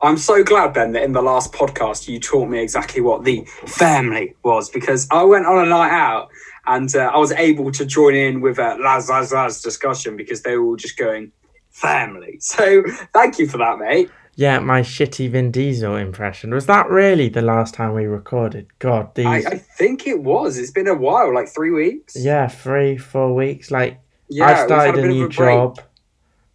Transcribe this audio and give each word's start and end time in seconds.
I'm 0.00 0.16
so 0.16 0.44
glad, 0.44 0.74
Ben, 0.74 0.92
that 0.92 1.02
in 1.02 1.12
the 1.12 1.22
last 1.22 1.52
podcast 1.52 2.06
you 2.08 2.20
taught 2.20 2.48
me 2.48 2.60
exactly 2.60 3.00
what 3.00 3.24
the 3.24 3.44
family 3.66 4.36
was 4.44 4.70
because 4.70 5.08
I 5.10 5.24
went 5.24 5.46
on 5.46 5.66
a 5.66 5.68
night 5.68 5.90
out 5.90 6.28
and 6.66 6.94
uh, 6.94 7.10
I 7.12 7.18
was 7.18 7.32
able 7.32 7.72
to 7.72 7.84
join 7.84 8.14
in 8.14 8.40
with 8.40 8.58
uh, 8.58 8.76
Laz 8.80 9.08
Laz 9.08 9.32
Laz 9.32 9.60
discussion 9.60 10.16
because 10.16 10.42
they 10.42 10.56
were 10.56 10.66
all 10.66 10.76
just 10.76 10.96
going 10.96 11.32
family. 11.70 12.38
So 12.40 12.82
thank 13.12 13.38
you 13.38 13.48
for 13.48 13.58
that, 13.58 13.78
mate. 13.78 14.10
Yeah, 14.36 14.60
my 14.60 14.82
shitty 14.82 15.30
Vin 15.30 15.50
Diesel 15.50 15.96
impression. 15.96 16.54
Was 16.54 16.66
that 16.66 16.88
really 16.88 17.28
the 17.28 17.42
last 17.42 17.74
time 17.74 17.92
we 17.92 18.04
recorded? 18.04 18.68
God, 18.78 19.12
these. 19.16 19.26
I, 19.26 19.38
I 19.38 19.58
think 19.58 20.06
it 20.06 20.22
was. 20.22 20.58
It's 20.58 20.70
been 20.70 20.86
a 20.86 20.94
while, 20.94 21.34
like 21.34 21.48
three 21.48 21.72
weeks. 21.72 22.14
Yeah, 22.16 22.46
three, 22.46 22.96
four 22.96 23.34
weeks. 23.34 23.72
Like, 23.72 23.98
Yeah, 24.28 24.46
I 24.46 24.64
started 24.64 25.04
a 25.04 25.08
new 25.08 25.24
break. 25.24 25.32
job. 25.32 25.80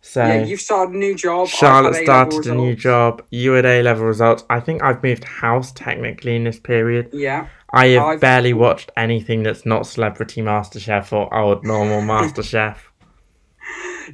So, 0.05 0.21
Yeah, 0.25 0.43
you've 0.43 0.59
started 0.59 0.95
a 0.95 0.97
new 0.97 1.15
job. 1.15 1.47
Charlotte 1.47 1.95
started 1.95 2.45
a 2.45 2.53
new 2.53 2.75
job. 2.75 3.23
You 3.31 3.53
had 3.53 3.65
A 3.65 3.81
level 3.81 4.05
results. 4.05 4.43
I 4.49 4.59
think 4.59 4.83
I've 4.83 5.01
moved 5.01 5.23
house 5.23 5.71
technically 5.71 6.35
in 6.35 6.43
this 6.43 6.59
period. 6.59 7.09
Yeah. 7.13 7.47
I 7.71 7.87
have 7.87 8.03
I've- 8.03 8.19
barely 8.19 8.51
watched 8.51 8.91
anything 8.97 9.43
that's 9.43 9.65
not 9.65 9.87
Celebrity 9.87 10.41
MasterChef 10.41 11.13
or 11.13 11.33
old 11.33 11.63
normal 11.65 12.01
MasterChef. 12.13 12.75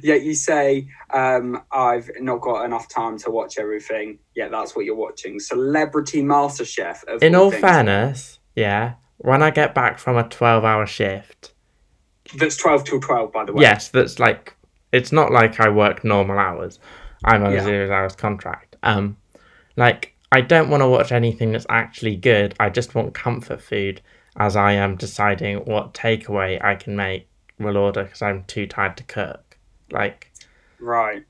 Yet 0.00 0.22
you 0.22 0.34
say, 0.34 0.86
um, 1.12 1.60
I've 1.72 2.08
not 2.20 2.40
got 2.40 2.64
enough 2.64 2.88
time 2.88 3.18
to 3.18 3.30
watch 3.32 3.58
everything. 3.58 4.20
Yeah, 4.36 4.46
that's 4.48 4.76
what 4.76 4.84
you're 4.84 4.94
watching. 4.94 5.40
Celebrity 5.40 6.22
MasterChef. 6.22 7.02
Of 7.08 7.20
In 7.22 7.34
all 7.34 7.50
things. 7.50 7.60
fairness, 7.60 8.38
yeah, 8.54 8.94
when 9.18 9.42
I 9.42 9.50
get 9.50 9.74
back 9.74 9.98
from 9.98 10.16
a 10.16 10.22
12 10.22 10.64
hour 10.64 10.86
shift, 10.86 11.52
That's 12.38 12.56
12 12.56 12.84
till 12.84 13.00
12, 13.00 13.32
by 13.32 13.44
the 13.44 13.52
way. 13.52 13.62
yes, 13.62 13.88
that's 13.88 14.20
like, 14.20 14.54
it's 14.92 15.12
not 15.12 15.32
like 15.32 15.60
I 15.60 15.68
work 15.68 16.04
normal 16.04 16.38
hours. 16.38 16.78
I'm 17.24 17.44
on 17.44 17.52
Yeah. 17.52 17.60
a 17.60 17.64
zero 17.64 17.92
hours 17.94 18.16
contract. 18.16 18.76
Um, 18.82 19.16
like, 19.76 20.14
I 20.32 20.40
don't 20.40 20.70
want 20.70 20.82
to 20.82 20.88
watch 20.88 21.12
anything 21.12 21.52
that's 21.52 21.66
actually 21.68 22.16
good. 22.16 22.54
I 22.60 22.70
just 22.70 22.94
want 22.94 23.14
comfort 23.14 23.60
food 23.62 24.00
as 24.36 24.56
I 24.56 24.72
am 24.72 24.96
deciding 24.96 25.58
what 25.58 25.92
takeaway 25.94 26.62
I 26.64 26.76
can 26.76 26.96
make 26.96 27.28
will 27.58 27.76
order 27.76 28.04
because 28.04 28.22
I'm 28.22 28.44
too 28.44 28.66
tired 28.66 28.96
to 28.98 29.04
cook. 29.04 29.58
Like, 29.90 30.30
Right. 30.78 31.24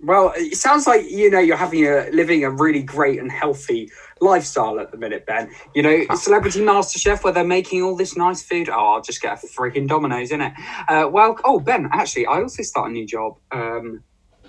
Well, 0.00 0.32
it 0.36 0.56
sounds 0.56 0.86
like 0.86 1.08
you 1.10 1.30
know 1.30 1.38
you're 1.38 1.56
having 1.56 1.86
a 1.86 2.10
living 2.12 2.44
a 2.44 2.50
really 2.50 2.82
great 2.82 3.18
and 3.18 3.32
healthy 3.32 3.90
lifestyle 4.20 4.80
at 4.80 4.90
the 4.90 4.96
minute, 4.96 5.26
Ben. 5.26 5.50
You 5.74 5.82
know, 5.82 6.04
Celebrity 6.16 6.62
Master 6.64 6.98
Chef, 6.98 7.22
where 7.24 7.32
they're 7.32 7.44
making 7.44 7.82
all 7.82 7.96
this 7.96 8.16
nice 8.16 8.42
food. 8.42 8.68
Oh, 8.68 8.94
I'll 8.94 9.02
just 9.02 9.20
get 9.20 9.42
a 9.42 9.46
freaking 9.46 9.86
Domino's 9.88 10.30
in 10.30 10.40
it. 10.40 10.52
Uh, 10.88 11.08
well, 11.10 11.36
oh 11.44 11.60
Ben, 11.60 11.88
actually, 11.92 12.26
I 12.26 12.40
also 12.42 12.62
start 12.62 12.90
a 12.90 12.92
new 12.92 13.06
job. 13.06 13.36
Um, 13.52 14.02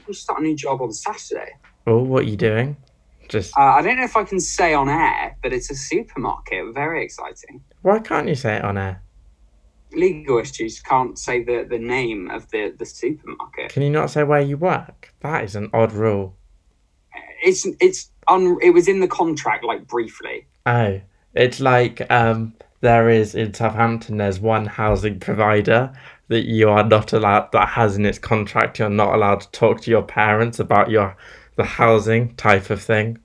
I 0.08 0.12
start 0.14 0.40
a 0.40 0.44
new 0.44 0.56
job 0.56 0.82
on 0.82 0.92
Saturday. 0.94 1.52
oh, 1.86 2.02
what 2.04 2.24
are 2.24 2.28
you 2.28 2.38
doing? 2.38 2.78
Just, 3.30 3.58
Uh, 3.58 3.62
I 3.62 3.82
don't 3.82 3.98
know 3.98 4.06
if 4.06 4.16
I 4.16 4.24
can 4.24 4.40
say 4.40 4.74
on 4.74 4.88
air, 4.88 5.36
but 5.44 5.52
it's 5.52 5.70
a 5.70 5.76
supermarket. 5.76 6.74
Very 6.74 7.04
exciting. 7.04 7.62
why 7.82 8.00
can't 8.00 8.28
you 8.30 8.36
say 8.36 8.56
it 8.56 8.64
on 8.64 8.78
air? 8.78 9.02
Legal 9.92 10.38
issues 10.38 10.80
can't 10.82 11.18
say 11.20 11.44
the, 11.44 11.66
the 11.70 11.78
name 11.80 12.30
of 12.32 12.50
the, 12.52 12.74
the 12.78 12.86
supermarket. 12.86 13.70
Can 13.72 13.84
you 13.84 13.90
not 13.90 14.10
say 14.12 14.24
where 14.24 14.40
you 14.42 14.56
work? 14.58 15.14
That 15.22 15.44
is 15.44 15.56
an 15.58 15.70
odd 15.74 15.92
rule. 15.92 16.36
It's 17.44 17.66
it's 17.80 18.12
un, 18.30 18.58
it 18.62 18.72
was 18.72 18.88
in 18.88 19.00
the 19.00 19.08
contract 19.08 19.64
like 19.64 19.88
briefly. 19.88 20.46
Oh, 20.66 21.02
it's 21.34 21.60
like 21.60 22.10
um, 22.12 22.54
there 22.82 23.10
is 23.10 23.36
in 23.36 23.54
Southampton. 23.54 24.18
There's 24.18 24.40
one 24.40 24.66
housing 24.66 25.20
provider 25.20 25.94
that 26.28 26.46
you 26.46 26.70
are 26.70 26.84
not 26.84 27.14
allowed 27.14 27.52
that 27.54 27.70
has 27.70 27.96
in 27.96 28.06
its 28.06 28.20
contract. 28.20 28.80
You're 28.80 28.90
not 28.90 29.16
allowed 29.16 29.42
to 29.42 29.52
talk 29.52 29.82
to 29.82 29.92
your 29.92 30.04
parents 30.04 30.60
about 30.60 30.90
your 30.90 31.16
the 31.56 31.64
housing 31.64 32.36
type 32.36 32.70
of 32.70 32.82
thing. 32.82 33.18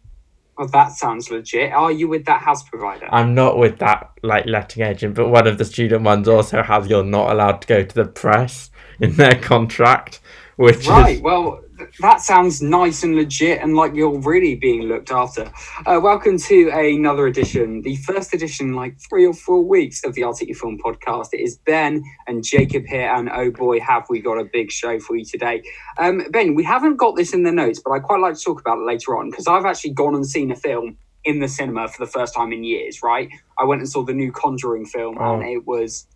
Oh, 0.58 0.66
that 0.66 0.92
sounds 0.92 1.30
legit. 1.30 1.72
Are 1.72 1.90
you 1.90 2.08
with 2.08 2.24
that 2.26 2.42
house 2.42 2.62
provider? 2.62 3.08
I'm 3.10 3.34
not 3.34 3.58
with 3.58 3.78
that 3.78 4.10
like 4.22 4.46
letting 4.46 4.82
agent, 4.82 5.14
but 5.14 5.28
one 5.28 5.46
of 5.46 5.58
the 5.58 5.64
student 5.64 6.02
ones 6.02 6.28
also 6.28 6.62
has 6.62 6.88
you're 6.88 7.04
not 7.04 7.30
allowed 7.30 7.62
to 7.62 7.66
go 7.66 7.82
to 7.82 7.94
the 7.94 8.04
press 8.04 8.70
in 9.00 9.16
their 9.16 9.34
contract, 9.34 10.20
which 10.56 10.86
right. 10.86 11.16
is 11.16 11.22
Well, 11.22 11.62
that 12.00 12.20
sounds 12.20 12.62
nice 12.62 13.02
and 13.02 13.14
legit, 13.16 13.60
and 13.60 13.76
like 13.76 13.94
you're 13.94 14.18
really 14.18 14.54
being 14.54 14.82
looked 14.82 15.10
after. 15.10 15.50
Uh, 15.86 16.00
welcome 16.02 16.38
to 16.38 16.70
another 16.70 17.26
edition, 17.26 17.82
the 17.82 17.96
first 17.96 18.32
edition, 18.34 18.68
in, 18.68 18.74
like 18.74 18.98
three 19.08 19.26
or 19.26 19.34
four 19.34 19.62
weeks 19.64 20.04
of 20.04 20.14
the 20.14 20.20
Your 20.20 20.34
Film 20.34 20.78
podcast. 20.84 21.28
It 21.32 21.40
is 21.40 21.56
Ben 21.58 22.02
and 22.26 22.44
Jacob 22.44 22.84
here, 22.86 23.10
and 23.14 23.28
oh 23.30 23.50
boy, 23.50 23.80
have 23.80 24.04
we 24.08 24.20
got 24.20 24.38
a 24.38 24.44
big 24.44 24.70
show 24.70 24.98
for 25.00 25.16
you 25.16 25.24
today. 25.24 25.62
Um, 25.98 26.22
ben, 26.30 26.54
we 26.54 26.64
haven't 26.64 26.96
got 26.96 27.16
this 27.16 27.32
in 27.32 27.42
the 27.42 27.52
notes, 27.52 27.80
but 27.84 27.92
I 27.92 27.98
quite 27.98 28.20
like 28.20 28.34
to 28.36 28.40
talk 28.42 28.60
about 28.60 28.78
it 28.78 28.86
later 28.86 29.16
on 29.16 29.30
because 29.30 29.46
I've 29.46 29.64
actually 29.64 29.92
gone 29.92 30.14
and 30.14 30.26
seen 30.26 30.50
a 30.50 30.56
film 30.56 30.96
in 31.24 31.38
the 31.40 31.48
cinema 31.48 31.88
for 31.88 32.04
the 32.04 32.10
first 32.10 32.34
time 32.34 32.52
in 32.52 32.64
years. 32.64 33.02
Right, 33.02 33.28
I 33.58 33.64
went 33.64 33.80
and 33.80 33.90
saw 33.90 34.02
the 34.04 34.14
new 34.14 34.32
Conjuring 34.32 34.86
film, 34.86 35.16
Oh. 35.18 35.34
and 35.34 35.44
it 35.44 35.66
was. 35.66 36.06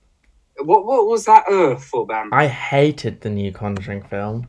What 0.59 0.87
what 0.87 1.07
was 1.07 1.27
that 1.27 1.47
uh 1.51 1.77
for, 1.77 2.07
Ben? 2.07 2.31
I 2.33 2.47
hated 2.47 3.21
the 3.21 3.29
new 3.29 3.53
Conjuring 3.53 4.03
film. 4.03 4.49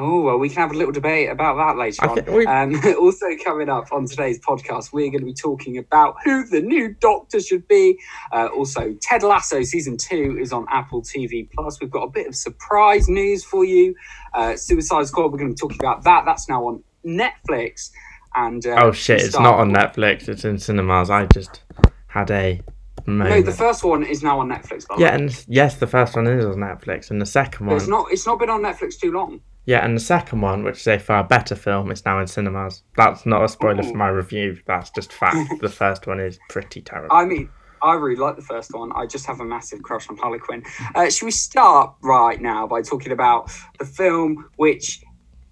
Oh, 0.00 0.20
well, 0.22 0.38
we 0.38 0.48
can 0.48 0.58
have 0.58 0.70
a 0.70 0.74
little 0.74 0.92
debate 0.92 1.28
about 1.28 1.56
that 1.56 1.76
later 1.76 2.04
I 2.04 2.08
on. 2.08 2.24
we- 2.32 2.46
Um, 2.46 2.80
also, 3.00 3.26
coming 3.44 3.68
up 3.68 3.92
on 3.92 4.06
today's 4.06 4.38
podcast, 4.38 4.92
we're 4.92 5.10
going 5.10 5.18
to 5.20 5.26
be 5.26 5.34
talking 5.34 5.76
about 5.76 6.14
who 6.24 6.46
the 6.46 6.60
new 6.60 6.94
Doctor 7.00 7.40
should 7.40 7.66
be. 7.66 7.98
Uh, 8.32 8.46
also, 8.56 8.94
Ted 9.02 9.24
Lasso 9.24 9.62
season 9.62 9.96
two 9.96 10.38
is 10.40 10.52
on 10.52 10.66
Apple 10.70 11.02
TV 11.02 11.48
Plus. 11.52 11.80
We've 11.80 11.90
got 11.90 12.04
a 12.04 12.10
bit 12.10 12.28
of 12.28 12.36
surprise 12.36 13.08
news 13.08 13.42
for 13.44 13.64
you. 13.64 13.94
Uh, 14.34 14.54
Suicide 14.54 15.08
Squad, 15.08 15.32
we're 15.32 15.38
going 15.38 15.54
to 15.54 15.54
be 15.54 15.68
talking 15.68 15.80
about 15.84 16.04
that. 16.04 16.24
That's 16.24 16.48
now 16.48 16.62
on 16.68 16.84
Netflix. 17.04 17.90
And 18.36 18.64
uh, 18.66 18.76
Oh 18.78 18.92
shit! 18.92 19.20
It's 19.22 19.34
not 19.38 19.58
on 19.58 19.72
Netflix. 19.72 20.28
It's 20.28 20.44
in 20.44 20.58
cinemas. 20.58 21.10
I 21.10 21.26
just 21.26 21.62
had 22.06 22.30
a 22.30 22.60
moment. 23.06 23.30
No, 23.30 23.42
the 23.42 23.56
first 23.56 23.82
one 23.82 24.04
is 24.04 24.22
now 24.22 24.38
on 24.40 24.48
Netflix. 24.48 24.86
By 24.86 24.96
Yeah, 24.98 25.16
way. 25.16 25.22
and 25.22 25.44
yes, 25.48 25.76
the 25.76 25.86
first 25.86 26.14
one 26.14 26.26
is 26.28 26.44
on 26.44 26.56
Netflix, 26.56 27.10
and 27.10 27.20
the 27.20 27.26
second 27.26 27.66
But 27.66 27.72
one, 27.72 27.76
it's 27.80 27.88
not. 27.88 28.06
It's 28.12 28.26
not 28.26 28.38
been 28.38 28.50
on 28.50 28.60
Netflix 28.62 29.00
too 29.00 29.10
long. 29.12 29.40
Yeah, 29.68 29.84
and 29.84 29.94
the 29.94 30.00
second 30.00 30.40
one, 30.40 30.64
which 30.64 30.78
is 30.80 30.86
a 30.86 30.98
far 30.98 31.22
better 31.22 31.54
film, 31.54 31.90
is 31.90 32.02
now 32.06 32.18
in 32.20 32.26
cinemas. 32.26 32.82
That's 32.96 33.26
not 33.26 33.44
a 33.44 33.48
spoiler 33.48 33.84
Ooh. 33.84 33.90
for 33.90 33.98
my 33.98 34.08
review. 34.08 34.58
That's 34.66 34.88
just 34.88 35.12
fact. 35.12 35.52
the 35.60 35.68
first 35.68 36.06
one 36.06 36.20
is 36.20 36.38
pretty 36.48 36.80
terrible. 36.80 37.14
I 37.14 37.26
mean, 37.26 37.50
I 37.82 37.92
really 37.92 38.16
like 38.16 38.36
the 38.36 38.42
first 38.42 38.72
one. 38.72 38.92
I 38.96 39.04
just 39.04 39.26
have 39.26 39.40
a 39.40 39.44
massive 39.44 39.82
crush 39.82 40.08
on 40.08 40.16
Harley 40.16 40.38
Quinn. 40.38 40.62
Uh, 40.94 41.10
should 41.10 41.26
we 41.26 41.32
start 41.32 41.94
right 42.00 42.40
now 42.40 42.66
by 42.66 42.80
talking 42.80 43.12
about 43.12 43.50
the 43.78 43.84
film, 43.84 44.48
which 44.56 45.02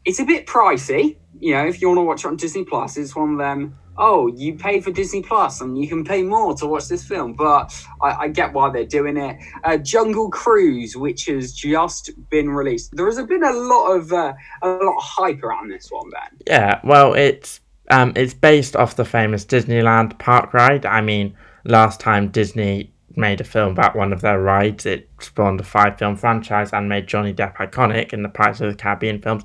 it's 0.06 0.18
a 0.18 0.24
bit 0.24 0.46
pricey. 0.46 1.18
You 1.38 1.52
know, 1.52 1.66
if 1.66 1.82
you 1.82 1.88
want 1.88 1.98
to 1.98 2.02
watch 2.02 2.24
it 2.24 2.28
on 2.28 2.36
Disney 2.36 2.64
Plus, 2.64 2.96
it's 2.96 3.14
one 3.14 3.32
of 3.32 3.38
them. 3.38 3.76
Oh, 3.98 4.26
you 4.28 4.54
pay 4.54 4.80
for 4.80 4.90
Disney 4.90 5.22
Plus 5.22 5.60
and 5.60 5.78
you 5.78 5.88
can 5.88 6.04
pay 6.04 6.22
more 6.22 6.54
to 6.54 6.66
watch 6.66 6.88
this 6.88 7.04
film, 7.04 7.34
but 7.34 7.74
I, 8.02 8.10
I 8.12 8.28
get 8.28 8.52
why 8.52 8.70
they're 8.70 8.84
doing 8.84 9.16
it. 9.16 9.38
Uh, 9.64 9.76
Jungle 9.78 10.30
Cruise, 10.30 10.96
which 10.96 11.26
has 11.26 11.52
just 11.52 12.10
been 12.30 12.50
released. 12.50 12.94
There 12.94 13.06
has 13.06 13.22
been 13.26 13.44
a 13.44 13.52
lot 13.52 13.92
of 13.92 14.12
uh, 14.12 14.34
a 14.62 14.68
lot 14.68 14.96
of 14.96 15.02
hype 15.02 15.42
around 15.42 15.70
this 15.70 15.88
one, 15.90 16.10
Ben. 16.10 16.38
Yeah, 16.46 16.80
well, 16.84 17.14
it's 17.14 17.60
um, 17.90 18.12
it's 18.16 18.34
based 18.34 18.76
off 18.76 18.96
the 18.96 19.04
famous 19.04 19.44
Disneyland 19.44 20.18
park 20.18 20.52
ride. 20.52 20.86
I 20.86 21.00
mean, 21.00 21.36
last 21.64 22.00
time 22.00 22.28
Disney 22.28 22.92
made 23.16 23.40
a 23.40 23.44
film 23.44 23.72
about 23.72 23.96
one 23.96 24.12
of 24.12 24.20
their 24.20 24.40
rides, 24.40 24.84
it 24.84 25.08
spawned 25.20 25.58
a 25.60 25.64
five-film 25.64 26.16
franchise 26.16 26.72
and 26.72 26.88
made 26.88 27.06
Johnny 27.06 27.32
Depp 27.32 27.56
iconic 27.56 28.12
in 28.12 28.22
the 28.22 28.28
Pirates 28.28 28.60
of 28.60 28.70
the 28.70 28.76
Caribbean 28.76 29.22
films. 29.22 29.42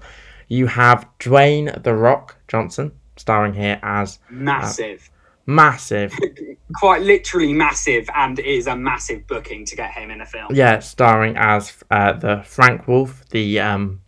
You 0.50 0.68
have 0.68 1.08
Dwayne 1.20 1.82
the 1.84 1.96
Rock 1.96 2.36
Johnson 2.50 2.92
starring 3.22 3.54
here 3.54 3.80
as 3.82 4.20
Massive. 4.30 5.10
massive, 5.46 6.14
Quite 6.76 7.04
literally 7.04 7.54
massive, 7.54 8.10
and 8.16 8.40
it 8.40 8.46
is 8.46 8.68
a 8.68 8.76
massive 8.76 9.28
booking 9.28 9.66
to 9.66 9.76
get 9.76 9.92
him 9.92 10.10
in 10.10 10.22
a 10.22 10.26
film. 10.26 10.48
yeah, 10.54 10.80
starring 10.80 11.36
as 11.38 11.74
uh, 11.92 12.14
the 12.14 12.42
Frank 12.46 12.88
Wolff, 12.88 13.28
the 13.30 13.60
um, 13.60 14.02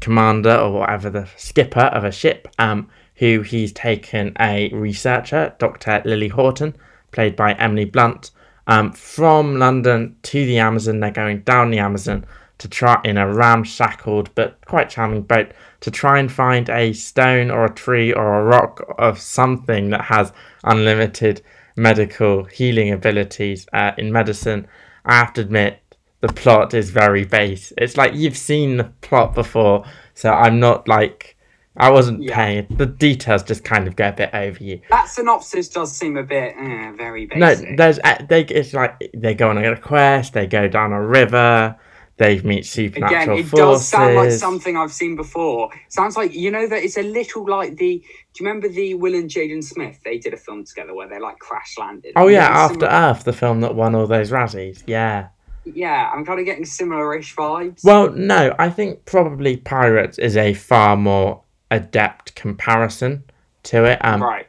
commander 0.00 0.54
or 0.54 0.72
whatever 0.72 1.10
the 1.10 1.28
skipper 1.36 1.80
of 1.80 2.04
a 2.04 2.12
ship, 2.12 2.48
um, 2.58 2.88
who 3.16 3.42
he's 3.42 3.72
taken 3.72 4.34
a 4.40 4.70
researcher, 4.72 5.54
Dr. 5.58 6.02
Lily 6.04 6.28
Houghton, 6.28 6.76
played 7.12 7.36
by 7.36 7.52
Emily 7.54 7.84
Blunt, 7.84 8.30
um, 8.66 8.92
from 8.92 9.58
London 9.58 10.16
to 10.22 10.46
the 10.46 10.58
Amazon. 10.58 11.00
They're 11.00 11.10
going 11.10 11.40
down 11.40 11.70
the 11.70 11.78
Amazon 11.78 12.24
to 12.60 12.68
try 12.68 13.00
in 13.04 13.16
a 13.18 13.26
ramshackled 13.32 14.34
but 14.34 14.58
quite 14.66 14.88
charming 14.88 15.22
boat 15.22 15.50
to 15.80 15.90
try 15.90 16.18
and 16.18 16.30
find 16.30 16.68
a 16.70 16.92
stone 16.92 17.50
or 17.50 17.64
a 17.64 17.74
tree 17.74 18.12
or 18.12 18.38
a 18.40 18.44
rock 18.44 18.94
of 18.98 19.18
something 19.18 19.90
that 19.90 20.02
has 20.02 20.32
unlimited 20.64 21.42
medical 21.76 22.44
healing 22.44 22.92
abilities 22.92 23.66
uh, 23.72 23.92
in 23.98 24.12
medicine. 24.12 24.66
I 25.04 25.14
have 25.14 25.32
to 25.34 25.40
admit, 25.40 25.80
the 26.20 26.28
plot 26.28 26.74
is 26.74 26.90
very 26.90 27.24
base. 27.24 27.72
It's 27.78 27.96
like 27.96 28.14
you've 28.14 28.36
seen 28.36 28.76
the 28.76 28.84
plot 29.00 29.34
before, 29.34 29.84
so 30.14 30.30
I'm 30.30 30.60
not 30.60 30.86
like 30.86 31.36
I 31.76 31.90
wasn't 31.90 32.22
Yeah. 32.22 32.34
paying. 32.34 32.66
The 32.68 32.84
details 32.84 33.42
just 33.42 33.64
kind 33.64 33.88
of 33.88 33.96
go 33.96 34.08
a 34.08 34.12
bit 34.12 34.30
over 34.34 34.62
you. 34.62 34.82
That 34.90 35.08
synopsis 35.08 35.68
does 35.70 35.96
seem 35.96 36.18
a 36.18 36.22
bit 36.22 36.54
eh, 36.58 36.92
very 36.92 37.24
basic. 37.24 37.38
No, 37.38 37.76
there's 37.76 37.98
uh, 38.04 38.18
they. 38.28 38.42
It's 38.44 38.74
like 38.74 39.10
they 39.14 39.34
go 39.34 39.48
on 39.48 39.56
a 39.56 39.76
quest. 39.78 40.34
They 40.34 40.46
go 40.46 40.68
down 40.68 40.92
a 40.92 41.02
river. 41.02 41.74
They 42.20 42.38
meet 42.42 42.76
Again, 42.76 43.30
it 43.32 43.46
forces. 43.46 43.50
does 43.52 43.88
sound 43.88 44.14
like 44.14 44.30
something 44.30 44.76
I've 44.76 44.92
seen 44.92 45.16
before. 45.16 45.70
Sounds 45.88 46.18
like 46.18 46.34
you 46.34 46.50
know 46.50 46.66
that 46.68 46.84
it's 46.84 46.98
a 46.98 47.02
little 47.02 47.48
like 47.48 47.76
the. 47.78 47.96
Do 47.98 48.44
you 48.44 48.46
remember 48.46 48.68
the 48.68 48.92
Will 48.94 49.14
and 49.14 49.28
Jaden 49.28 49.64
Smith? 49.64 49.98
They 50.04 50.18
did 50.18 50.34
a 50.34 50.36
film 50.36 50.64
together 50.64 50.94
where 50.94 51.08
they 51.08 51.18
like 51.18 51.38
crash 51.38 51.76
landed. 51.78 52.12
Oh 52.16 52.28
yeah, 52.28 52.46
After 52.46 52.80
similar- 52.80 52.90
Earth, 52.90 53.24
the 53.24 53.32
film 53.32 53.62
that 53.62 53.74
won 53.74 53.94
all 53.94 54.06
those 54.06 54.30
Razzies. 54.30 54.82
Yeah. 54.86 55.28
Yeah, 55.64 56.10
I'm 56.12 56.24
kind 56.26 56.38
of 56.40 56.44
getting 56.46 56.64
similar-ish 56.64 57.34
vibes. 57.36 57.84
Well, 57.84 58.10
no, 58.12 58.54
I 58.58 58.68
think 58.70 59.04
probably 59.06 59.56
Pirates 59.56 60.18
is 60.18 60.36
a 60.36 60.52
far 60.54 60.96
more 60.96 61.42
adept 61.70 62.34
comparison 62.34 63.24
to 63.64 63.84
it. 63.84 63.98
Um, 64.04 64.22
right. 64.22 64.46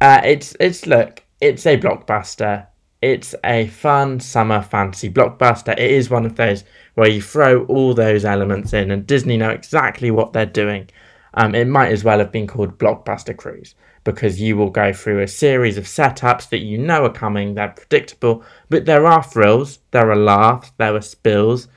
uh, 0.00 0.20
it's 0.24 0.54
it's 0.60 0.86
look, 0.86 1.24
it's 1.40 1.66
a 1.66 1.76
blockbuster. 1.76 2.68
It's 3.02 3.34
a 3.44 3.66
fun 3.66 4.18
summer 4.20 4.62
fantasy 4.62 5.10
blockbuster. 5.10 5.72
It 5.74 5.90
is 5.90 6.08
one 6.08 6.24
of 6.24 6.36
those 6.36 6.64
where 6.94 7.08
you 7.08 7.20
throw 7.20 7.64
all 7.66 7.94
those 7.94 8.24
elements 8.24 8.72
in, 8.72 8.90
and 8.90 9.06
Disney 9.06 9.36
know 9.36 9.50
exactly 9.50 10.10
what 10.10 10.32
they're 10.32 10.46
doing. 10.46 10.88
Um, 11.34 11.54
it 11.54 11.66
might 11.66 11.92
as 11.92 12.04
well 12.04 12.18
have 12.18 12.32
been 12.32 12.46
called 12.46 12.78
Blockbuster 12.78 13.36
Cruise 13.36 13.74
because 14.04 14.40
you 14.40 14.56
will 14.56 14.70
go 14.70 14.92
through 14.92 15.20
a 15.20 15.28
series 15.28 15.78
of 15.78 15.84
setups 15.84 16.50
that 16.50 16.58
you 16.58 16.78
know 16.78 17.04
are 17.04 17.12
coming. 17.12 17.54
They're 17.54 17.68
predictable, 17.68 18.44
but 18.68 18.84
there 18.84 19.06
are 19.06 19.22
thrills, 19.22 19.80
there 19.90 20.10
are 20.10 20.16
laughs, 20.16 20.72
there 20.76 20.94
are 20.94 21.00
spills. 21.00 21.68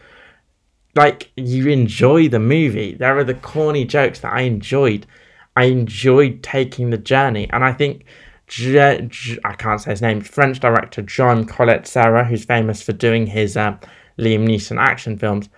Like 0.93 1.31
you 1.35 1.69
enjoy 1.69 2.27
the 2.27 2.39
movie. 2.39 2.93
There 2.93 3.17
are 3.17 3.23
the 3.23 3.33
corny 3.33 3.85
jokes 3.85 4.19
that 4.19 4.33
I 4.33 4.41
enjoyed. 4.41 5.07
I 5.55 5.65
enjoyed 5.65 6.43
taking 6.43 6.89
the 6.89 6.97
journey, 6.97 7.49
and 7.51 7.63
I 7.63 7.73
think 7.73 8.05
I 8.49 9.55
can't 9.57 9.81
say 9.81 9.91
his 9.91 10.01
name. 10.01 10.21
French 10.21 10.59
director 10.59 11.01
John 11.01 11.45
Collet-Serra, 11.45 12.25
who's 12.25 12.45
famous 12.45 12.81
for 12.81 12.93
doing 12.93 13.27
his 13.27 13.57
um, 13.57 13.79
Liam 14.17 14.47
Neeson 14.47 14.79
action 14.79 15.17
films. 15.17 15.49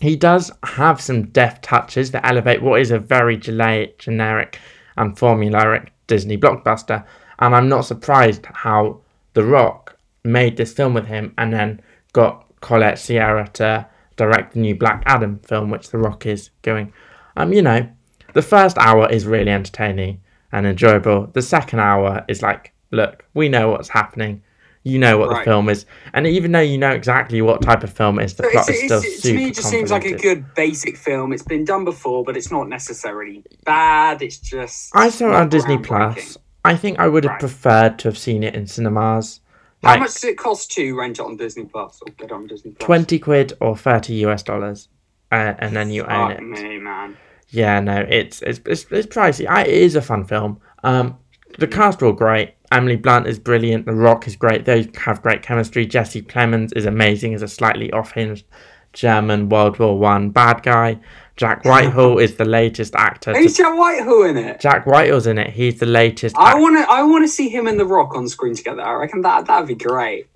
He 0.00 0.16
does 0.16 0.50
have 0.62 1.00
some 1.00 1.26
deft 1.26 1.62
touches 1.62 2.10
that 2.12 2.26
elevate 2.26 2.62
what 2.62 2.80
is 2.80 2.90
a 2.90 2.98
very 2.98 3.36
generic 3.36 4.58
and 4.96 5.16
formulaic 5.16 5.88
Disney 6.06 6.38
blockbuster, 6.38 7.04
and 7.38 7.54
I'm 7.54 7.68
not 7.68 7.82
surprised 7.84 8.46
how 8.46 9.00
The 9.34 9.44
Rock 9.44 9.96
made 10.24 10.56
this 10.56 10.72
film 10.72 10.94
with 10.94 11.06
him 11.06 11.34
and 11.38 11.52
then 11.52 11.80
got 12.12 12.46
Collet-Serra 12.60 13.48
to 13.54 13.86
direct 14.16 14.52
the 14.52 14.60
new 14.60 14.74
Black 14.74 15.02
Adam 15.06 15.38
film, 15.38 15.70
which 15.70 15.90
The 15.90 15.98
Rock 15.98 16.26
is 16.26 16.50
going. 16.62 16.92
Um, 17.36 17.52
you 17.52 17.62
know, 17.62 17.88
the 18.34 18.42
first 18.42 18.76
hour 18.78 19.08
is 19.08 19.26
really 19.26 19.50
entertaining 19.50 20.20
and 20.52 20.66
enjoyable. 20.66 21.28
The 21.28 21.42
second 21.42 21.80
hour 21.80 22.24
is 22.28 22.42
like, 22.42 22.72
look, 22.90 23.24
we 23.34 23.48
know 23.48 23.70
what's 23.70 23.88
happening. 23.88 24.42
You 24.82 24.98
know 24.98 25.18
what 25.18 25.28
Right. 25.28 25.44
the 25.44 25.50
film 25.50 25.68
is, 25.68 25.84
and 26.14 26.26
even 26.26 26.52
though 26.52 26.60
you 26.60 26.78
know 26.78 26.90
exactly 26.90 27.42
what 27.42 27.60
type 27.60 27.84
of 27.84 27.92
film 27.92 28.18
it 28.18 28.24
is, 28.24 28.34
the 28.34 28.44
So 28.44 28.50
plot 28.50 28.68
it's, 28.70 28.78
is 28.78 28.84
still 28.84 28.98
it's, 29.00 29.22
super 29.22 29.28
to 29.28 29.34
me, 29.34 29.48
it 29.48 29.54
just 29.54 29.68
seems 29.68 29.90
like 29.90 30.06
a 30.06 30.16
good 30.16 30.54
basic 30.54 30.96
film. 30.96 31.34
It's 31.34 31.42
been 31.42 31.66
done 31.66 31.84
before, 31.84 32.24
but 32.24 32.34
it's 32.34 32.50
not 32.50 32.66
necessarily 32.66 33.42
bad. 33.66 34.22
It's 34.22 34.38
just. 34.38 34.90
I 34.96 35.10
saw 35.10 35.28
it 35.32 35.34
on 35.34 35.48
Disney. 35.50 35.76
Plus. 35.76 36.38
I 36.64 36.76
think 36.76 36.98
I 36.98 37.08
would 37.08 37.24
have 37.24 37.32
Right. 37.32 37.40
preferred 37.40 37.98
to 38.00 38.08
have 38.08 38.16
seen 38.16 38.42
it 38.42 38.54
in 38.54 38.66
cinemas. 38.66 39.40
How 39.82 39.90
Like 39.90 40.00
much 40.00 40.14
does 40.14 40.24
it 40.24 40.38
cost 40.38 40.70
to 40.72 40.98
rent 40.98 41.18
it 41.18 41.22
on 41.26 41.36
Disney 41.36 41.64
Plus 41.66 42.00
or 42.00 42.12
get 42.12 42.32
on 42.32 42.46
Disney 42.46 42.70
Plus? 42.72 42.86
twenty 42.86 43.18
quid 43.18 43.52
or 43.60 43.76
thirty 43.76 44.14
US 44.26 44.42
dollars, 44.42 44.88
uh, 45.30 45.54
and 45.58 45.76
then 45.76 45.90
you 45.90 46.02
own 46.04 46.30
Fuck 46.30 46.38
it. 46.38 46.42
me, 46.42 46.78
man. 46.78 47.16
Yeah, 47.50 47.80
no, 47.80 48.06
it's 48.08 48.40
it's 48.42 48.60
it's, 48.64 48.86
it's 48.90 49.06
pricey. 49.06 49.46
I, 49.46 49.62
it 49.62 49.68
is 49.74 49.94
a 49.94 50.00
fun 50.02 50.24
film. 50.24 50.60
Um, 50.84 51.18
the 51.58 51.66
cast 51.66 52.02
are 52.02 52.06
all 52.06 52.12
great. 52.12 52.54
Emily 52.70 52.96
Blunt 52.96 53.26
is 53.26 53.38
brilliant. 53.38 53.86
The 53.86 53.94
Rock 53.94 54.26
is 54.26 54.36
great. 54.36 54.64
They 54.64 54.88
have 55.04 55.22
great 55.22 55.42
chemistry. 55.42 55.86
Jesse 55.86 56.22
Plemons 56.22 56.72
is 56.76 56.86
amazing 56.86 57.34
as 57.34 57.42
a 57.42 57.48
slightly 57.48 57.92
off-hinged 57.92 58.44
German 58.92 59.48
World 59.48 59.78
War 59.78 59.98
One 59.98 60.30
bad 60.30 60.62
guy. 60.62 60.98
Jack 61.36 61.64
Whitehall 61.64 62.18
is 62.18 62.36
the 62.36 62.44
latest 62.44 62.94
actor. 62.94 63.34
Who's 63.34 63.56
To, 63.56 63.62
Jack 63.62 63.78
Whitehall 63.78 64.24
in 64.24 64.36
it? 64.36 64.60
Jack 64.60 64.86
Whitehall's 64.86 65.26
in 65.26 65.38
it. 65.38 65.50
He's 65.50 65.80
the 65.80 65.86
latest. 65.86 66.36
I 66.36 66.54
want 66.54 66.76
to. 66.76 66.92
I 66.92 67.02
want 67.02 67.24
to 67.24 67.28
see 67.28 67.48
him 67.48 67.66
and 67.66 67.80
The 67.80 67.86
Rock 67.86 68.14
on 68.14 68.28
screen 68.28 68.54
together. 68.54 68.82
I 68.82 68.92
reckon 68.94 69.22
that 69.22 69.46
that'd 69.46 69.66
be 69.66 69.74
great. 69.74 70.28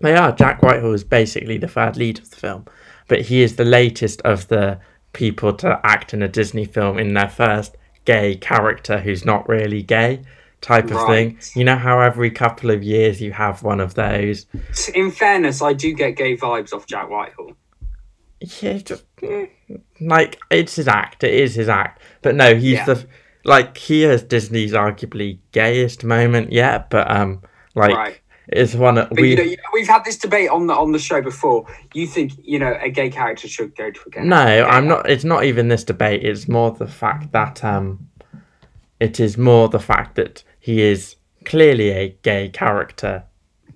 They 0.00 0.16
are. 0.16 0.32
Jack 0.32 0.62
Whitehall 0.62 0.94
is 0.94 1.04
basically 1.04 1.58
the 1.58 1.68
third 1.68 1.96
lead 1.96 2.18
of 2.18 2.30
the 2.30 2.36
film, 2.36 2.64
but 3.06 3.22
he 3.22 3.42
is 3.42 3.56
the 3.56 3.64
latest 3.64 4.22
of 4.22 4.48
the 4.48 4.80
people 5.12 5.52
to 5.52 5.80
act 5.84 6.14
in 6.14 6.22
a 6.22 6.28
Disney 6.28 6.64
film 6.64 6.98
in 6.98 7.14
their 7.14 7.28
first 7.28 7.76
gay 8.04 8.36
character 8.36 9.00
who's 9.00 9.24
not 9.24 9.48
really 9.48 9.82
gay 9.82 10.22
type 10.60 10.90
of 10.90 11.06
thing. 11.06 11.38
You 11.54 11.64
know 11.64 11.76
how 11.76 12.00
every 12.00 12.30
couple 12.30 12.70
of 12.70 12.82
years 12.82 13.20
you 13.20 13.32
have 13.32 13.62
one 13.62 13.80
of 13.80 13.94
those. 13.94 14.46
In 14.94 15.10
fairness, 15.10 15.62
I 15.62 15.72
do 15.72 15.92
get 15.92 16.16
gay 16.16 16.36
vibes 16.36 16.72
off 16.72 16.86
Jack 16.86 17.08
Whitehall. 17.10 17.52
Yeah, 18.40 18.78
just 18.78 19.04
like 20.00 20.38
it's 20.50 20.76
his 20.76 20.88
act. 20.88 21.24
It 21.24 21.34
is 21.34 21.54
his 21.54 21.68
act. 21.68 22.02
But 22.22 22.34
no, 22.34 22.54
he's 22.54 22.74
Yeah. 22.78 22.84
the 22.84 23.06
like 23.44 23.76
he 23.78 24.02
has 24.02 24.22
Disney's 24.22 24.72
arguably 24.72 25.38
gayest 25.52 26.04
moment 26.04 26.52
yet. 26.52 26.90
But 26.90 27.10
um, 27.10 27.42
like 27.74 27.94
Right. 27.94 28.20
it's 28.48 28.74
one 28.74 28.98
of 28.98 29.08
we. 29.12 29.30
you 29.30 29.56
know, 29.56 29.62
we've 29.72 29.88
had 29.88 30.04
this 30.04 30.18
debate 30.18 30.50
on 30.50 30.66
the 30.66 30.74
on 30.74 30.92
the 30.92 30.98
show 30.98 31.22
before. 31.22 31.66
You 31.94 32.06
think 32.06 32.32
you 32.42 32.58
know 32.58 32.76
a 32.80 32.90
gay 32.90 33.08
character 33.08 33.48
should 33.48 33.74
go 33.74 33.90
to 33.90 34.00
a 34.06 34.10
gay? 34.10 34.22
No, 34.24 34.36
I'm 34.36 34.86
not. 34.86 35.08
It's 35.08 35.24
not 35.24 35.44
even 35.44 35.68
this 35.68 35.84
debate. 35.84 36.22
It's 36.24 36.46
more 36.48 36.72
the 36.72 36.86
fact 36.88 37.32
that 37.32 37.64
um, 37.64 38.08
it 39.00 39.20
is 39.20 39.36
more 39.38 39.68
the 39.68 39.78
fact 39.80 40.14
that 40.16 40.42
he 40.58 40.82
is 40.82 41.16
clearly 41.44 41.90
a 41.90 42.16
gay 42.22 42.48
character, 42.48 43.24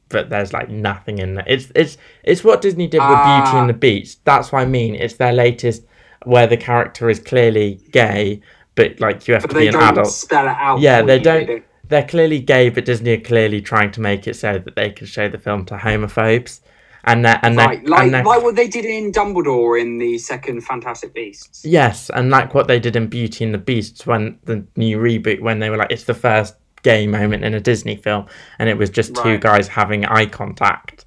but 0.08 0.28
there's 0.31 0.52
like 0.52 0.69
nothing 0.69 1.19
in 1.19 1.34
there. 1.34 1.44
It's 1.46 1.70
it's 1.75 1.96
it's 2.25 2.43
what 2.44 2.61
Disney 2.62 2.87
did 2.87 2.99
with 3.00 3.08
Beauty 3.08 3.50
Ah. 3.52 3.61
and 3.61 3.69
the 3.69 3.75
Beast. 3.75 4.25
That's 4.25 4.50
what 4.52 4.62
I 4.62 4.67
mean. 4.67 4.94
It's 4.94 5.14
their 5.14 5.32
latest 5.32 5.84
where 6.25 6.46
the 6.46 6.56
character 6.56 7.08
is 7.08 7.19
clearly 7.20 7.81
gay, 7.93 8.40
but 8.75 8.99
like 9.00 9.26
you 9.28 9.34
have 9.34 9.43
But 9.43 9.50
to 9.50 9.56
be 9.58 9.67
an 9.69 9.75
don't 9.75 9.82
adult. 9.93 10.08
spell 10.08 10.46
it 10.46 10.56
out. 10.58 10.81
Yeah, 10.81 11.02
they 11.02 11.19
don't. 11.19 11.64
They're 11.88 12.06
clearly 12.06 12.38
gay, 12.40 12.69
but 12.69 12.84
Disney 12.84 13.12
are 13.14 13.20
clearly 13.20 13.61
trying 13.61 13.90
to 13.93 14.00
make 14.00 14.28
it 14.28 14.37
so 14.37 14.58
that 14.58 14.76
they 14.76 14.90
can 14.90 15.06
show 15.06 15.28
the 15.28 15.38
film 15.38 15.64
to 15.67 15.75
homophobes. 15.76 16.61
And 17.05 17.25
they're, 17.25 17.41
and 17.43 17.56
Right, 17.56 17.81
they're, 17.81 17.91
like 17.91 18.02
and 18.02 18.12
like 18.12 18.43
what 18.43 18.56
they 18.56 18.69
did 18.69 18.85
in 18.85 19.11
Dumbledore 19.12 19.81
in 19.81 19.99
the 19.99 20.19
second 20.19 20.61
Fantastic 20.62 21.14
Beasts. 21.14 21.64
Yes, 21.64 22.11
and 22.11 22.31
like 22.31 22.52
what 22.55 22.69
they 22.69 22.79
did 22.79 22.97
in 22.97 23.06
Beauty 23.06 23.44
and 23.44 23.55
the 23.55 23.58
Beasts 23.58 24.06
when 24.06 24.38
the 24.44 24.64
new 24.76 24.99
reboot, 24.99 25.41
when 25.41 25.58
they 25.61 25.70
were 25.70 25.76
like, 25.79 25.91
it's 25.91 26.05
the 26.05 26.14
first 26.14 26.55
gay 26.82 27.06
moment 27.06 27.44
in 27.44 27.55
a 27.55 27.61
Disney 27.61 27.97
film, 27.97 28.26
and 28.58 28.69
it 28.69 28.76
was 28.76 28.91
just 28.91 29.14
two 29.14 29.38
guys 29.38 29.69
having 29.69 30.05
eye 30.05 30.26
contact. 30.26 31.06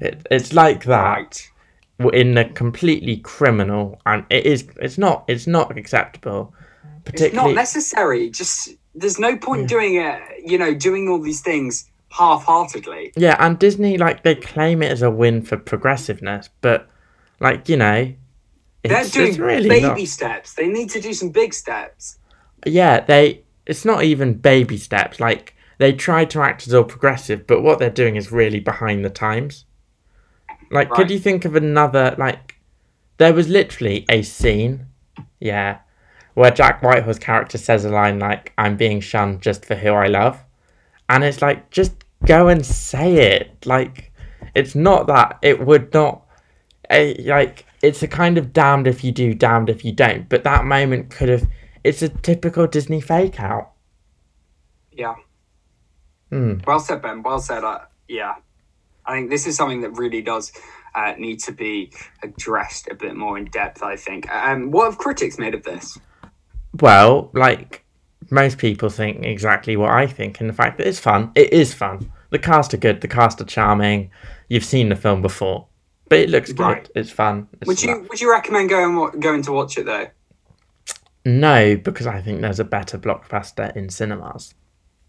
It, 0.00 0.26
it's 0.30 0.52
like 0.52 0.84
that 0.84 1.48
Right. 1.98 2.14
in 2.14 2.36
a 2.38 2.48
completely 2.48 3.18
criminal, 3.18 4.00
and 4.06 4.24
it 4.30 4.46
is. 4.46 4.64
It's 4.80 4.98
not. 4.98 5.24
It's 5.28 5.46
not 5.46 5.76
acceptable. 5.76 6.54
It's 7.12 7.34
not 7.34 7.54
necessary. 7.54 8.30
Just 8.30 8.70
there's 8.94 9.18
no 9.18 9.36
point 9.36 9.68
doing 9.68 9.94
it. 9.96 10.20
You 10.44 10.58
know, 10.58 10.74
doing 10.74 11.08
all 11.08 11.20
these 11.20 11.40
things 11.40 11.90
half-heartedly. 12.12 13.12
yeah, 13.16 13.36
and 13.38 13.58
Disney 13.58 13.96
like 13.98 14.22
they 14.22 14.34
claim 14.34 14.82
it 14.82 14.90
as 14.92 15.02
a 15.02 15.10
win 15.10 15.42
for 15.42 15.56
progressiveness, 15.56 16.48
but 16.60 16.88
like 17.40 17.68
you 17.68 17.76
know, 17.76 18.12
They're 18.84 19.04
doing 19.04 19.36
really 19.36 19.68
baby 19.68 19.82
not. 19.86 19.98
steps. 20.08 20.54
They 20.54 20.68
need 20.68 20.90
to 20.90 21.00
do 21.00 21.12
some 21.14 21.30
big 21.30 21.52
steps. 21.54 22.18
yeah, 22.66 23.00
they 23.00 23.42
it's 23.66 23.84
not 23.84 24.04
even 24.04 24.34
baby 24.34 24.76
steps. 24.76 25.20
Like 25.20 25.54
they 25.78 25.92
try 25.92 26.24
to 26.26 26.40
act 26.42 26.66
as 26.66 26.74
all 26.74 26.84
progressive, 26.84 27.46
but 27.46 27.62
what 27.62 27.78
they're 27.78 27.90
doing 27.90 28.16
is 28.16 28.30
really 28.32 28.60
behind 28.60 29.04
the 29.04 29.10
times. 29.10 29.64
Like, 30.70 30.90
Right. 30.90 30.96
could 30.96 31.10
you 31.10 31.18
think 31.18 31.44
of 31.44 31.54
another 31.56 32.14
like? 32.18 32.56
There 33.18 33.34
was 33.34 33.48
literally 33.48 34.04
a 34.08 34.22
scene, 34.22 34.86
yeah, 35.38 35.78
where 36.34 36.50
Jack 36.50 36.82
Whitehall's 36.82 37.18
character 37.18 37.58
says 37.58 37.84
a 37.84 37.90
line 37.90 38.18
like, 38.18 38.52
"I'm 38.56 38.76
being 38.76 39.00
shunned 39.00 39.42
just 39.42 39.64
for 39.64 39.74
who 39.76 39.92
I 39.92 40.06
love," 40.08 40.42
and 41.08 41.22
it's 41.22 41.42
like, 41.42 41.70
just 41.70 42.01
go 42.26 42.48
and 42.48 42.64
say 42.64 43.14
it. 43.36 43.66
Like, 43.66 44.12
it's 44.54 44.74
not 44.74 45.06
that 45.08 45.38
it 45.42 45.64
would 45.64 45.92
not. 45.94 46.26
eh, 46.90 47.14
like 47.24 47.66
it's 47.82 48.02
a 48.02 48.08
kind 48.08 48.38
of 48.38 48.52
damned 48.52 48.86
if 48.86 49.02
you 49.02 49.12
do, 49.12 49.34
damned 49.34 49.68
if 49.68 49.84
you 49.84 49.92
don't. 49.92 50.28
But 50.28 50.44
that 50.44 50.64
moment 50.64 51.10
could 51.10 51.28
have. 51.28 51.46
It's 51.84 52.02
a 52.02 52.08
typical 52.08 52.66
Disney 52.66 53.00
fake 53.00 53.40
out. 53.40 53.72
Yeah. 54.92 55.14
Hmm. 56.30 56.58
Well 56.66 56.80
said, 56.80 57.02
Ben. 57.02 57.22
Well 57.22 57.40
said. 57.40 57.64
Uh, 57.64 57.80
yeah. 58.08 58.34
I 59.04 59.14
think 59.14 59.30
this 59.30 59.46
is 59.46 59.56
something 59.56 59.80
that 59.80 59.90
really 59.98 60.22
does 60.22 60.52
uh, 60.94 61.14
need 61.18 61.40
to 61.40 61.52
be 61.52 61.92
addressed 62.22 62.88
a 62.88 62.94
bit 62.94 63.16
more 63.16 63.36
in 63.36 63.46
depth. 63.46 63.82
I 63.82 63.96
think. 63.96 64.30
Um, 64.32 64.70
what 64.70 64.84
have 64.84 64.98
critics 64.98 65.38
made 65.38 65.54
of 65.54 65.64
this? 65.64 65.98
Well, 66.80 67.30
like 67.34 67.84
most 68.32 68.58
people 68.58 68.88
think 68.88 69.24
exactly 69.24 69.76
what 69.76 69.90
I 69.90 70.06
think, 70.08 70.40
and 70.40 70.48
the 70.48 70.54
fact 70.54 70.78
that 70.78 70.86
it's 70.88 70.98
fun. 70.98 71.30
It 71.36 71.52
is 71.52 71.72
fun. 71.74 72.10
The 72.30 72.38
cast 72.38 72.72
are 72.74 72.78
good. 72.78 73.00
The 73.00 73.08
cast 73.08 73.40
are 73.40 73.44
charming. 73.44 74.10
You've 74.48 74.64
seen 74.64 74.88
the 74.88 74.96
film 74.96 75.22
before, 75.22 75.66
but 76.08 76.18
it 76.18 76.30
looks 76.30 76.50
good. 76.52 76.62
Right. 76.64 76.88
It's 76.94 77.10
fun. 77.10 77.46
It's 77.60 77.68
Would 77.68 77.82
you 77.82 78.06
Would 78.08 78.20
you 78.20 78.30
recommend 78.30 78.68
going 78.70 79.20
going 79.20 79.42
to 79.42 79.52
watch 79.52 79.76
it 79.78 79.84
though? 79.86 80.08
No, 81.24 81.76
because 81.76 82.06
I 82.06 82.20
think 82.20 82.40
there's 82.40 82.58
a 82.60 82.64
better 82.64 82.98
blockbuster 82.98 83.74
in 83.76 83.88
cinemas. 83.90 84.54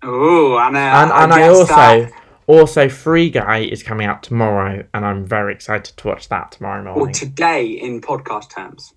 Oh, 0.04 0.58
and 0.58 0.76
uh, 0.76 0.80
and 0.80 1.12
I 1.12 1.24
and 1.24 1.34
I 1.34 1.40
guess 1.40 1.58
also 1.58 1.76
that- 1.76 2.12
Also, 2.46 2.90
Free 2.90 3.30
Guy 3.30 3.60
is 3.60 3.82
coming 3.84 4.06
out 4.06 4.22
tomorrow, 4.22 4.84
and 4.94 5.06
I'm 5.06 5.26
very 5.26 5.54
excited 5.54 5.96
to 5.96 6.08
watch 6.10 6.28
that 6.30 6.52
tomorrow 6.52 6.82
Or 6.92 6.96
morning. 6.96 7.14
today 7.16 7.66
in 7.68 8.02
podcast 8.02 8.50
terms. 8.54 8.94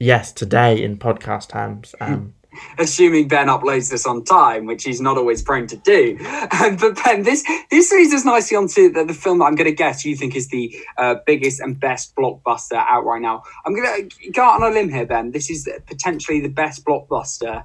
yes, 0.00 0.32
today 0.32 0.82
in 0.82 0.96
podcast 0.98 1.50
terms. 1.50 1.94
Um, 2.00 2.32
assuming 2.78 3.28
Ben 3.28 3.48
uploads 3.48 3.90
this 3.90 4.06
on 4.06 4.24
time, 4.24 4.66
which 4.66 4.84
he's 4.84 5.00
not 5.00 5.16
always 5.16 5.42
prone 5.42 5.66
to 5.68 5.76
do. 5.76 6.18
Um, 6.56 6.76
but 6.76 7.02
Ben, 7.04 7.22
this 7.22 7.44
this 7.70 7.90
leads 7.92 8.14
us 8.14 8.24
nicely 8.24 8.56
onto 8.56 8.90
the, 8.90 9.04
the 9.04 9.14
film 9.14 9.38
that 9.38 9.46
I'm 9.46 9.56
going 9.56 9.68
to 9.68 9.74
guess 9.74 10.04
you 10.04 10.16
think 10.16 10.34
is 10.36 10.48
the 10.48 10.74
uh, 10.96 11.16
biggest 11.26 11.60
and 11.60 11.78
best 11.78 12.14
blockbuster 12.14 12.76
out 12.76 13.04
right 13.04 13.20
now. 13.20 13.42
I'm 13.64 13.74
going 13.74 14.08
to 14.08 14.30
go 14.30 14.42
out 14.42 14.62
on 14.62 14.70
a 14.70 14.74
limb 14.74 14.88
here, 14.88 15.06
Ben. 15.06 15.32
This 15.32 15.50
is 15.50 15.68
potentially 15.86 16.40
the 16.40 16.48
best 16.48 16.84
blockbuster 16.84 17.64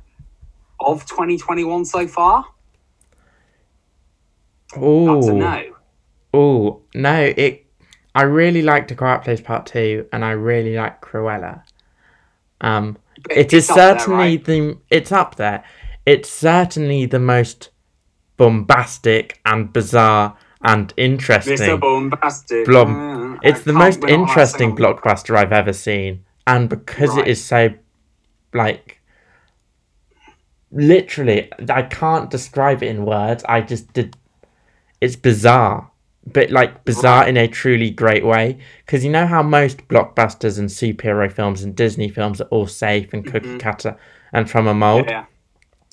of 0.80 1.06
2021 1.06 1.86
so 1.86 2.08
far. 2.08 2.46
Oh, 4.76 5.20
no. 5.32 5.76
oh, 6.34 6.82
no! 6.96 7.34
It. 7.36 7.66
I 8.14 8.24
really 8.24 8.62
liked 8.62 8.92
A 8.92 8.96
Quiet 8.96 9.24
Place 9.24 9.42
Part 9.42 9.66
Two, 9.66 10.08
and 10.12 10.24
I 10.26 10.32
really 10.32 10.76
like 10.76 11.02
Cruella. 11.02 11.64
Um, 12.62 12.98
it 13.30 13.38
it's 13.46 13.54
is 13.54 13.70
up 13.70 13.76
there, 13.76 14.00
certainly 14.00 14.38
right? 14.38 14.46
the. 14.46 14.78
It's 14.90 15.12
up 15.12 15.36
there. 15.36 15.64
It's 16.06 16.30
certainly 16.30 17.06
the 17.06 17.20
most 17.20 17.70
bombastic 18.38 19.40
and 19.46 19.72
bizarre 19.72 20.36
and 20.64 20.94
interesting. 20.98 21.58
Mr. 21.58 21.80
Bombastic. 21.80 22.68
It's 23.44 23.64
the 23.64 23.74
most 23.74 24.02
we're 24.02 24.08
not 24.10 24.16
allowed 24.16 24.26
to 24.26 24.32
interesting 24.32 24.76
blockbuster 24.76 25.36
I've 25.36 25.52
ever 25.52 25.74
seen, 25.74 26.24
and 26.48 26.70
because 26.70 27.16
Right. 27.16 27.28
it 27.28 27.32
is 27.32 27.44
so, 27.44 27.70
like, 28.54 29.00
literally, 30.72 31.52
I 31.70 31.84
can't 31.84 32.30
describe 32.30 32.82
it 32.84 32.88
in 32.88 33.06
words. 33.06 33.44
I 33.48 33.62
just 33.62 33.94
did. 33.94 34.16
It's 35.00 35.16
bizarre, 35.16 35.91
but 36.26 36.52
like 36.52 36.84
bizarre 36.86 37.28
in 37.28 37.38
a 37.38 37.48
truly 37.48 37.90
great 37.90 38.26
way. 38.26 38.58
Because 38.86 39.04
you 39.04 39.12
know 39.12 39.26
how 39.28 39.42
most 39.42 39.88
blockbusters 39.88 40.60
and 40.60 40.70
superhero 40.70 41.32
films 41.32 41.64
and 41.64 41.76
Disney 41.76 42.10
films 42.10 42.40
are 42.42 42.46
all 42.46 42.68
safe 42.68 43.14
and 43.14 43.26
cookie 43.26 43.48
Mhm. 43.56 43.60
cutter 43.60 43.98
and 44.34 44.50
from 44.50 44.68
a 44.68 44.74
mold. 44.74 45.08
Yeah. 45.10 45.26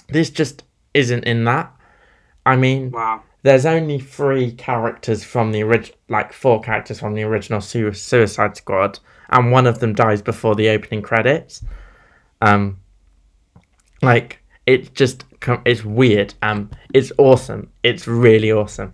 This 0.08 0.30
just 0.30 0.64
isn't 0.94 1.24
in 1.24 1.44
that. 1.44 1.72
I 2.44 2.56
mean, 2.56 2.90
Wow. 2.90 3.22
there's 3.42 3.66
only 3.66 3.98
three 3.98 4.52
characters 4.52 5.24
from 5.24 5.52
the 5.52 5.62
original, 5.62 5.98
like 6.08 6.32
four 6.32 6.60
characters 6.60 7.00
from 7.00 7.14
the 7.14 7.22
original 7.22 7.60
Su- 7.60 7.92
Suicide 7.92 8.56
Squad, 8.56 8.98
and 9.30 9.50
one 9.52 9.66
of 9.66 9.80
them 9.80 9.92
dies 9.94 10.22
before 10.22 10.54
the 10.54 10.68
opening 10.68 11.02
credits. 11.02 11.62
Um, 12.40 12.78
like 14.02 14.38
it 14.66 14.94
just 14.94 15.24
com- 15.40 15.62
it's 15.64 15.84
weird. 15.84 16.34
Um, 16.42 16.70
it's 16.94 17.10
awesome. 17.18 17.70
It's 17.82 18.06
really 18.06 18.52
awesome. 18.52 18.92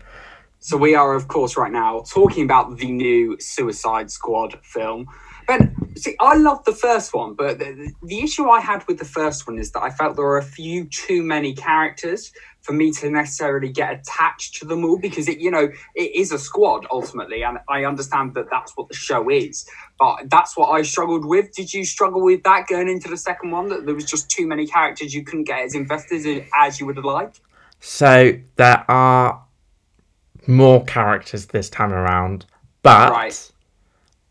So 0.64 0.78
we 0.78 0.94
are, 0.94 1.12
of 1.12 1.28
course, 1.28 1.58
right 1.58 1.70
now 1.70 2.04
talking 2.08 2.42
about 2.42 2.78
the 2.78 2.90
new 2.90 3.38
Suicide 3.38 4.10
Squad 4.10 4.58
film. 4.62 5.06
Ben, 5.46 5.76
see, 5.94 6.16
I 6.18 6.36
love 6.36 6.64
the 6.64 6.72
first 6.72 7.12
one, 7.12 7.34
but 7.34 7.58
the, 7.58 7.92
the 8.02 8.20
issue 8.20 8.48
I 8.48 8.60
had 8.60 8.82
with 8.88 8.98
the 8.98 9.04
first 9.04 9.46
one 9.46 9.58
is 9.58 9.72
that 9.72 9.82
I 9.82 9.90
felt 9.90 10.16
there 10.16 10.24
were 10.24 10.38
a 10.38 10.42
few 10.42 10.86
too 10.86 11.22
many 11.22 11.52
characters 11.52 12.32
for 12.62 12.72
me 12.72 12.92
to 12.92 13.10
necessarily 13.10 13.68
get 13.68 13.92
attached 13.92 14.54
to 14.54 14.64
them 14.64 14.86
all 14.86 14.98
because 14.98 15.28
it, 15.28 15.38
you 15.38 15.50
know, 15.50 15.68
it 15.94 16.16
is 16.16 16.32
a 16.32 16.38
squad 16.38 16.86
ultimately, 16.90 17.42
and 17.42 17.58
I 17.68 17.84
understand 17.84 18.32
that 18.32 18.46
that's 18.50 18.74
what 18.74 18.88
the 18.88 18.94
show 18.94 19.28
is. 19.28 19.68
But 19.98 20.30
that's 20.30 20.56
what 20.56 20.68
I 20.68 20.80
struggled 20.80 21.26
with. 21.26 21.52
Did 21.52 21.74
you 21.74 21.84
struggle 21.84 22.22
with 22.22 22.42
that 22.44 22.68
going 22.68 22.88
into 22.88 23.10
the 23.10 23.18
second 23.18 23.50
one? 23.50 23.68
That 23.68 23.84
there 23.84 23.94
was 23.94 24.06
just 24.06 24.30
too 24.30 24.46
many 24.46 24.66
characters 24.66 25.12
you 25.12 25.24
couldn't 25.24 25.44
get 25.44 25.60
as 25.60 25.74
invested 25.74 26.24
in 26.24 26.46
as 26.58 26.80
you 26.80 26.86
would 26.86 26.96
have 26.96 27.04
liked. 27.04 27.40
So 27.80 28.38
there 28.56 28.90
are 28.90 29.43
more 30.48 30.84
characters 30.84 31.46
this 31.46 31.68
time 31.70 31.92
around, 31.92 32.46
but 32.82 33.10
Right. 33.10 33.50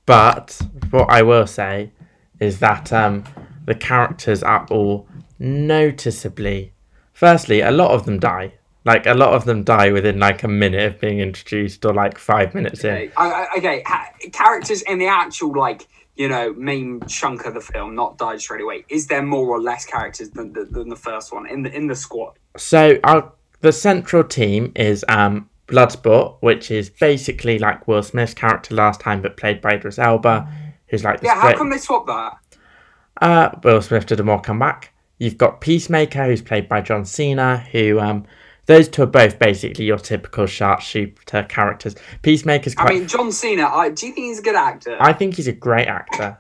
but 0.06 0.60
what 0.92 1.10
I 1.10 1.22
will 1.22 1.48
say 1.48 1.92
is 2.40 2.60
that 2.60 2.92
um, 2.92 3.24
the 3.66 3.76
characters 3.76 4.44
are 4.44 4.66
all 4.70 5.08
noticeably. 5.40 6.74
Firstly, 7.14 7.62
a 7.62 7.72
lot 7.72 7.92
of 7.92 8.06
them 8.06 8.20
die. 8.20 8.54
Like 8.86 9.06
a 9.06 9.14
lot 9.14 9.34
of 9.34 9.46
them 9.46 9.64
die 9.64 9.92
within 9.92 10.20
like 10.20 10.44
a 10.44 10.48
minute 10.50 10.84
of 10.86 11.00
being 11.00 11.20
introduced, 11.20 11.86
or 11.86 11.94
like 11.94 12.18
five 12.18 12.54
minutes 12.54 12.84
in. 12.84 12.94
Okay, 12.94 13.12
I, 13.16 13.32
I- 13.32 13.48
okay. 13.58 13.84
Ha- 13.86 14.10
characters 14.34 14.82
in 14.82 14.98
the 15.00 15.08
actual 15.08 15.54
like 15.58 15.88
you 16.16 16.28
know 16.28 16.54
main 16.56 17.00
chunk 17.08 17.46
of 17.46 17.54
the 17.54 17.62
film 17.62 17.96
not 17.96 18.18
died 18.18 18.42
straight 18.42 18.62
away. 18.62 18.84
Is 18.90 19.08
there 19.08 19.22
more 19.24 19.48
or 19.48 19.62
less 19.62 19.86
characters 19.86 20.32
than 20.32 20.52
the, 20.52 20.66
than 20.66 20.90
the 20.90 20.98
first 20.98 21.34
one 21.34 21.48
in 21.48 21.64
the 21.64 21.74
in 21.74 21.88
the 21.88 21.96
squad? 21.96 22.34
So 22.58 23.00
our 23.06 23.32
the 23.62 23.72
central 23.72 24.26
team 24.26 24.74
is 24.76 25.06
um 25.08 25.50
Bloodsport, 25.68 26.38
which 26.42 26.72
is 26.72 26.90
basically 26.90 27.60
like 27.60 27.88
Will 27.88 28.04
Smith's 28.04 28.34
character 28.34 28.76
last 28.76 29.00
time, 29.00 29.22
but 29.22 29.38
played 29.38 29.62
by 29.62 29.74
Idris 29.74 30.00
Elba, 30.00 30.48
who's 30.88 31.04
like 31.04 31.22
Yeah, 31.22 31.36
how 31.36 31.48
great- 31.48 31.58
come 31.58 31.70
they 31.70 31.78
swapped 31.78 32.08
that? 32.08 32.38
Uh, 33.22 33.50
Will 33.64 33.82
Smith 33.82 34.06
did 34.06 34.20
a 34.20 34.24
more 34.24 34.42
comeback. 34.42 34.92
You've 35.20 35.38
got 35.38 35.62
Peacemaker, 35.62 36.26
who's 36.26 36.42
played 36.42 36.68
by 36.68 36.82
John 36.82 37.06
Cena, 37.06 37.60
who 37.72 38.00
um, 38.00 38.26
those 38.66 38.90
two 38.90 39.04
are 39.04 39.08
both 39.08 39.40
basically 39.40 39.86
your 39.86 39.98
typical 39.98 40.46
sharpshooter 40.46 41.44
characters. 41.44 41.96
Peacemaker's 42.22 42.76
I 42.78 42.90
mean, 42.94 43.08
John 43.08 43.32
Cena. 43.32 43.68
I, 43.68 43.90
do 43.90 44.08
you 44.08 44.14
think 44.14 44.28
he's 44.28 44.40
a 44.40 44.44
good 44.44 44.56
actor? 44.56 44.98
I 45.00 45.14
think 45.14 45.36
he's 45.36 45.48
a 45.48 45.54
great 45.54 45.88
actor. 45.88 46.38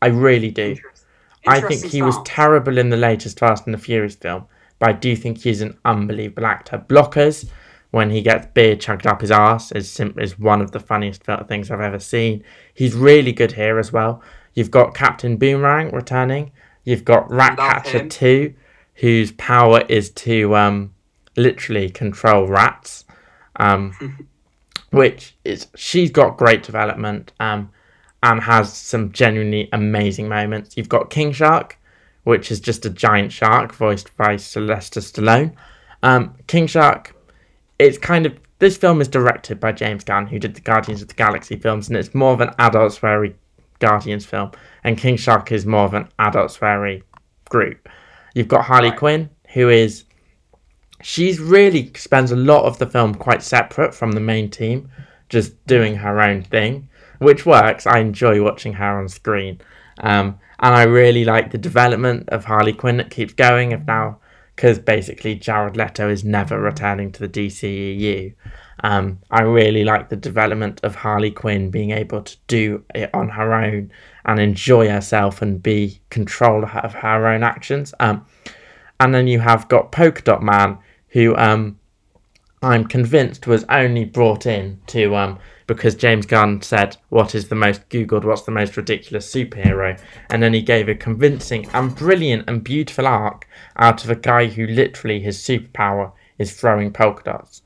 I 0.00 0.06
really 0.08 0.50
do. 0.50 0.76
I 1.46 1.60
think 1.60 1.84
he 1.84 2.02
was 2.02 2.16
terrible 2.24 2.78
in 2.78 2.88
the 2.88 2.96
latest 2.96 3.38
Fast 3.38 3.66
and 3.66 3.74
the 3.74 3.78
Furious 3.78 4.14
film, 4.14 4.46
but 4.78 4.90
I 4.90 4.92
do 4.92 5.16
think 5.16 5.38
he's 5.38 5.60
an 5.60 5.76
unbelievable 5.84 6.46
actor. 6.46 6.84
Blockers, 6.88 7.48
when 7.92 8.10
he 8.10 8.20
gets 8.20 8.46
beer 8.46 8.74
chugged 8.74 9.06
up 9.06 9.20
his 9.20 9.30
ass, 9.30 9.70
is 9.72 9.90
sim- 9.90 10.18
is 10.18 10.38
one 10.38 10.60
of 10.60 10.72
the 10.72 10.80
funniest 10.80 11.22
things 11.22 11.70
I've 11.70 11.80
ever 11.80 12.00
seen. 12.00 12.42
He's 12.74 12.94
really 12.94 13.32
good 13.32 13.52
here 13.52 13.78
as 13.78 13.92
well. 13.92 14.20
You've 14.54 14.70
got 14.70 14.94
Captain 14.94 15.36
Boomerang 15.36 15.92
returning. 15.92 16.50
You've 16.84 17.04
got 17.04 17.30
Ratcatcher 17.30 18.08
2, 18.08 18.52
whose 18.96 19.32
power 19.32 19.82
is 19.88 20.10
to 20.10 20.56
um, 20.56 20.92
literally 21.36 21.88
control 21.88 22.48
rats. 22.48 23.04
Um, 23.56 24.26
which 24.92 25.34
is 25.44 25.66
she's 25.74 26.10
got 26.10 26.36
great 26.36 26.62
development 26.62 27.32
um, 27.40 27.70
and 28.22 28.40
has 28.42 28.72
some 28.72 29.10
genuinely 29.10 29.68
amazing 29.72 30.28
moments. 30.28 30.76
You've 30.76 30.88
got 30.88 31.10
King 31.10 31.32
Shark, 31.32 31.78
which 32.24 32.50
is 32.52 32.60
just 32.60 32.84
a 32.84 32.90
giant 32.90 33.32
shark 33.32 33.74
voiced 33.74 34.14
by 34.16 34.36
Sylvester 34.36 35.00
Stallone. 35.00 35.54
Um, 36.02 36.36
King 36.46 36.66
Shark, 36.66 37.16
it's 37.78 37.98
kind 37.98 38.26
of 38.26 38.38
this 38.58 38.76
film 38.76 39.00
is 39.00 39.08
directed 39.08 39.58
by 39.58 39.72
James 39.72 40.04
Gunn, 40.04 40.26
who 40.26 40.38
did 40.38 40.54
the 40.54 40.60
Guardians 40.60 41.02
of 41.02 41.08
the 41.08 41.14
Galaxy 41.14 41.56
films, 41.56 41.88
and 41.88 41.96
it's 41.96 42.14
more 42.14 42.32
of 42.32 42.40
an 42.40 42.54
adult 42.58 42.92
sweary 42.92 43.34
Guardians 43.80 44.24
film, 44.24 44.52
and 44.84 44.96
King 44.96 45.16
Shark 45.16 45.50
is 45.50 45.66
more 45.66 45.84
of 45.84 45.94
an 45.94 46.08
adult 46.20 46.52
sweary 46.52 47.02
group. 47.50 47.88
You've 48.34 48.48
got 48.48 48.64
Harley 48.64 48.90
Right. 48.90 48.98
Quinn, 48.98 49.30
who 49.52 49.68
is 49.68 50.04
she's 51.02 51.40
really 51.40 51.90
spends 51.96 52.30
a 52.30 52.36
lot 52.36 52.64
of 52.64 52.78
the 52.78 52.86
film 52.86 53.14
quite 53.14 53.42
separate 53.42 53.94
from 53.94 54.12
the 54.12 54.20
main 54.20 54.48
team, 54.48 54.88
just 55.28 55.66
doing 55.66 55.96
her 55.96 56.20
own 56.20 56.42
thing, 56.42 56.88
which 57.18 57.44
works. 57.44 57.86
I 57.86 57.98
enjoy 57.98 58.42
watching 58.42 58.74
her 58.74 59.00
on 59.00 59.08
screen, 59.08 59.60
um, 59.98 60.38
and 60.60 60.74
I 60.74 60.84
really 60.84 61.24
like 61.24 61.50
the 61.50 61.58
development 61.58 62.28
of 62.28 62.44
Harley 62.44 62.72
Quinn 62.72 62.98
that 62.98 63.10
keeps 63.10 63.34
going. 63.34 63.72
Of 63.72 63.86
now, 63.86 64.20
because 64.62 64.78
basically 64.78 65.34
Jared 65.34 65.76
Leto 65.76 66.08
is 66.08 66.22
never 66.22 66.60
returning 66.60 67.10
to 67.10 67.26
the 67.26 67.28
DCEU. 67.28 68.32
Um, 68.84 69.18
I 69.28 69.42
really 69.42 69.82
like 69.82 70.08
the 70.08 70.14
development 70.14 70.78
of 70.84 70.94
Harley 70.94 71.32
Quinn 71.32 71.72
being 71.72 71.90
able 71.90 72.22
to 72.22 72.36
do 72.46 72.84
it 72.94 73.10
on 73.12 73.30
her 73.30 73.54
own 73.54 73.90
and 74.24 74.38
enjoy 74.38 74.88
herself 74.88 75.42
and 75.42 75.60
be 75.60 76.00
control 76.10 76.64
of 76.64 76.94
her 76.94 77.26
own 77.26 77.42
actions. 77.42 77.92
Um, 77.98 78.24
and 79.00 79.12
then 79.12 79.26
you 79.26 79.40
have 79.40 79.66
got 79.66 79.90
Polka 79.90 80.22
Dot 80.22 80.44
Man, 80.44 80.78
who 81.08 81.34
um, 81.34 81.80
I'm 82.62 82.84
convinced 82.84 83.48
was 83.48 83.64
only 83.68 84.04
brought 84.04 84.46
in 84.46 84.80
to 84.86 85.16
um, 85.16 85.40
because 85.74 85.94
James 85.94 86.26
Gunn 86.26 86.62
said, 86.62 86.96
"What 87.08 87.34
is 87.34 87.48
the 87.48 87.54
most 87.54 87.88
googled? 87.88 88.24
What's 88.24 88.42
the 88.42 88.50
most 88.50 88.76
ridiculous 88.76 89.32
superhero?" 89.32 89.98
And 90.30 90.42
then 90.42 90.54
he 90.54 90.62
gave 90.62 90.88
a 90.88 90.94
convincing 90.94 91.68
and 91.72 91.94
brilliant 91.94 92.48
and 92.48 92.62
beautiful 92.62 93.06
arc 93.06 93.46
out 93.76 94.04
of 94.04 94.10
a 94.10 94.16
guy 94.16 94.46
who 94.46 94.66
literally 94.66 95.20
his 95.20 95.38
superpower 95.38 96.12
is 96.38 96.52
throwing 96.52 96.92
polka 96.92 97.24
dots, 97.24 97.62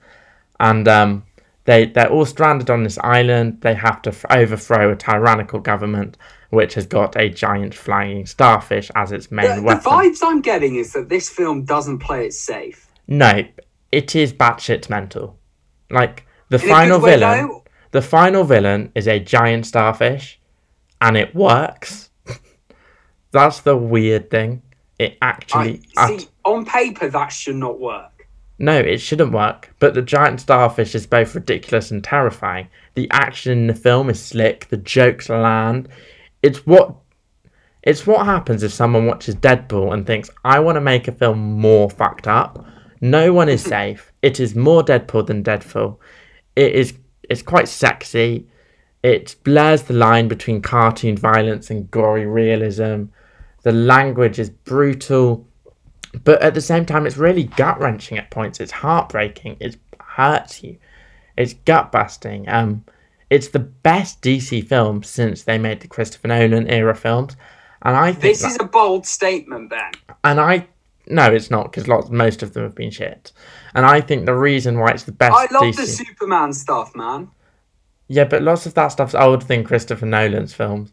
and 0.61 0.87
um, 0.89 1.25
they 1.65 1.87
they're 1.87 2.11
all 2.11 2.27
stranded 2.27 2.71
on 2.71 2.83
this 2.83 2.99
island. 2.99 3.61
They 3.61 3.75
have 3.75 4.03
to 4.03 4.11
f- 4.11 4.25
overthrow 4.31 4.93
a 4.93 4.97
tyrannical 4.97 5.61
government. 5.61 6.17
Which 6.51 6.75
has 6.75 6.87
got 6.87 7.17
a 7.17 7.29
giant 7.29 7.75
flying 7.75 8.25
starfish 8.25 8.89
as 8.95 9.11
its 9.11 9.33
main 9.33 9.65
The, 9.65 9.75
the 9.75 9.81
vibes 9.81 10.21
I'm 10.23 10.41
getting 10.41 10.77
is 10.77 10.93
that 10.93 11.09
this 11.09 11.29
film 11.29 11.65
doesn't 11.65 11.99
play 11.99 12.27
it 12.27 12.35
safe. 12.35 12.87
No, 13.09 13.43
it 13.91 14.15
is 14.15 14.33
batshit 14.33 14.89
mental. 14.89 15.37
Like 15.91 16.25
the 16.49 16.63
In 16.63 16.69
final 16.69 17.01
villain, 17.01 17.49
though? 17.49 17.65
The 17.97 18.03
final 18.03 18.45
villain 18.45 18.93
is 18.95 19.09
a 19.09 19.19
giant 19.19 19.65
starfish, 19.65 20.39
and 21.01 21.17
it 21.17 21.35
works. 21.35 22.11
That's 23.31 23.61
the 23.61 23.75
weird 23.75 24.29
thing. 24.31 24.61
It 24.99 25.17
I, 25.23 25.29
actually, 25.29 25.81
see, 26.07 26.29
on 26.45 26.67
paper, 26.67 27.09
that 27.09 27.29
should 27.29 27.57
not 27.57 27.81
work. 27.81 28.29
No, 28.59 28.79
it 28.79 28.99
shouldn't 28.99 29.33
work, 29.33 29.75
but 29.79 29.95
the 29.95 30.03
giant 30.03 30.43
starfish 30.43 30.95
is 30.95 31.07
both 31.07 31.35
ridiculous 31.35 31.91
and 31.91 32.05
terrifying. 32.05 32.69
The 32.97 33.09
action 33.13 33.53
in 33.53 33.67
the 33.67 33.75
film 33.75 34.11
is 34.11 34.23
slick, 34.23 34.69
the 34.69 34.77
jokes 34.77 35.31
land. 35.31 35.89
It's 36.43 36.67
what 36.67 36.97
it's 37.83 38.07
what 38.07 38.27
happens 38.27 38.63
if 38.63 38.75
someone 38.75 39.07
watches 39.07 39.37
Deadpool 39.37 39.95
and 39.95 40.07
thinks, 40.07 40.29
I 40.45 40.61
want 40.61 40.77
to 40.77 40.83
make 40.83 41.09
a 41.09 41.13
film 41.13 41.39
more 41.39 41.89
fucked 41.89 42.29
up. 42.29 42.63
No 43.01 43.33
one 43.33 43.49
is 43.49 43.63
safe. 43.77 44.13
It 44.21 44.39
is 44.39 44.55
more 44.55 44.83
Deadpool 44.83 45.29
than 45.29 45.43
Deadpool. 45.43 45.97
It 46.57 46.75
is 46.75 46.93
it's 47.29 47.43
quite 47.43 47.69
sexy. 47.69 48.47
It 49.03 49.37
blurs 49.45 49.83
the 49.83 49.95
line 49.95 50.29
between 50.29 50.63
cartoon 50.63 51.17
violence 51.17 51.71
and 51.71 51.91
gory 51.91 52.27
realism. 52.27 53.05
The 53.63 53.73
language 53.73 54.39
is 54.39 54.51
brutal 54.51 55.47
but 56.25 56.41
at 56.41 56.55
the 56.55 56.61
same 56.63 56.87
time, 56.87 57.07
it's 57.07 57.19
really 57.19 57.43
gut 57.45 57.79
wrenching 57.79 58.17
at 58.17 58.31
points. 58.31 58.59
It's 58.59 58.73
heartbreaking. 58.73 59.59
It 59.61 59.77
hurts 60.01 60.63
you. 60.63 60.79
It's 61.37 61.53
gut 61.53 61.93
busting. 61.93 62.49
Um, 62.49 62.85
it's 63.29 63.49
the 63.49 63.59
best 63.59 64.23
DC 64.23 64.67
film 64.67 65.03
since 65.03 65.43
they 65.43 65.59
made 65.59 65.81
the 65.81 65.89
Christopher 65.89 66.29
Nolan 66.29 66.69
era 66.69 66.95
films, 66.95 67.37
and 67.83 67.95
I 67.97 68.13
think 68.13 68.23
This 68.23 68.43
that- 68.43 68.53
is 68.53 68.59
a 68.61 68.65
bold 68.65 69.05
statement, 69.07 69.69
Ben. 69.69 69.93
and 70.25 70.41
I 70.41 70.69
no, 71.09 71.31
it's 71.33 71.51
not 71.51 71.65
because 71.71 71.87
lots 71.87 72.09
most 72.09 72.43
of 72.43 72.53
them 72.55 72.63
have 72.63 72.75
been 72.75 72.91
shit, 72.91 73.31
and 73.77 73.87
I 73.87 74.01
think 74.01 74.27
the 74.27 74.35
reason 74.35 74.79
why 74.81 74.91
it's 74.91 75.05
the 75.05 75.13
best 75.13 75.33
I 75.35 75.47
love 75.55 75.63
DC 75.73 75.77
the 75.77 75.87
Superman 75.87 76.53
stuff, 76.53 76.97
man. 76.97 77.29
yeah, 78.09 78.25
but 78.25 78.43
lots 78.43 78.67
of 78.67 78.75
that 78.75 78.89
stuff's 78.89 79.15
older 79.15 79.45
than 79.47 79.63
Christopher 79.63 80.07
Nolan's 80.07 80.53
films. 80.55 80.93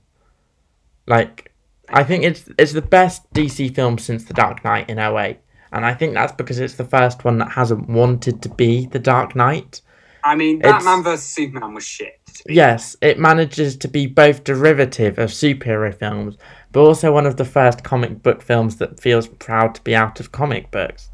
Like, 1.08 1.52
I 1.90 2.04
think 2.04 2.24
it's 2.24 2.50
it's 2.58 2.74
the 2.74 2.82
best 2.82 3.32
DC 3.34 3.74
film 3.74 3.98
since 3.98 4.24
The 4.26 4.34
Dark 4.34 4.64
Knight 4.64 4.90
in 4.90 5.00
08. 5.00 5.38
And 5.72 5.86
I 5.86 5.94
think 5.96 6.14
that's 6.14 6.34
because 6.34 6.60
it's 6.60 6.76
the 6.76 6.86
first 6.86 7.26
one 7.26 7.40
that 7.40 7.52
hasn't 7.52 7.90
wanted 7.90 8.44
to 8.44 8.50
be 8.50 8.86
The 8.86 9.00
Dark 9.00 9.36
Knight. 9.36 9.82
I 10.24 10.36
mean, 10.36 10.60
It's- 10.60 10.72
Batman 10.72 11.04
vs 11.04 11.24
Superman 11.28 11.74
was 11.74 11.84
shit. 11.84 12.20
Yes, 12.48 12.96
it 13.02 13.20
manages 13.20 13.76
to 13.78 13.88
be 13.88 14.08
both 14.08 14.44
derivative 14.44 15.18
of 15.20 15.30
superhero 15.32 15.94
films, 15.94 16.38
but 16.72 16.82
also 16.82 17.12
one 17.12 17.26
of 17.26 17.38
the 17.38 17.46
first 17.46 17.84
comic 17.84 18.24
book 18.24 18.42
films 18.42 18.78
that 18.78 19.00
feels 19.00 19.28
proud 19.28 19.76
to 19.76 19.82
be 19.82 19.96
out 19.96 20.20
of 20.20 20.32
comic 20.32 20.72
books. 20.72 21.10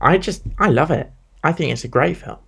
I 0.00 0.18
just, 0.18 0.42
I 0.58 0.68
love 0.68 0.90
it. 0.90 1.10
I 1.42 1.52
think 1.52 1.72
it's 1.72 1.84
a 1.84 1.88
great 1.88 2.16
film. 2.16 2.38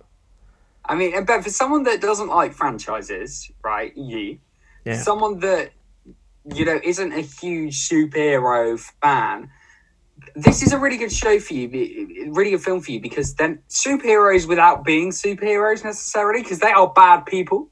I 0.85 0.95
mean, 0.95 1.23
but 1.25 1.43
for 1.43 1.49
someone 1.49 1.83
that 1.83 2.01
doesn't 2.01 2.27
like 2.27 2.53
franchises, 2.53 3.49
right? 3.63 3.95
You, 3.95 4.39
Yeah. 4.85 5.01
someone 5.01 5.39
that 5.39 5.71
you 6.53 6.65
know 6.65 6.79
isn't 6.83 7.13
a 7.13 7.21
huge 7.21 7.87
superhero 7.87 8.77
fan. 9.01 9.49
This 10.35 10.61
is 10.61 10.73
a 10.73 10.77
really 10.77 10.97
good 10.97 11.11
show 11.11 11.39
for 11.39 11.53
you, 11.53 12.31
really 12.31 12.51
good 12.51 12.61
film 12.61 12.81
for 12.81 12.91
you 12.91 12.99
because 12.99 13.33
then 13.35 13.59
superheroes 13.69 14.47
without 14.47 14.83
being 14.83 15.11
superheroes 15.11 15.83
necessarily, 15.83 16.41
because 16.41 16.59
they 16.59 16.71
are 16.71 16.87
bad 16.89 17.25
people. 17.25 17.69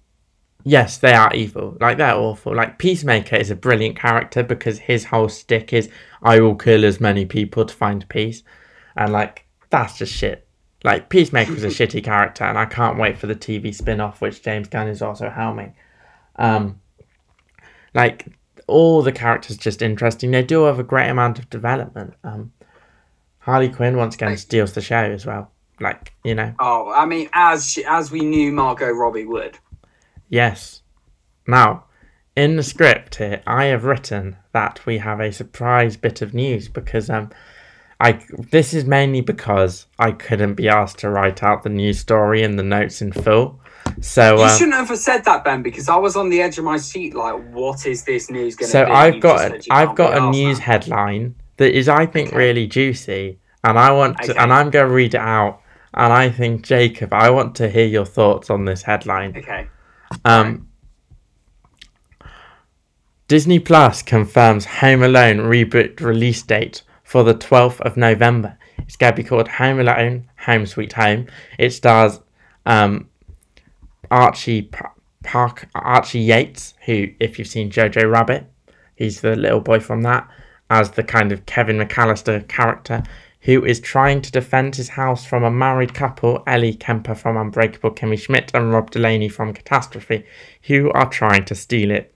Yes, 0.64 0.98
they 0.98 1.14
are 1.14 1.34
evil. 1.34 1.78
Like 1.80 1.98
they're 1.98 2.16
awful. 2.16 2.56
Like 2.56 2.78
Peacemaker 2.78 3.36
is 3.36 3.50
a 3.52 3.56
brilliant 3.56 3.98
character 3.98 4.44
because 4.44 4.80
his 4.80 5.06
whole 5.06 5.30
stick 5.30 5.74
is 5.74 5.90
I 6.22 6.40
will 6.40 6.56
kill 6.56 6.86
as 6.86 7.02
many 7.02 7.26
people 7.26 7.66
to 7.66 7.74
find 7.74 8.08
peace. 8.10 8.44
And 8.96 9.12
like 9.12 9.46
that's 9.72 9.98
just 9.98 10.14
shit. 10.14 10.48
Like 10.84 11.10
Peacemaker 11.10 11.54
is 11.54 11.64
a 11.64 11.68
shitty 11.68 12.04
character 12.04 12.44
and 12.44 12.58
I 12.58 12.66
can't 12.66 12.98
wait 12.98 13.18
for 13.18 13.28
the 13.28 13.36
TV 13.36 13.74
spin-off 13.74 14.22
which 14.22 14.44
James 14.44 14.68
Gunn 14.68 14.88
is 14.88 15.02
also 15.02 15.30
helming. 15.30 15.74
Um 16.36 16.80
like 17.94 18.28
all 18.68 19.02
the 19.02 19.12
characters 19.12 19.58
just 19.58 19.82
interesting. 19.82 20.32
They 20.32 20.44
do 20.44 20.64
have 20.64 20.80
a 20.80 20.84
great 20.84 21.10
amount 21.10 21.40
of 21.40 21.50
development. 21.50 22.14
Um 22.24 22.52
Harley 23.40 23.70
Quinn 23.70 23.98
once 23.98 24.16
again 24.16 24.38
steals 24.38 24.74
the 24.74 24.82
show 24.82 24.96
as 24.96 25.26
well. 25.26 25.52
Like, 25.80 26.14
you 26.24 26.36
know. 26.36 26.54
Oh, 26.60 26.92
I 26.92 27.08
mean, 27.08 27.28
as 27.34 27.72
she, 27.72 27.84
as 27.86 28.12
we 28.12 28.20
knew 28.22 28.52
Margot 28.52 28.92
Robbie 28.92 29.26
would. 29.26 29.58
Yes. 30.30 30.84
Now, 31.48 31.86
in 32.36 32.56
the 32.56 32.64
script 32.64 33.16
here, 33.16 33.42
I 33.48 33.66
have 33.66 33.84
written 33.84 34.38
that 34.54 34.86
we 34.86 35.00
have 35.00 35.20
a 35.20 35.34
surprise 35.34 35.98
bit 35.98 36.22
of 36.22 36.36
news 36.36 36.68
because 36.68 37.10
um, 37.10 37.32
I 38.02 38.20
this 38.50 38.74
is 38.74 38.86
mainly 38.86 39.22
because 39.22 39.86
I 40.00 40.12
couldn't 40.12 40.56
be 40.56 40.68
asked 40.68 40.98
to 41.00 41.10
write 41.10 41.44
out 41.44 41.62
the 41.62 41.70
news 41.70 42.00
story 42.00 42.42
and 42.42 42.58
the 42.58 42.64
notes 42.64 43.02
in 43.02 43.12
full. 43.12 43.60
So 44.02 44.38
You 44.38 44.44
um, 44.46 44.58
shouldn't 44.58 44.88
have 44.88 44.98
said 44.98 45.24
that, 45.26 45.44
Ben, 45.44 45.62
because 45.62 45.88
I 45.88 45.98
was 45.98 46.16
on 46.16 46.30
the 46.30 46.42
edge 46.42 46.58
of 46.58 46.64
my 46.64 46.78
seat. 46.78 47.14
Like, 47.14 47.36
what 47.52 47.86
is 47.86 48.04
this 48.04 48.32
news 48.32 48.56
going 48.56 48.68
to 48.68 48.72
so 48.72 48.86
be? 48.86 48.92
So 48.92 48.96
I've 48.98 49.20
got 49.20 49.34
just 49.34 49.44
a, 49.46 49.50
said 49.50 49.66
you 49.68 49.74
I've 49.76 49.96
got 49.96 50.18
a 50.18 50.32
news 50.32 50.58
man. 50.58 50.66
headline 50.66 51.36
that 51.58 51.78
is 51.78 51.88
I 51.88 52.06
think 52.08 52.30
Okay. 52.30 52.38
really 52.38 52.68
juicy, 52.68 53.40
and 53.64 53.78
I 53.78 53.92
want 53.92 54.18
to, 54.24 54.32
Okay. 54.32 54.40
and 54.40 54.52
I'm 54.52 54.72
going 54.72 54.88
to 54.88 54.94
read 54.94 55.14
it 55.14 55.22
out. 55.22 55.62
And 55.94 56.12
I 56.14 56.30
think 56.30 56.64
Jacob, 56.64 57.14
I 57.14 57.30
want 57.30 57.54
to 57.56 57.70
hear 57.70 57.86
your 57.86 58.06
thoughts 58.06 58.50
on 58.50 58.66
this 58.66 58.82
headline. 58.84 59.36
Okay. 59.38 59.68
Um, 60.26 60.70
Disney 63.28 63.60
Plus 63.60 64.02
confirms 64.02 64.66
Home 64.66 65.04
Alone 65.04 65.38
reboot 65.38 66.00
release 66.00 66.42
date 66.42 66.82
for 67.12 67.24
the 67.24 67.36
12th 67.36 67.82
of 67.82 67.98
November. 67.98 68.58
It's 68.78 68.96
going 68.96 69.12
to 69.12 69.22
be 69.22 69.28
called 69.28 69.50
Home 69.50 69.82
Alone 69.82 70.30
Home 70.46 70.66
Sweet 70.66 70.94
Home. 70.94 71.28
It 71.60 71.72
stars 71.72 72.22
um, 72.66 73.10
Archie 74.10 74.70
Park 75.22 75.68
Archie 75.76 76.22
Yates, 76.22 76.74
who, 76.86 77.08
if 77.20 77.38
you've 77.38 77.50
seen 77.50 77.70
Jojo 77.70 78.10
Rabbit, 78.10 78.46
he's 78.96 79.20
the 79.20 79.36
little 79.36 79.60
boy 79.60 79.82
from 79.82 80.04
that, 80.04 80.26
as 80.70 80.92
the 80.92 81.04
kind 81.04 81.34
of 81.34 81.46
Kevin 81.46 81.80
McAllister 81.80 82.48
character 82.48 83.04
who 83.42 83.66
is 83.66 83.82
trying 83.82 84.22
to 84.22 84.32
defend 84.32 84.78
his 84.78 84.90
house 84.90 85.26
from 85.26 85.44
a 85.44 85.52
married 85.52 85.94
couple, 85.94 86.42
Ellie 86.48 86.76
Kemper 86.76 87.16
from 87.16 87.36
Unbreakable 87.36 87.92
Kimmy 87.92 88.18
Schmidt 88.18 88.52
and 88.54 88.72
Rob 88.72 88.90
Delaney 88.90 89.28
from 89.28 89.54
Catastrophe, 89.54 90.24
who 90.64 90.90
are 90.92 91.10
trying 91.10 91.44
to 91.46 91.56
steal 91.56 91.92
it. 91.92 92.16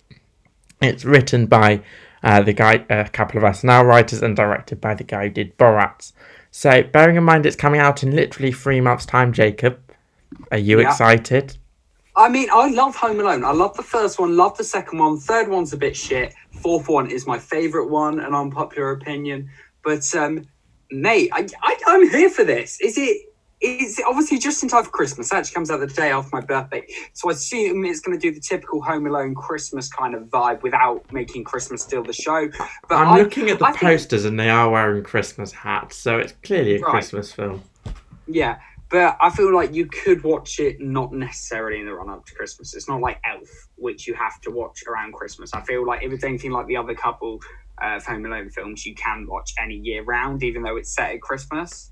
It's 0.81 1.03
written 1.03 1.47
by 1.47 1.81
uh, 2.25 2.41
the 2.41 2.53
guy, 2.53 2.83
a 2.89 3.07
couple 3.07 3.37
of 3.37 3.43
SNL 3.43 3.85
writers, 3.85 4.21
and 4.23 4.35
directed 4.35 4.81
by 4.81 4.95
the 4.95 5.03
guy 5.03 5.25
who 5.25 5.29
did 5.29 5.57
Borat. 5.57 6.11
So, 6.49 6.83
bearing 6.83 7.15
in 7.17 7.23
mind 7.23 7.45
it's 7.45 7.55
coming 7.55 7.79
out 7.79 8.01
in 8.01 8.15
literally 8.15 8.51
three 8.51 8.81
months' 8.81 9.05
time, 9.05 9.31
Jacob, 9.31 9.79
are 10.51 10.57
you 10.57 10.81
Yeah. 10.81 10.89
excited? 10.89 11.57
I 12.17 12.29
mean, 12.29 12.49
I 12.51 12.69
love 12.69 12.95
Home 12.95 13.19
Alone. 13.19 13.43
I 13.43 13.51
love 13.51 13.75
the 13.75 13.83
first 13.83 14.19
one, 14.19 14.35
love 14.35 14.57
the 14.57 14.63
second 14.63 14.99
one. 14.99 15.19
Third 15.19 15.49
one's 15.49 15.73
a 15.73 15.77
bit 15.77 15.95
shit. 15.95 16.33
Fourth 16.61 16.87
one 16.87 17.11
is 17.11 17.27
my 17.27 17.37
favorite 17.37 17.89
one, 17.89 18.19
an 18.19 18.33
unpopular 18.33 18.91
opinion. 18.91 19.49
But 19.83 20.03
um, 20.15 20.47
mate, 20.89 21.29
I, 21.33 21.47
I 21.61 21.77
I'm 21.87 22.09
here 22.09 22.29
for 22.29 22.43
this. 22.43 22.79
Is 22.81 22.97
it? 22.97 23.17
Is 23.61 23.97
it 23.99 24.05
obviously 24.07 24.37
just 24.37 24.61
in 24.63 24.69
time 24.69 24.83
for 24.83 24.89
Christmas? 24.89 25.31
It 25.31 25.35
actually 25.35 25.53
comes 25.55 25.71
out 25.71 25.79
the 25.79 25.87
day 25.87 26.11
after 26.11 26.29
my 26.33 26.41
birthday, 26.41 26.85
so 27.13 27.29
I 27.29 27.33
assume 27.33 27.85
it's 27.85 28.01
going 28.01 28.17
to 28.19 28.21
do 28.21 28.33
the 28.33 28.41
typical 28.41 28.81
Home 28.81 29.07
Alone 29.07 29.33
Christmas 29.33 29.89
kind 29.89 30.13
of 30.13 30.23
vibe 30.23 30.61
without 30.61 31.11
making 31.13 31.45
Christmas 31.45 31.81
steal 31.83 32.03
the 32.03 32.13
show. 32.13 32.49
But 32.89 32.95
I'm 32.95 33.07
I- 33.09 33.17
looking 33.19 33.49
at 33.49 33.59
the 33.59 33.65
I 33.65 33.69
think- 33.71 33.81
posters 33.81 34.25
and 34.25 34.39
they 34.39 34.49
are 34.49 34.69
wearing 34.69 35.03
Christmas 35.03 35.51
hats, 35.53 35.95
so 35.95 36.17
it's 36.19 36.33
clearly 36.43 36.75
a 36.75 36.79
Right. 36.81 36.91
Christmas 36.91 37.31
film. 37.31 37.63
Yeah, 38.27 38.57
but 38.89 39.17
I 39.21 39.29
feel 39.29 39.53
like 39.55 39.73
you 39.73 39.85
could 39.85 40.23
watch 40.23 40.59
it 40.59 40.81
not 40.81 41.13
necessarily 41.13 41.79
in 41.79 41.85
the 41.85 41.93
run 41.93 42.09
up 42.09 42.25
to 42.25 42.35
Christmas. 42.35 42.75
It's 42.75 42.89
not 42.89 42.99
like 42.99 43.19
Elf, 43.25 43.47
which 43.75 44.05
you 44.05 44.15
have 44.15 44.39
to 44.41 44.51
watch 44.51 44.83
around 44.87 45.13
Christmas. 45.13 45.53
I 45.53 45.61
feel 45.61 45.85
like 45.85 46.03
if 46.03 46.11
it's 46.11 46.23
anything 46.25 46.51
like 46.51 46.67
the 46.67 46.75
other 46.77 46.93
couple 46.93 47.39
uh, 47.81 47.95
of 47.95 48.05
Home 48.05 48.25
Alone 48.25 48.49
films, 48.49 48.85
you 48.85 48.95
can 48.95 49.25
watch 49.29 49.53
any 49.61 49.75
year 49.75 50.03
round, 50.03 50.43
even 50.43 50.61
though 50.61 50.75
it's 50.75 50.93
set 50.93 51.11
at 51.11 51.21
Christmas. 51.21 51.91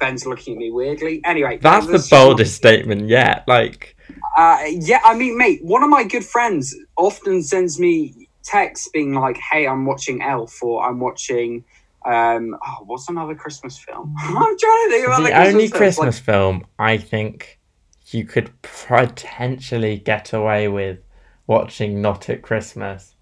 Ben's 0.00 0.26
looking 0.26 0.54
at 0.54 0.58
me 0.58 0.70
weirdly. 0.70 1.20
Anyway, 1.24 1.58
That's 1.58 1.86
the 1.86 2.06
boldest 2.10 2.56
statement 2.56 3.08
yet. 3.08 3.44
Like, 3.46 3.96
uh, 4.36 4.64
yeah, 4.68 5.00
I 5.04 5.14
mean, 5.14 5.38
mate, 5.38 5.62
one 5.62 5.82
of 5.84 5.90
my 5.90 6.02
good 6.02 6.24
friends 6.24 6.74
often 6.96 7.42
sends 7.42 7.78
me 7.78 8.28
texts 8.42 8.88
being 8.92 9.14
like, 9.14 9.36
"Hey, 9.36 9.66
I'm 9.68 9.84
watching 9.86 10.22
Elf," 10.22 10.62
or 10.62 10.82
"I'm 10.82 10.98
watching." 10.98 11.64
Um, 12.04 12.56
oh, 12.66 12.84
what's 12.86 13.08
another 13.10 13.34
Christmas 13.34 13.78
film? 13.78 14.14
I'm 14.22 14.32
trying 14.34 14.56
to 14.56 14.88
think 14.90 15.06
of 15.06 15.12
other 15.12 15.24
the 15.24 15.38
only 15.38 15.68
films, 15.68 15.72
like- 15.72 15.78
Christmas 15.78 16.18
film 16.18 16.66
I 16.78 16.96
think 16.96 17.60
you 18.06 18.24
could 18.24 18.50
potentially 18.62 19.98
get 19.98 20.32
away 20.32 20.66
with 20.68 20.98
watching 21.46 22.00
not 22.00 22.30
at 22.30 22.42
Christmas. 22.42 23.14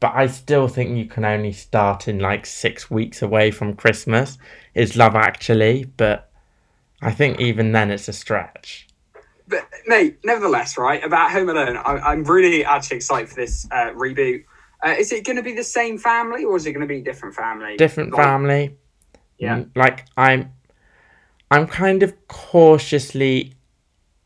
But 0.00 0.12
I 0.14 0.26
still 0.28 0.68
think 0.68 0.96
you 0.96 1.06
can 1.06 1.24
only 1.24 1.52
start 1.52 2.08
in 2.08 2.18
like 2.20 2.46
six 2.46 2.90
weeks 2.90 3.22
away 3.22 3.50
from 3.50 3.74
Christmas 3.74 4.38
is 4.74 4.96
Love 4.96 5.16
Actually, 5.16 5.84
but 5.96 6.30
I 7.02 7.12
think 7.12 7.40
even 7.40 7.72
then 7.72 7.90
it's 7.90 8.08
a 8.08 8.12
stretch. 8.12 8.88
but 9.48 9.66
mate, 9.86 10.18
nevertheless, 10.24 10.76
right 10.78 11.02
about 11.02 11.30
Home 11.32 11.48
Alone, 11.48 11.76
I, 11.78 11.98
I'm 11.98 12.24
really 12.24 12.64
actually 12.64 12.98
excited 12.98 13.28
for 13.30 13.36
this 13.36 13.66
uh, 13.70 13.90
reboot. 13.92 14.44
Uh, 14.84 14.90
is 14.98 15.10
it 15.12 15.24
going 15.24 15.36
to 15.36 15.42
be 15.42 15.54
the 15.54 15.64
same 15.64 15.98
family 15.98 16.44
or 16.44 16.56
is 16.56 16.66
it 16.66 16.72
going 16.72 16.82
to 16.82 16.86
be 16.86 17.00
a 17.00 17.04
different 17.04 17.34
family? 17.34 17.76
Different 17.76 18.12
Like, 18.12 18.24
family. 18.24 18.76
Yeah. 19.38 19.64
Mm, 19.64 19.70
Like 19.74 20.06
I'm 20.16 20.52
I'm 21.50 21.66
kind 21.66 22.02
of 22.02 22.28
cautiously 22.28 23.54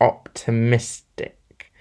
optimistic 0.01 1.71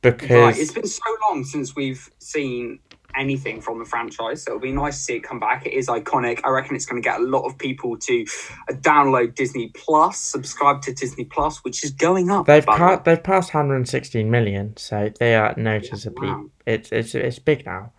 because 0.00 0.30
Right, 0.30 0.58
it's 0.58 0.72
been 0.72 0.86
so 0.86 1.02
long 1.28 1.44
since 1.44 1.74
we've 1.76 2.10
seen 2.18 2.78
anything 3.16 3.60
from 3.60 3.78
the 3.78 3.84
franchise. 3.84 4.42
So 4.42 4.52
it'll 4.52 4.60
be 4.60 4.72
nice 4.72 4.96
to 4.98 5.02
see 5.02 5.16
it 5.16 5.20
come 5.20 5.38
back. 5.38 5.66
It 5.66 5.72
is 5.72 5.88
iconic. 5.88 6.40
I 6.44 6.50
reckon 6.50 6.76
it's 6.76 6.86
going 6.86 7.02
to 7.02 7.06
get 7.06 7.20
a 7.20 7.24
lot 7.24 7.44
of 7.44 7.56
people 7.58 7.96
to 7.98 8.26
uh, 8.68 8.74
download 8.74 9.34
Disney 9.34 9.68
Plus, 9.68 10.18
subscribe 10.18 10.82
to 10.82 10.92
Disney 10.92 11.24
Plus, 11.24 11.64
which 11.64 11.84
is 11.84 11.90
going 11.90 12.30
up. 12.30 12.46
They've 12.46 12.64
pa- 12.64 13.02
they've 13.04 13.22
passed 13.22 13.54
116 13.54 14.30
million, 14.30 14.76
so 14.76 15.10
they 15.18 15.34
are 15.34 15.54
noticeably 15.56 16.28
wow. 16.28 16.46
it's 16.66 16.90
it's 16.92 17.14
it's 17.14 17.38
big 17.38 17.66
now. 17.66 17.92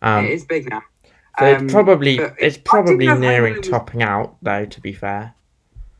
Um, 0.00 0.24
it 0.24 0.32
is 0.32 0.44
big 0.44 0.68
now. 0.68 0.82
so 1.38 1.46
Um, 1.46 1.64
it's 1.64 1.72
probably 1.72 2.18
it's 2.18 2.58
probably 2.58 3.06
nearing 3.06 3.62
topping 3.62 4.02
out 4.02 4.36
though. 4.42 4.64
To 4.64 4.80
be 4.80 4.92
fair, 4.92 5.34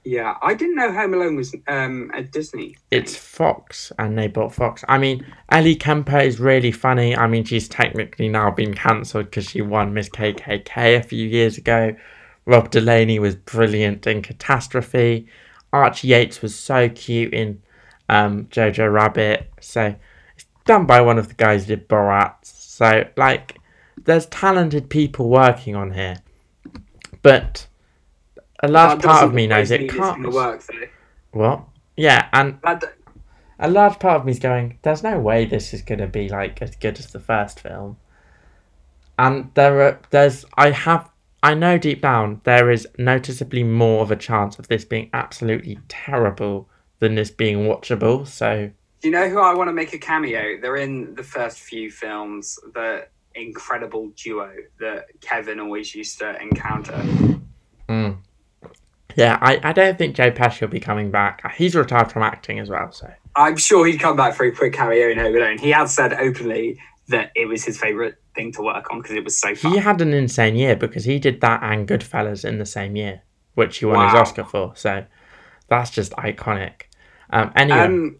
Yeah, 0.05 0.37
I 0.43 0.55
didn't 0.55 0.75
know 0.75 0.93
Home 0.93 1.15
Alone 1.15 1.37
was 1.37 1.55
um, 1.69 2.11
a 2.13 2.23
Disney. 2.25 2.77
it's 2.91 3.15
Fox, 3.15 3.93
and 3.99 4.19
they 4.19 4.27
bought 4.27 4.53
Fox. 4.53 4.85
I 4.89 4.99
mean, 4.99 5.25
Ellie 5.51 5.77
Kemper 5.77 6.19
is 6.19 6.41
really 6.41 6.73
funny. 6.73 7.17
I 7.17 7.29
mean, 7.29 7.45
she's 7.45 7.69
technically 7.69 8.29
now 8.29 8.51
been 8.51 8.75
cancelled 8.75 9.27
because 9.27 9.51
she 9.51 9.63
won 9.63 9.95
Miss 9.95 10.09
KKK 10.09 10.99
a 10.99 11.03
few 11.03 11.27
years 11.27 11.57
ago. 11.57 11.95
Rob 12.47 12.71
Delaney 12.71 13.21
was 13.21 13.37
brilliant 13.37 14.07
in 14.07 14.23
Catastrophe. 14.23 15.29
Archie 15.73 16.09
Yates 16.09 16.43
was 16.43 16.55
so 16.55 16.89
cute 16.89 17.33
in 17.33 17.63
um, 18.09 18.47
Jojo 18.47 18.93
Rabbit. 18.93 19.51
So 19.61 19.95
it's 20.35 20.47
done 20.65 20.85
by 20.87 21.01
one 21.01 21.19
of 21.19 21.29
the 21.29 21.35
guys 21.35 21.63
who 21.63 21.77
did 21.77 21.89
Borat. 21.89 22.35
So 22.43 23.09
like, 23.17 23.59
there's 24.05 24.27
talented 24.27 24.91
people 24.91 25.29
working 25.29 25.77
on 25.77 25.93
here, 25.93 26.19
but 27.23 27.69
a 28.63 28.69
large 28.69 29.01
That 29.03 29.09
part 29.09 29.25
of 29.25 29.35
me 29.35 29.47
knows 29.47 29.71
it 29.71 29.91
can't. 29.91 30.23
gonna 30.23 30.31
work 30.31 30.63
though. 30.65 30.87
What? 31.33 31.65
Yeah, 31.97 32.29
and 32.33 32.59
a 33.59 33.71
large 33.71 33.99
part 33.99 34.21
of 34.21 34.25
me 34.27 34.33
is 34.33 34.39
going, 34.39 34.79
there's 34.83 35.03
no 35.03 35.19
way 35.19 35.45
this 35.45 35.73
is 35.75 35.83
going 35.83 35.99
to 36.01 36.07
be 36.07 36.29
like 36.29 36.61
as 36.63 36.75
good 36.77 36.99
as 36.99 37.13
the 37.13 37.21
first 37.21 37.61
film. 37.61 37.97
And 39.19 39.51
there 39.55 39.81
are, 39.83 40.01
there's, 40.11 40.45
I 40.57 40.71
have, 40.71 41.11
I 41.43 41.55
know 41.55 41.79
deep 41.79 42.01
down 42.03 42.41
there 42.45 42.71
is 42.71 42.89
noticeably 42.99 43.63
more 43.63 44.03
of 44.03 44.11
a 44.11 44.17
chance 44.17 44.59
of 44.59 44.69
this 44.69 44.85
being 44.85 45.11
absolutely 45.13 45.79
terrible 45.89 46.69
than 46.99 47.15
this 47.15 47.31
being 47.31 47.67
watchable. 47.67 48.27
So, 48.27 48.71
Do 49.01 49.09
you 49.09 49.13
know 49.13 49.29
who 49.29 49.39
I 49.41 49.55
want 49.55 49.69
to 49.69 49.73
make 49.73 49.93
a 49.93 49.99
cameo? 49.99 50.61
They're 50.61 50.77
in 50.77 51.15
the 51.15 51.23
first 51.23 51.61
few 51.61 51.91
films, 51.91 52.59
the 52.75 53.07
incredible 53.35 54.09
duo 54.17 54.51
that 54.81 55.07
Kevin 55.21 55.61
always 55.61 55.95
used 55.95 56.19
to 56.19 56.41
encounter. 56.41 56.95
mm. 57.89 58.17
Yeah, 59.17 59.39
I, 59.41 59.61
I 59.63 59.73
don't 59.73 59.99
think 59.99 60.17
Joe 60.17 60.31
Pesci 60.31 60.61
will 60.63 60.69
be 60.69 60.81
coming 60.81 61.11
back. 61.11 61.55
He's 61.55 61.75
retired 61.75 62.11
from 62.11 62.23
acting 62.23 62.59
as 62.59 62.69
well, 62.69 62.93
so. 62.93 63.11
I'm 63.35 63.57
sure 63.57 63.87
he'd 63.87 63.99
come 63.99 64.17
back 64.17 64.35
for 64.35 64.45
a 64.45 64.53
quick 64.53 64.75
cameo 64.75 65.09
in 65.09 65.19
Home 65.19 65.35
Alone. 65.35 65.59
He 65.59 65.71
has 65.71 65.95
said 65.95 66.13
openly 66.13 66.79
that 67.09 67.33
it 67.35 67.47
was 67.47 67.65
his 67.65 67.79
favourite 67.79 68.15
thing 68.35 68.53
to 68.53 68.63
work 68.63 68.91
on 68.91 69.01
because 69.01 69.17
it 69.17 69.25
was 69.25 69.39
so 69.39 69.55
fun. 69.55 69.73
He 69.73 69.79
had 69.79 70.01
an 70.01 70.13
insane 70.13 70.55
year 70.55 70.77
because 70.77 71.05
he 71.05 71.19
did 71.19 71.41
that 71.41 71.63
and 71.63 71.89
Goodfellas 71.89 72.45
in 72.45 72.59
the 72.59 72.67
same 72.67 72.97
year, 72.97 73.23
which 73.55 73.79
he 73.79 73.87
won 73.87 74.07
his 74.07 74.15
Oscar 74.15 74.45
for. 74.45 74.73
So 74.77 75.05
that's 75.69 75.91
just 75.91 76.13
iconic. 76.13 76.83
Um, 77.31 77.53
anyway, 77.57 77.79
Um, 77.79 78.19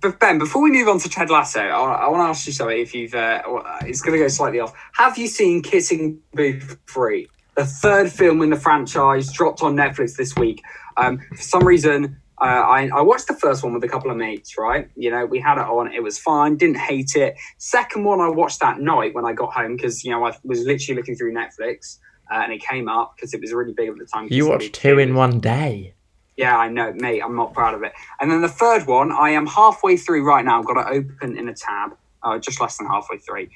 but 0.00 0.18
Ben, 0.18 0.38
before 0.38 0.62
we 0.62 0.70
move 0.72 0.88
on 0.88 0.98
to 1.00 1.08
Ted 1.08 1.30
Lasso, 1.30 1.60
I, 1.60 1.94
I 1.94 2.08
want 2.08 2.22
to 2.22 2.28
ask 2.28 2.46
you 2.46 2.52
something. 2.52 2.78
If 2.78 2.94
you've, 2.94 3.14
uh, 3.14 3.42
it's 3.82 4.00
going 4.00 4.18
to 4.18 4.24
go 4.24 4.28
slightly 4.28 4.58
off. 4.58 4.72
Have 4.94 5.18
you 5.18 5.28
seen 5.28 5.62
Kissing 5.62 6.18
Booth 6.32 6.78
Three, 6.88 7.28
the 7.56 7.64
third 7.64 8.10
film 8.10 8.42
in 8.42 8.50
the 8.50 8.56
franchise, 8.56 9.32
dropped 9.32 9.62
on 9.62 9.76
Netflix 9.76 10.16
this 10.16 10.34
week? 10.36 10.62
Um, 10.96 11.18
for 11.34 11.42
some 11.42 11.66
reason, 11.66 12.20
uh, 12.40 12.44
I, 12.44 12.90
I 12.94 13.00
watched 13.00 13.28
the 13.28 13.34
first 13.34 13.62
one 13.62 13.74
with 13.74 13.84
a 13.84 13.88
couple 13.88 14.10
of 14.10 14.16
mates. 14.16 14.56
Right, 14.58 14.88
you 14.96 15.10
know, 15.10 15.24
we 15.26 15.40
had 15.40 15.58
it 15.58 15.66
on. 15.66 15.92
It 15.92 16.02
was 16.02 16.18
fine. 16.18 16.56
Didn't 16.56 16.78
hate 16.78 17.14
it. 17.16 17.36
Second 17.58 18.04
one, 18.04 18.20
I 18.20 18.28
watched 18.28 18.60
that 18.60 18.80
night 18.80 19.14
when 19.14 19.24
I 19.24 19.32
got 19.32 19.52
home 19.52 19.76
because 19.76 20.04
you 20.04 20.10
know 20.10 20.24
I 20.24 20.36
was 20.44 20.60
literally 20.64 20.96
looking 20.96 21.14
through 21.16 21.32
Netflix. 21.32 21.98
Uh, 22.30 22.36
and 22.36 22.54
it 22.54 22.62
came 22.62 22.88
up 22.88 23.14
because 23.14 23.34
it 23.34 23.40
was 23.42 23.52
really 23.52 23.74
big 23.74 23.90
at 23.90 23.98
the 23.98 24.06
time. 24.06 24.26
you 24.30 24.48
watched 24.48 24.72
two 24.72 24.98
in 24.98 25.14
one 25.14 25.40
day. 25.40 25.92
yeah, 26.38 26.56
I 26.56 26.68
know, 26.68 26.90
mate. 26.94 27.20
I'm 27.20 27.36
not 27.36 27.52
proud 27.52 27.74
of 27.74 27.82
it. 27.82 27.92
And 28.18 28.30
then 28.30 28.40
the 28.40 28.48
third 28.48 28.86
one, 28.86 29.12
I 29.12 29.30
am 29.30 29.46
halfway 29.46 29.98
through 29.98 30.24
right 30.24 30.44
now. 30.44 30.58
I've 30.58 30.64
got 30.64 30.78
it 30.78 30.86
open 30.90 31.36
in 31.36 31.48
a 31.48 31.54
tab, 31.54 31.96
uh, 32.22 32.38
just 32.38 32.60
less 32.62 32.78
than 32.78 32.86
halfway 32.86 33.18
through, 33.18 33.48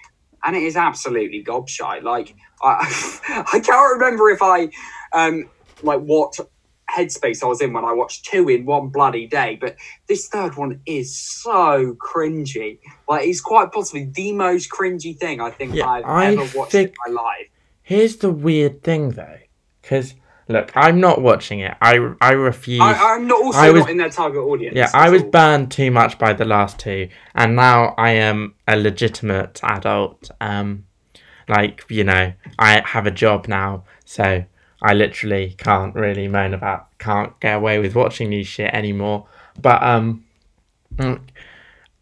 and 0.44 0.56
it 0.56 0.62
is 0.62 0.76
absolutely 0.76 1.42
gobshite. 1.44 2.02
Like 2.02 2.34
I, 2.62 3.44
I 3.52 3.60
can't 3.60 3.92
remember 3.94 4.30
if 4.30 4.42
I, 4.42 4.68
um, 5.12 5.48
like 5.82 6.00
what 6.00 6.38
headspace 6.90 7.42
I 7.42 7.46
was 7.46 7.60
in 7.60 7.72
when 7.72 7.84
I 7.84 7.92
watched 7.92 8.24
two 8.24 8.48
in 8.48 8.64
one 8.64 8.88
bloody 8.88 9.26
day. 9.26 9.58
But 9.60 9.76
this 10.08 10.28
third 10.28 10.56
one 10.56 10.80
is 10.86 11.18
so 11.18 11.94
cringy. 11.94 12.78
Like 13.08 13.26
it's 13.26 13.40
quite 13.40 13.72
possibly 13.72 14.06
the 14.06 14.32
most 14.32 14.70
cringy 14.70 15.16
thing 15.18 15.40
I 15.40 15.50
think 15.50 15.74
Yeah, 15.74 15.86
I've 15.86 16.04
I 16.04 16.32
ever 16.32 16.48
watched 16.54 16.74
in 16.74 16.92
my 17.06 17.12
life. 17.12 17.48
Here's 17.82 18.16
the 18.16 18.30
weird 18.30 18.82
thing 18.82 19.10
though, 19.10 19.38
because 19.80 20.14
look, 20.48 20.72
I'm 20.74 21.00
not 21.00 21.20
watching 21.22 21.60
it. 21.60 21.76
I 21.80 22.12
I 22.20 22.32
refuse. 22.32 22.80
I, 22.80 23.14
I'm 23.14 23.26
not 23.26 23.42
also 23.42 23.58
I 23.58 23.70
was- 23.70 23.82
not 23.82 23.90
in 23.90 23.96
their 23.98 24.10
target 24.10 24.42
audience. 24.42 24.76
yeah, 24.76 24.90
I 24.94 25.10
was 25.10 25.22
all. 25.22 25.30
burned 25.30 25.70
too 25.70 25.90
much 25.90 26.18
by 26.18 26.32
the 26.32 26.44
last 26.44 26.78
two, 26.78 27.08
and 27.34 27.54
now 27.56 27.94
I 27.96 28.10
am 28.12 28.54
a 28.66 28.76
legitimate 28.76 29.60
adult. 29.62 30.30
Um, 30.40 30.84
like 31.48 31.84
you 31.88 32.04
know, 32.04 32.32
I 32.58 32.82
have 32.84 33.06
a 33.06 33.10
job 33.10 33.48
now, 33.48 33.84
so 34.04 34.44
I 34.82 34.94
literally 34.94 35.54
can't 35.58 35.94
really 35.94 36.28
moan 36.28 36.54
about 36.54 36.88
can't 36.98 37.38
get 37.40 37.56
away 37.56 37.78
with 37.78 37.94
watching 37.94 38.30
these 38.30 38.46
shit 38.46 38.72
anymore. 38.74 39.26
But 39.60 39.82
um, 39.82 40.24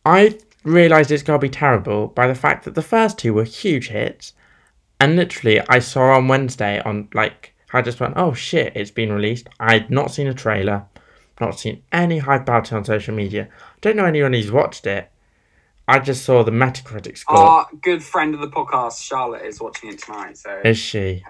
I 0.04 0.38
realized 0.64 1.10
it's 1.10 1.22
gotta 1.22 1.38
be 1.38 1.48
terrible 1.48 2.08
by 2.08 2.26
the 2.26 2.34
fact 2.34 2.64
that 2.64 2.74
the 2.74 2.82
first 2.82 3.18
two 3.18 3.34
were 3.34 3.44
huge 3.44 3.88
hits, 3.88 4.32
and 5.00 5.16
literally 5.16 5.60
I 5.68 5.78
saw 5.78 6.12
on 6.16 6.28
Wednesday 6.28 6.80
on 6.80 7.08
like 7.14 7.54
I 7.76 7.82
just 7.82 8.00
went, 8.00 8.14
oh 8.16 8.32
shit, 8.32 8.72
it's 8.74 8.90
been 8.90 9.12
released. 9.12 9.48
I'd 9.60 9.90
not 9.90 10.10
seen 10.10 10.26
a 10.26 10.34
trailer, 10.34 10.86
not 11.40 11.58
seen 11.58 11.82
any 11.92 12.18
hype 12.18 12.42
about 12.42 12.72
it 12.72 12.74
on 12.74 12.84
social 12.84 13.14
media. 13.14 13.48
Don't 13.80 13.96
know 13.96 14.04
anyone 14.04 14.32
who's 14.32 14.50
watched 14.50 14.86
it. 14.86 15.10
I 15.88 16.00
just 16.00 16.24
saw 16.24 16.42
the 16.42 16.50
Metacritic 16.50 17.16
score. 17.16 17.36
Our 17.38 17.68
good 17.80 18.02
friend 18.02 18.34
of 18.34 18.40
the 18.40 18.48
podcast, 18.48 19.00
Charlotte, 19.02 19.44
is 19.44 19.60
watching 19.60 19.90
it 19.90 20.00
tonight. 20.00 20.36
So 20.36 20.60
Is 20.64 20.78
she? 20.78 21.22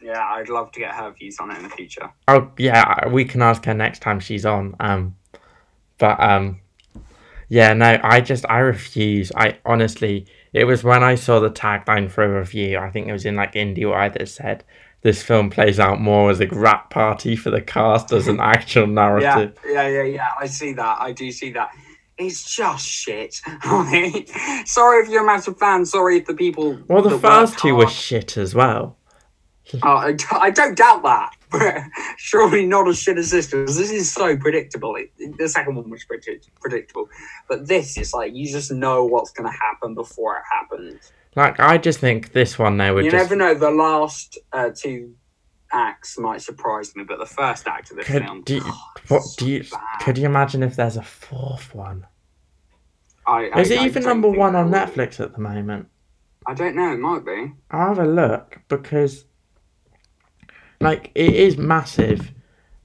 yeah, 0.00 0.24
I'd 0.24 0.48
love 0.48 0.70
to 0.72 0.80
get 0.80 0.94
her 0.94 1.10
views 1.10 1.38
on 1.40 1.50
it 1.50 1.56
in 1.56 1.64
the 1.64 1.70
future. 1.70 2.10
Oh 2.28 2.50
yeah, 2.56 3.08
we 3.08 3.24
can 3.24 3.42
ask 3.42 3.64
her 3.64 3.74
next 3.74 4.00
time 4.00 4.20
she's 4.20 4.46
on. 4.46 4.76
Um, 4.78 5.16
but 5.98 6.20
um, 6.20 6.60
yeah, 7.48 7.72
no, 7.72 7.98
I 8.02 8.20
just 8.20 8.44
I 8.48 8.58
refuse. 8.58 9.32
I 9.34 9.58
honestly, 9.64 10.26
it 10.52 10.64
was 10.64 10.84
when 10.84 11.02
I 11.02 11.16
saw 11.16 11.40
the 11.40 11.50
tagline 11.50 12.10
for 12.10 12.22
a 12.22 12.38
review. 12.38 12.78
I 12.78 12.90
think 12.90 13.08
it 13.08 13.12
was 13.12 13.26
in 13.26 13.34
like 13.36 13.54
IndieWire 13.54 14.16
that 14.16 14.28
said 14.28 14.64
this 15.02 15.22
film 15.22 15.50
plays 15.50 15.78
out 15.78 16.00
more 16.00 16.30
as 16.30 16.40
a 16.40 16.46
wrap 16.48 16.90
party 16.90 17.36
for 17.36 17.50
the 17.50 17.60
cast 17.60 18.12
as 18.12 18.26
an 18.28 18.40
actual 18.40 18.86
narrative. 19.02 19.56
yeah, 19.64 19.86
yeah, 19.88 20.02
yeah. 20.02 20.02
yeah. 20.02 20.28
I 20.38 20.46
see 20.46 20.72
that. 20.72 21.00
I 21.00 21.12
do 21.12 21.30
see 21.30 21.52
that. 21.52 21.70
It's 22.16 22.56
just 22.56 22.84
shit. 22.84 23.34
sorry 24.66 25.02
if 25.04 25.08
you're 25.08 25.22
a 25.22 25.26
massive 25.26 25.56
fan. 25.58 25.84
Sorry 25.84 26.18
if 26.18 26.26
the 26.26 26.34
people. 26.34 26.78
Well, 26.88 27.02
the 27.02 27.18
first 27.18 27.58
two 27.58 27.76
were 27.76 27.88
shit 27.88 28.36
as 28.36 28.54
well. 28.56 28.98
Oh, 29.82 29.88
I, 29.88 30.16
I 30.32 30.50
don't 30.50 30.76
doubt 30.76 31.02
that. 31.02 31.30
But 31.50 31.82
surely 32.16 32.66
not 32.66 32.88
as 32.88 32.98
shit 32.98 33.18
as 33.18 33.30
this 33.30 33.50
because 33.50 33.76
this 33.76 33.90
is 33.90 34.12
so 34.12 34.36
predictable. 34.36 34.96
It, 34.96 35.10
the 35.38 35.48
second 35.48 35.76
one 35.76 35.88
was 35.90 36.04
predict- 36.04 36.50
predictable, 36.60 37.08
but 37.48 37.66
this 37.68 37.96
is 37.96 38.12
like 38.12 38.34
you 38.34 38.50
just 38.50 38.72
know 38.72 39.04
what's 39.04 39.30
going 39.30 39.50
to 39.50 39.56
happen 39.56 39.94
before 39.94 40.36
it 40.36 40.42
happens. 40.52 41.12
Like 41.36 41.60
I 41.60 41.78
just 41.78 41.98
think 42.00 42.32
this 42.32 42.58
one 42.58 42.76
they 42.78 42.90
were 42.90 43.02
you 43.02 43.10
just 43.10 43.30
never 43.30 43.36
know. 43.36 43.54
The 43.54 43.70
last 43.70 44.38
uh, 44.52 44.70
two 44.74 45.14
acts 45.72 46.18
might 46.18 46.42
surprise 46.42 46.94
me, 46.96 47.04
but 47.04 47.18
the 47.18 47.26
first 47.26 47.66
act 47.66 47.90
of 47.90 47.96
this 47.98 48.06
Could, 48.06 48.24
film, 48.24 48.42
do 48.42 48.54
you, 48.56 48.62
oh, 48.64 48.82
what 49.08 49.18
it's 49.18 49.36
do 49.36 49.48
you? 49.48 49.62
bad. 49.64 49.80
Could 50.00 50.18
you 50.18 50.26
imagine 50.26 50.62
if 50.62 50.76
there's 50.76 50.96
a 50.96 51.02
fourth 51.02 51.74
one? 51.74 52.06
I, 53.26 53.50
I- 53.50 53.60
Is 53.60 53.70
it 53.70 53.78
I 53.80 53.86
even 53.86 54.02
number 54.04 54.30
one 54.30 54.56
on. 54.56 54.70
Netflix 54.70 55.20
at 55.20 55.32
the 55.32 55.40
moment? 55.40 55.88
I 56.46 56.54
don't 56.54 56.74
know. 56.74 56.92
It 56.92 56.98
might 56.98 57.24
be. 57.26 57.52
I'll 57.70 57.88
have 57.88 57.98
a 57.98 58.06
look 58.06 58.58
because, 58.68 59.26
like, 60.80 61.10
it 61.14 61.34
is 61.34 61.58
massive. 61.58 62.32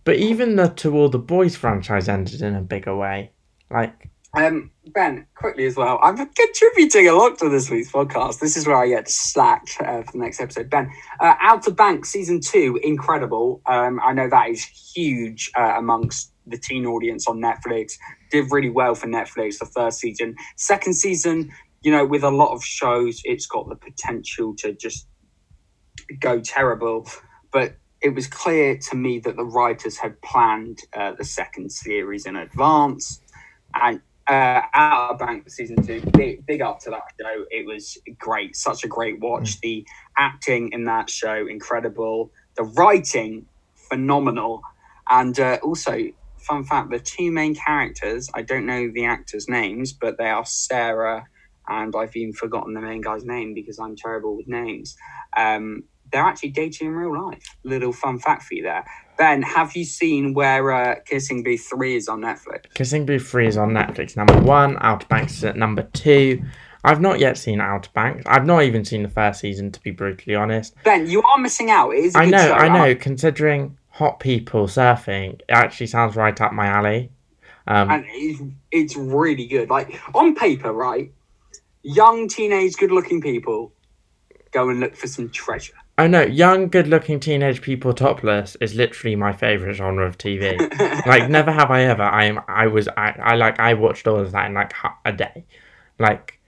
But 0.03 0.17
even 0.17 0.57
the 0.57 0.67
To 0.67 0.97
All 0.97 1.07
the 1.07 1.17
Boys 1.19 1.55
franchise 1.55 2.09
ended 2.09 2.41
in 2.41 2.55
a 2.55 2.61
bigger 2.61 2.93
way. 2.93 3.31
Like, 3.71 4.09
Um, 4.35 4.71
Ben, 4.87 5.27
quickly 5.35 5.65
as 5.65 5.75
well. 5.75 5.99
I'm 6.01 6.17
contributing 6.17 7.07
a 7.07 7.13
lot 7.13 7.37
to 7.37 7.49
this 7.49 7.69
week's 7.69 7.91
podcast. 7.91 8.39
This 8.39 8.57
is 8.57 8.65
where 8.65 8.77
I 8.77 8.87
get 8.87 9.07
slacked 9.07 9.77
uh, 9.79 10.01
for 10.01 10.13
the 10.13 10.17
next 10.17 10.41
episode. 10.41 10.71
Ben, 10.71 10.91
uh, 11.19 11.35
Outer 11.39 11.71
Bank 11.71 12.03
season 12.05 12.39
two, 12.41 12.79
incredible. 12.81 13.61
Um, 13.67 13.99
I 14.03 14.11
know 14.13 14.27
that 14.27 14.49
is 14.49 14.65
huge 14.65 15.51
uh, 15.55 15.75
amongst 15.77 16.31
the 16.47 16.57
teen 16.57 16.87
audience 16.87 17.27
on 17.27 17.39
Netflix. 17.39 17.93
Did 18.31 18.51
really 18.51 18.71
well 18.71 18.95
for 18.95 19.05
Netflix 19.05 19.59
the 19.59 19.67
first 19.67 19.99
season. 19.99 20.35
Second 20.57 20.95
season, 20.95 21.51
you 21.83 21.91
know, 21.91 22.03
with 22.03 22.23
a 22.23 22.31
lot 22.31 22.53
of 22.53 22.63
shows, 22.63 23.21
it's 23.25 23.45
got 23.45 23.69
the 23.69 23.75
potential 23.75 24.55
to 24.57 24.73
just 24.73 25.07
go 26.19 26.39
terrible. 26.39 27.07
But 27.51 27.75
it 28.01 28.15
was 28.15 28.25
clear 28.25 28.77
to 28.89 28.95
me 28.95 29.19
that 29.19 29.35
the 29.35 29.45
writers 29.45 29.97
had 29.97 30.19
planned 30.23 30.79
uh, 30.93 31.11
the 31.13 31.23
second 31.23 31.71
series 31.71 32.25
in 32.25 32.35
advance 32.35 33.21
and 33.75 34.01
uh, 34.27 34.61
Outer 34.73 35.25
Banks 35.25 35.55
season 35.55 35.83
two. 35.85 36.01
Big, 36.13 36.45
big 36.45 36.61
up 36.61 36.79
to 36.81 36.89
that 36.91 37.03
show. 37.19 37.45
It 37.51 37.65
was 37.65 37.97
great. 38.17 38.55
Such 38.55 38.83
a 38.83 38.87
great 38.87 39.19
watch. 39.19 39.59
The 39.61 39.85
acting 40.17 40.71
in 40.71 40.85
that 40.85 41.09
show, 41.09 41.47
incredible. 41.47 42.31
The 42.55 42.63
writing, 42.63 43.45
phenomenal. 43.89 44.61
And 45.09 45.37
uh, 45.39 45.59
also, 45.63 45.99
fun 46.37 46.63
fact 46.63 46.89
the 46.91 46.99
two 46.99 47.31
main 47.31 47.55
characters, 47.55 48.29
I 48.33 48.41
don't 48.41 48.65
know 48.65 48.91
the 48.93 49.05
actors' 49.05 49.49
names, 49.49 49.93
but 49.93 50.17
they 50.17 50.29
are 50.29 50.45
Sarah 50.45 51.25
and 51.67 51.95
I've 51.95 52.15
even 52.15 52.33
forgotten 52.33 52.73
the 52.73 52.81
main 52.81 53.01
guy's 53.01 53.23
name 53.23 53.53
because 53.53 53.79
I'm 53.79 53.95
terrible 53.95 54.35
with 54.35 54.47
names. 54.47 54.95
Um, 55.37 55.83
they're 56.13 56.23
actually 56.23 56.49
dating 56.49 56.87
in 56.87 56.93
real 56.93 57.25
life. 57.25 57.43
Little 57.63 57.91
fun 57.91 58.19
fact 58.19 58.43
for 58.43 58.53
you 58.53 58.63
there. 58.63 58.85
Ben, 59.17 59.41
have 59.41 59.75
you 59.75 59.83
seen 59.83 60.33
where 60.33 60.71
uh, 60.71 60.95
Kissing 61.05 61.43
Booth 61.43 61.67
3 61.69 61.95
is 61.95 62.07
on 62.07 62.21
Netflix? 62.21 62.71
Kissing 62.75 63.05
Booth 63.05 63.27
3 63.27 63.47
is 63.47 63.57
on 63.57 63.71
Netflix, 63.71 64.15
number 64.15 64.39
one. 64.39 64.77
Outer 64.79 65.07
Banks 65.07 65.33
is 65.33 65.43
at 65.43 65.57
number 65.57 65.83
two. 65.93 66.41
I've 66.83 67.01
not 67.01 67.19
yet 67.19 67.37
seen 67.37 67.59
Outer 67.59 67.89
Banks. 67.93 68.23
I've 68.27 68.45
not 68.45 68.63
even 68.63 68.85
seen 68.85 69.03
the 69.03 69.09
first 69.09 69.39
season, 69.39 69.71
to 69.71 69.81
be 69.81 69.91
brutally 69.91 70.35
honest. 70.35 70.75
Ben, 70.83 71.07
you 71.09 71.21
are 71.21 71.39
missing 71.39 71.71
out. 71.71 71.91
It 71.91 72.05
is 72.05 72.15
a 72.15 72.19
I 72.19 72.25
know, 72.25 72.37
show. 72.37 72.53
I 72.53 72.67
know. 72.67 72.95
Considering 72.95 73.77
hot 73.89 74.19
people 74.19 74.67
surfing, 74.67 75.33
it 75.33 75.45
actually 75.49 75.87
sounds 75.87 76.15
right 76.15 76.39
up 76.39 76.53
my 76.53 76.67
alley. 76.67 77.09
Um, 77.65 77.89
And 77.89 78.05
it's, 78.09 78.41
it's 78.71 78.95
really 78.97 79.47
good. 79.47 79.69
Like, 79.69 79.99
on 80.13 80.35
paper, 80.35 80.71
right? 80.73 81.11
Young, 81.81 82.27
teenage, 82.27 82.75
good 82.75 82.91
looking 82.91 83.19
people 83.21 83.73
go 84.51 84.69
and 84.69 84.79
look 84.79 84.95
for 84.95 85.07
some 85.07 85.29
treasure. 85.29 85.73
I 85.97 86.07
know, 86.07 86.23
young, 86.23 86.69
good-looking 86.69 87.19
teenage 87.19 87.61
people 87.61 87.93
topless 87.93 88.55
is 88.55 88.73
literally 88.73 89.15
my 89.15 89.31
favorite 89.31 89.75
genre 89.75 90.07
of 90.07 90.17
TV. 90.17 90.57
like, 91.05 91.29
never 91.29 91.51
have 91.51 91.69
I 91.69 91.83
ever. 91.83 92.01
I 92.01 92.25
am. 92.25 92.39
I 92.47 92.65
was. 92.67 92.87
I. 92.87 93.15
I 93.21 93.35
like. 93.35 93.59
I 93.59 93.75
watched 93.75 94.07
all 94.07 94.19
of 94.19 94.31
that 94.31 94.47
in 94.47 94.55
like 94.55 94.73
a 95.05 95.11
day. 95.11 95.45
Like, 95.99 96.39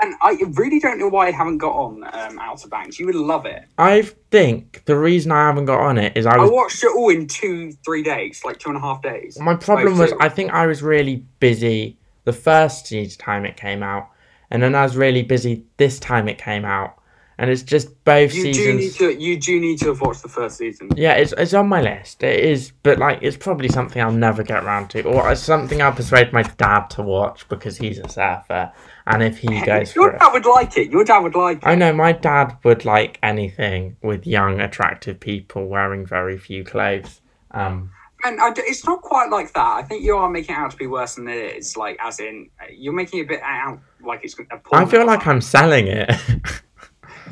and 0.00 0.14
I 0.22 0.36
really 0.52 0.80
don't 0.80 0.98
know 0.98 1.08
why 1.08 1.28
I 1.28 1.30
haven't 1.30 1.58
got 1.58 1.72
on 1.72 2.04
um, 2.04 2.38
Outer 2.38 2.68
Banks. 2.68 2.98
You 2.98 3.06
would 3.06 3.14
love 3.14 3.46
it. 3.46 3.64
I 3.78 4.02
think 4.30 4.84
the 4.86 4.96
reason 4.96 5.32
I 5.32 5.46
haven't 5.46 5.66
got 5.66 5.80
on 5.80 5.98
it 5.98 6.16
is 6.16 6.26
I 6.26 6.36
I 6.36 6.48
watched 6.48 6.82
it 6.82 6.90
all 6.94 7.10
in 7.10 7.26
two, 7.26 7.72
three 7.84 8.02
days, 8.02 8.42
like 8.44 8.58
two 8.58 8.70
and 8.70 8.78
a 8.78 8.80
half 8.80 9.02
days. 9.02 9.38
My 9.38 9.54
problem 9.54 9.98
was 9.98 10.10
too. 10.10 10.18
I 10.20 10.28
think 10.28 10.52
I 10.52 10.66
was 10.66 10.82
really 10.82 11.24
busy 11.40 11.98
the 12.24 12.32
first 12.32 12.92
time 13.18 13.44
it 13.44 13.56
came 13.56 13.82
out, 13.82 14.08
and 14.50 14.62
then 14.62 14.74
I 14.74 14.82
was 14.82 14.96
really 14.96 15.22
busy 15.22 15.64
this 15.76 15.98
time 16.00 16.28
it 16.28 16.38
came 16.38 16.64
out, 16.64 16.98
and 17.38 17.50
it's 17.50 17.62
just 17.62 18.02
both 18.04 18.32
You 18.34 18.44
do 18.44 18.52
seasons. 18.54 18.80
need 18.80 18.92
to. 19.14 19.22
You 19.22 19.40
do 19.40 19.60
need 19.60 19.78
to 19.80 19.88
have 19.88 20.00
watched 20.00 20.22
the 20.22 20.28
first 20.28 20.58
season. 20.58 20.90
Yeah, 20.96 21.14
it's 21.14 21.32
it's 21.36 21.54
on 21.54 21.68
my 21.68 21.80
list. 21.80 22.22
It 22.22 22.40
is, 22.44 22.72
but 22.82 22.98
like 22.98 23.18
it's 23.22 23.36
probably 23.36 23.68
something 23.68 24.00
I'll 24.00 24.12
never 24.12 24.42
get 24.42 24.62
around 24.64 24.88
to, 24.90 25.02
or 25.04 25.30
it's 25.32 25.40
something 25.40 25.82
I'll 25.82 25.92
persuade 25.92 26.32
my 26.32 26.42
dad 26.42 26.88
to 26.90 27.02
watch 27.02 27.48
because 27.48 27.76
he's 27.76 27.98
a 27.98 28.08
surfer, 28.08 28.72
and 29.06 29.22
if 29.22 29.38
he 29.38 29.60
goes 29.62 29.94
Your 29.94 30.10
for 30.10 30.16
it. 30.16 30.18
dad 30.20 30.32
would 30.32 30.46
like 30.46 30.76
it. 30.76 30.90
Your 30.90 31.04
dad 31.04 31.18
would 31.20 31.34
like 31.34 31.58
it. 31.58 31.66
I 31.66 31.74
know 31.74 31.92
my 31.92 32.12
dad 32.12 32.56
would 32.64 32.84
like 32.84 33.18
anything 33.22 33.96
with 34.02 34.26
young, 34.26 34.60
attractive 34.60 35.18
people 35.20 35.66
wearing 35.66 36.06
very 36.06 36.38
few 36.38 36.64
clothes. 36.64 37.20
Um, 37.50 37.90
And 38.24 38.40
I 38.40 38.52
it's 38.56 38.86
not 38.86 39.02
quite 39.02 39.28
like 39.30 39.52
that. 39.52 39.76
I 39.76 39.82
think 39.82 40.02
you 40.02 40.16
are 40.16 40.30
making 40.30 40.54
it 40.54 40.58
out 40.58 40.70
to 40.70 40.76
be 40.76 40.86
worse 40.86 41.16
than 41.16 41.28
it 41.28 41.56
is. 41.56 41.76
Like, 41.76 41.98
as 42.00 42.20
in, 42.20 42.48
uh, 42.60 42.64
you're 42.72 42.92
making 42.94 43.20
it 43.20 43.24
a 43.24 43.26
bit 43.26 43.40
out 43.42 43.80
like 44.02 44.20
it's. 44.24 44.34
A 44.38 44.44
I 44.72 44.84
feel 44.86 45.04
like 45.04 45.26
I'm 45.26 45.40
selling 45.40 45.88
it. 45.88 46.10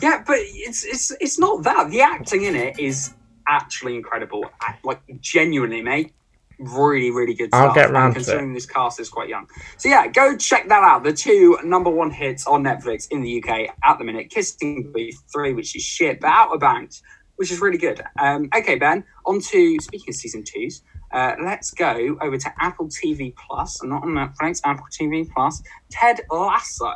Yeah, 0.01 0.23
but 0.27 0.37
it's 0.41 0.85
it's 0.85 1.13
it's 1.21 1.39
not 1.39 1.63
that. 1.65 1.91
The 1.91 2.01
acting 2.01 2.45
in 2.45 2.57
it 2.57 2.79
is 2.79 3.15
actually 3.49 3.97
incredible. 3.97 4.45
I- 4.61 4.79
Like 4.85 5.01
genuinely, 5.21 5.83
mate. 5.83 6.13
Really, 6.59 7.11
really 7.11 7.35
good 7.35 7.51
I'll 7.53 7.67
stuff. 7.67 7.75
get 7.75 7.85
and 7.87 7.95
round 7.95 8.15
to 8.15 8.21
considering 8.21 8.53
this 8.55 8.67
cast 8.67 9.01
is 9.01 9.09
quite 9.09 9.29
young. 9.29 9.49
So 9.79 9.89
yeah, 9.89 10.07
go 10.07 10.37
check 10.37 10.69
that 10.69 10.83
out. 10.85 11.03
The 11.03 11.13
two 11.13 11.59
number 11.65 11.91
one 11.91 12.11
hits 12.11 12.47
on 12.47 12.63
Netflix 12.63 13.09
in 13.11 13.21
the 13.23 13.43
UK 13.43 13.75
at 13.83 13.99
the 13.99 14.05
minute. 14.05 14.31
Kissing 14.31 14.93
Booth 14.93 15.21
3, 15.33 15.55
which 15.55 15.75
is 15.75 15.83
shit, 15.83 16.21
but 16.21 16.29
Outer 16.29 16.59
Banks, 16.59 17.03
which 17.37 17.51
is 17.51 17.61
really 17.61 17.79
good. 17.79 18.01
Um, 18.21 18.49
okay, 18.55 18.77
Ben, 18.77 19.03
on 19.27 19.41
to 19.41 19.77
speaking 19.81 20.11
of 20.11 20.15
season 20.15 20.45
twos. 20.47 20.83
Uh, 21.13 21.35
let's 21.43 21.71
go 21.73 22.17
over 22.21 22.39
to 22.39 22.53
Apple 22.59 22.89
TV 22.89 23.35
Plus, 23.37 23.83
not 23.83 24.03
on 24.03 24.11
Netflix, 24.11 24.61
Apple 24.65 24.87
TV 24.91 25.29
Plus. 25.31 25.63
Ted 25.91 26.21
Lasso. 26.31 26.95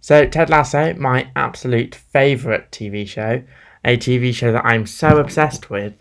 So, 0.00 0.26
Ted 0.26 0.50
Lasso, 0.50 0.94
my 0.94 1.30
absolute 1.34 1.94
favourite 1.94 2.70
TV 2.70 3.06
show, 3.06 3.42
a 3.84 3.96
TV 3.96 4.32
show 4.32 4.52
that 4.52 4.64
I'm 4.64 4.86
so 4.86 5.18
obsessed 5.18 5.70
with. 5.70 5.94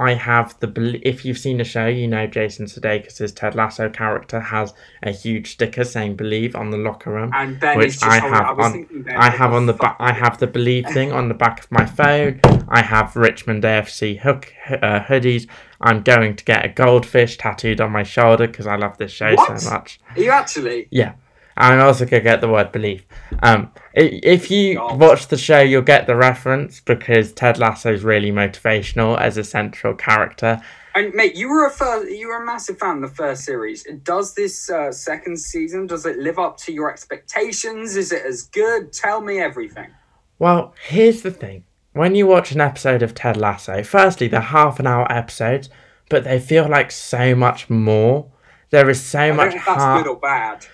I 0.00 0.14
have 0.14 0.58
the 0.60 0.98
if 1.02 1.26
you've 1.26 1.36
seen 1.38 1.58
the 1.58 1.64
show, 1.64 1.86
you 1.86 2.08
know 2.08 2.26
Jason 2.26 2.64
Sudeikis' 2.64 3.36
Ted 3.36 3.54
Lasso 3.54 3.90
character 3.90 4.40
has 4.40 4.72
a 5.02 5.10
huge 5.12 5.52
sticker 5.52 5.84
saying 5.84 6.16
"Believe" 6.16 6.56
on 6.56 6.70
the 6.70 6.78
locker 6.78 7.10
room, 7.10 7.30
And 7.34 7.60
Ben 7.60 7.76
which 7.76 8.02
I 8.02 8.18
have 8.18 8.56
was 8.56 8.72
on. 8.72 9.04
I 9.14 9.28
have 9.28 9.50
the 9.50 9.56
on 9.58 9.66
the 9.66 9.74
back. 9.74 9.96
I 10.00 10.12
have 10.12 10.38
the 10.38 10.46
"Believe" 10.46 10.86
thing 10.86 11.12
on 11.12 11.28
the 11.28 11.34
back 11.34 11.64
of 11.64 11.70
my 11.70 11.84
phone. 11.84 12.40
I 12.68 12.80
have 12.80 13.14
Richmond 13.14 13.62
AFC 13.62 14.20
hook 14.20 14.54
uh, 14.70 15.00
hoodies. 15.00 15.46
I'm 15.82 16.02
going 16.02 16.34
to 16.36 16.44
get 16.44 16.64
a 16.64 16.68
goldfish 16.68 17.36
tattooed 17.36 17.80
on 17.82 17.92
my 17.92 18.02
shoulder 18.02 18.46
because 18.46 18.66
I 18.66 18.76
love 18.76 18.96
this 18.96 19.12
show 19.12 19.34
What? 19.34 19.60
so 19.60 19.70
much. 19.70 20.00
Are 20.16 20.22
you 20.22 20.30
actually? 20.30 20.88
Yeah. 20.90 21.12
I'm 21.60 21.80
also 21.80 22.06
gonna 22.06 22.22
get 22.22 22.40
the 22.40 22.48
word 22.48 22.72
belief. 22.72 23.04
Um, 23.42 23.70
if 23.94 24.50
you 24.50 24.80
watch 24.80 25.28
the 25.28 25.36
show, 25.36 25.60
you'll 25.60 25.82
get 25.82 26.06
the 26.06 26.16
reference 26.16 26.80
because 26.80 27.32
Ted 27.32 27.58
Lasso 27.58 27.92
is 27.92 28.02
really 28.02 28.32
motivational 28.32 29.18
as 29.20 29.36
a 29.36 29.44
central 29.44 29.94
character. 29.94 30.60
And 30.94 31.14
mate, 31.14 31.36
you 31.36 31.48
were 31.48 31.66
a 31.66 31.70
first, 31.70 32.10
you 32.10 32.28
were 32.28 32.42
a 32.42 32.46
massive 32.46 32.78
fan 32.78 32.96
of 32.96 33.02
the 33.02 33.16
first 33.16 33.44
series. 33.44 33.86
Does 34.02 34.34
this 34.34 34.70
uh, 34.70 34.90
second 34.90 35.38
season 35.38 35.86
does 35.86 36.06
it 36.06 36.18
live 36.18 36.38
up 36.38 36.56
to 36.58 36.72
your 36.72 36.90
expectations? 36.90 37.96
Is 37.96 38.10
it 38.10 38.24
as 38.24 38.42
good? 38.42 38.92
Tell 38.92 39.20
me 39.20 39.38
everything. 39.38 39.88
Well, 40.38 40.74
here's 40.88 41.22
the 41.22 41.30
thing: 41.30 41.64
when 41.92 42.14
you 42.14 42.26
watch 42.26 42.52
an 42.52 42.60
episode 42.60 43.02
of 43.02 43.14
Ted 43.14 43.36
Lasso, 43.36 43.82
firstly 43.82 44.28
they're 44.28 44.40
half 44.40 44.80
an 44.80 44.86
hour 44.86 45.10
episodes, 45.12 45.68
but 46.08 46.24
they 46.24 46.40
feel 46.40 46.68
like 46.68 46.90
so 46.90 47.34
much 47.34 47.68
more. 47.68 48.30
There 48.70 48.88
is 48.88 49.00
so 49.02 49.18
I 49.18 49.26
don't 49.28 49.36
much 49.36 49.50
know 49.50 49.58
if 49.58 49.66
that's 49.66 49.82
heart. 49.82 50.04
good 50.04 50.10
or 50.10 50.16
bad. 50.18 50.66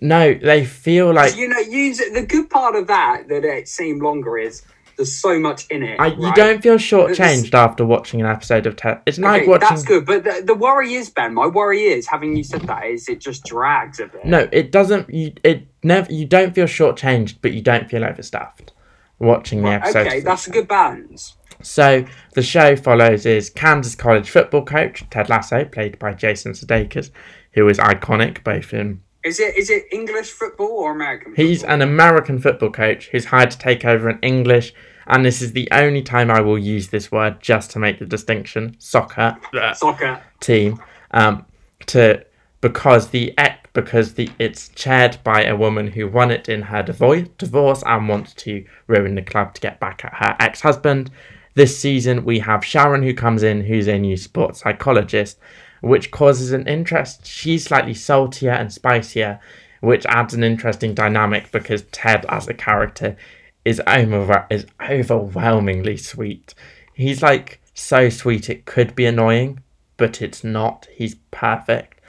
No, 0.00 0.34
they 0.34 0.64
feel 0.64 1.12
like 1.12 1.36
you 1.36 1.48
know, 1.48 1.58
use 1.58 2.00
it. 2.00 2.14
The 2.14 2.26
good 2.26 2.50
part 2.50 2.74
of 2.74 2.86
that 2.88 3.28
that 3.28 3.44
it 3.44 3.68
seemed 3.68 4.02
longer 4.02 4.36
is 4.36 4.62
there's 4.96 5.16
so 5.16 5.38
much 5.38 5.66
in 5.68 5.82
it. 5.82 5.98
I, 6.00 6.08
you 6.08 6.32
don't 6.34 6.62
feel 6.62 6.76
shortchanged 6.76 7.54
after 7.54 7.84
watching 7.84 8.20
an 8.20 8.26
episode 8.26 8.66
of 8.66 8.76
Ted. 8.76 9.00
It's 9.06 9.18
like 9.18 9.46
watching. 9.46 9.68
that's 9.68 9.82
good, 9.82 10.06
but 10.06 10.24
the, 10.24 10.42
the 10.44 10.54
worry 10.54 10.94
is 10.94 11.10
Ben. 11.10 11.34
My 11.34 11.46
worry 11.46 11.82
is 11.84 12.06
having 12.06 12.36
you 12.36 12.44
said 12.44 12.62
that 12.62 12.84
is 12.86 13.08
it 13.08 13.20
just 13.20 13.44
drags 13.44 14.00
a 14.00 14.06
bit. 14.06 14.24
No, 14.24 14.48
it 14.52 14.72
doesn't. 14.72 15.12
You 15.12 15.32
it 15.42 15.66
never. 15.82 16.12
You 16.12 16.26
don't 16.26 16.54
feel 16.54 16.66
shortchanged, 16.66 17.36
but 17.42 17.52
you 17.52 17.62
don't 17.62 17.88
feel 17.88 18.04
overstuffed 18.04 18.72
watching 19.18 19.62
the 19.62 19.68
episode. 19.68 20.06
Okay, 20.06 20.20
that's 20.20 20.46
a 20.46 20.50
good 20.50 20.68
balance. 20.68 21.36
So 21.62 22.04
the 22.34 22.42
show 22.42 22.76
follows 22.76 23.26
is 23.26 23.48
Kansas 23.50 23.94
College 23.94 24.28
football 24.28 24.64
coach 24.64 25.04
Ted 25.10 25.28
Lasso, 25.28 25.64
played 25.64 25.98
by 25.98 26.12
Jason 26.12 26.52
Sudeikis, 26.52 27.10
who 27.52 27.68
is 27.68 27.78
iconic 27.78 28.44
both 28.44 28.74
in. 28.74 29.02
Is 29.24 29.40
it 29.40 29.56
is 29.56 29.70
it 29.70 29.86
English 29.90 30.30
football 30.30 30.68
or 30.68 30.92
American? 30.92 31.32
Football? 31.32 31.46
He's 31.46 31.64
an 31.64 31.80
American 31.80 32.38
football 32.38 32.70
coach 32.70 33.08
who's 33.08 33.24
hired 33.24 33.50
to 33.52 33.58
take 33.58 33.84
over 33.84 34.08
an 34.08 34.18
English, 34.22 34.74
and 35.06 35.24
this 35.24 35.40
is 35.40 35.52
the 35.52 35.66
only 35.72 36.02
time 36.02 36.30
I 36.30 36.40
will 36.40 36.58
use 36.58 36.88
this 36.88 37.10
word 37.10 37.40
just 37.40 37.70
to 37.72 37.78
make 37.78 37.98
the 37.98 38.06
distinction. 38.06 38.76
Soccer. 38.78 39.36
soccer. 39.74 40.22
team 40.40 40.80
um, 41.12 41.46
to 41.86 42.24
because 42.60 43.08
the 43.08 43.32
ec- 43.38 43.70
because 43.72 44.14
the 44.14 44.30
it's 44.38 44.68
chaired 44.70 45.18
by 45.24 45.44
a 45.44 45.56
woman 45.56 45.88
who 45.88 46.06
won 46.06 46.30
it 46.30 46.48
in 46.48 46.62
her 46.62 46.82
divorce 46.82 47.28
divorce 47.38 47.82
and 47.86 48.08
wants 48.08 48.34
to 48.34 48.64
ruin 48.86 49.14
the 49.14 49.22
club 49.22 49.54
to 49.54 49.60
get 49.60 49.80
back 49.80 50.04
at 50.04 50.14
her 50.14 50.36
ex-husband. 50.38 51.10
This 51.54 51.78
season 51.78 52.24
we 52.24 52.40
have 52.40 52.64
Sharon 52.64 53.02
who 53.02 53.14
comes 53.14 53.42
in 53.42 53.64
who's 53.64 53.88
a 53.88 53.98
new 53.98 54.16
sports 54.16 54.60
psychologist, 54.60 55.38
which 55.84 56.10
causes 56.10 56.52
an 56.52 56.66
interest. 56.66 57.26
She's 57.26 57.64
slightly 57.64 57.94
saltier 57.94 58.52
and 58.52 58.72
spicier, 58.72 59.38
which 59.80 60.06
adds 60.06 60.32
an 60.32 60.42
interesting 60.42 60.94
dynamic 60.94 61.52
because 61.52 61.82
Ted 61.92 62.24
as 62.28 62.48
a 62.48 62.54
character 62.54 63.16
is 63.64 63.80
over 63.86 64.46
is 64.50 64.66
overwhelmingly 64.80 65.98
sweet. 65.98 66.54
He's 66.94 67.22
like 67.22 67.60
so 67.74 68.08
sweet 68.08 68.48
it 68.48 68.64
could 68.64 68.94
be 68.94 69.04
annoying, 69.04 69.60
but 69.96 70.22
it's 70.22 70.42
not. 70.42 70.88
He's 70.92 71.16
perfect. 71.30 72.00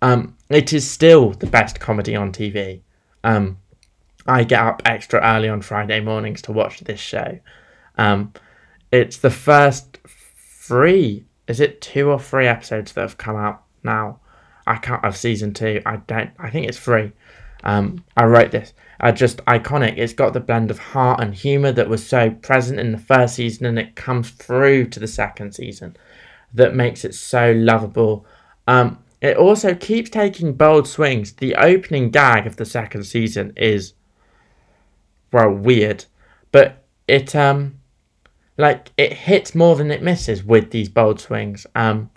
Um, 0.00 0.36
it 0.48 0.72
is 0.72 0.90
still 0.90 1.30
the 1.30 1.46
best 1.46 1.78
comedy 1.78 2.16
on 2.16 2.32
TV. 2.32 2.80
Um, 3.22 3.58
I 4.26 4.44
get 4.44 4.62
up 4.62 4.82
extra 4.86 5.20
early 5.20 5.48
on 5.48 5.60
Friday 5.60 6.00
mornings 6.00 6.40
to 6.42 6.52
watch 6.52 6.80
this 6.80 7.00
show. 7.00 7.38
Um, 7.98 8.32
it's 8.90 9.18
the 9.18 9.30
first 9.30 9.98
three. 10.06 11.26
Is 11.50 11.58
it 11.58 11.80
two 11.80 12.08
or 12.08 12.20
three 12.20 12.46
episodes 12.46 12.92
that 12.92 13.00
have 13.00 13.18
come 13.18 13.36
out 13.36 13.64
now? 13.82 14.20
I 14.66 14.76
can't 14.76 15.04
of 15.04 15.16
season 15.16 15.52
two. 15.52 15.82
I 15.84 15.96
don't. 15.96 16.30
I 16.38 16.48
think 16.48 16.68
it's 16.68 16.78
three. 16.78 17.10
Um, 17.64 18.04
I 18.16 18.24
wrote 18.26 18.52
this. 18.52 18.72
Uh, 19.00 19.10
just 19.10 19.38
iconic. 19.46 19.94
It's 19.96 20.12
got 20.12 20.32
the 20.32 20.38
blend 20.40 20.70
of 20.70 20.78
heart 20.78 21.20
and 21.20 21.34
humor 21.34 21.72
that 21.72 21.88
was 21.88 22.06
so 22.06 22.30
present 22.30 22.78
in 22.78 22.92
the 22.92 22.98
first 22.98 23.34
season, 23.34 23.66
and 23.66 23.78
it 23.78 23.96
comes 23.96 24.30
through 24.30 24.90
to 24.90 25.00
the 25.00 25.08
second 25.08 25.52
season. 25.52 25.96
That 26.54 26.76
makes 26.76 27.04
it 27.04 27.14
so 27.14 27.52
lovable. 27.52 28.24
Um, 28.68 28.98
It 29.20 29.36
also 29.36 29.74
keeps 29.74 30.08
taking 30.08 30.54
bold 30.54 30.86
swings. 30.86 31.32
The 31.32 31.54
opening 31.56 32.10
gag 32.10 32.46
of 32.46 32.56
the 32.56 32.64
second 32.64 33.04
season 33.04 33.52
is 33.56 33.94
well 35.32 35.50
weird, 35.50 36.04
but 36.52 36.84
it 37.08 37.34
um 37.34 37.79
like 38.56 38.90
it 38.96 39.12
hits 39.12 39.54
more 39.54 39.76
than 39.76 39.90
it 39.90 40.02
misses 40.02 40.44
with 40.44 40.70
these 40.70 40.88
bold 40.88 41.20
swings. 41.20 41.66
Um 41.74 42.10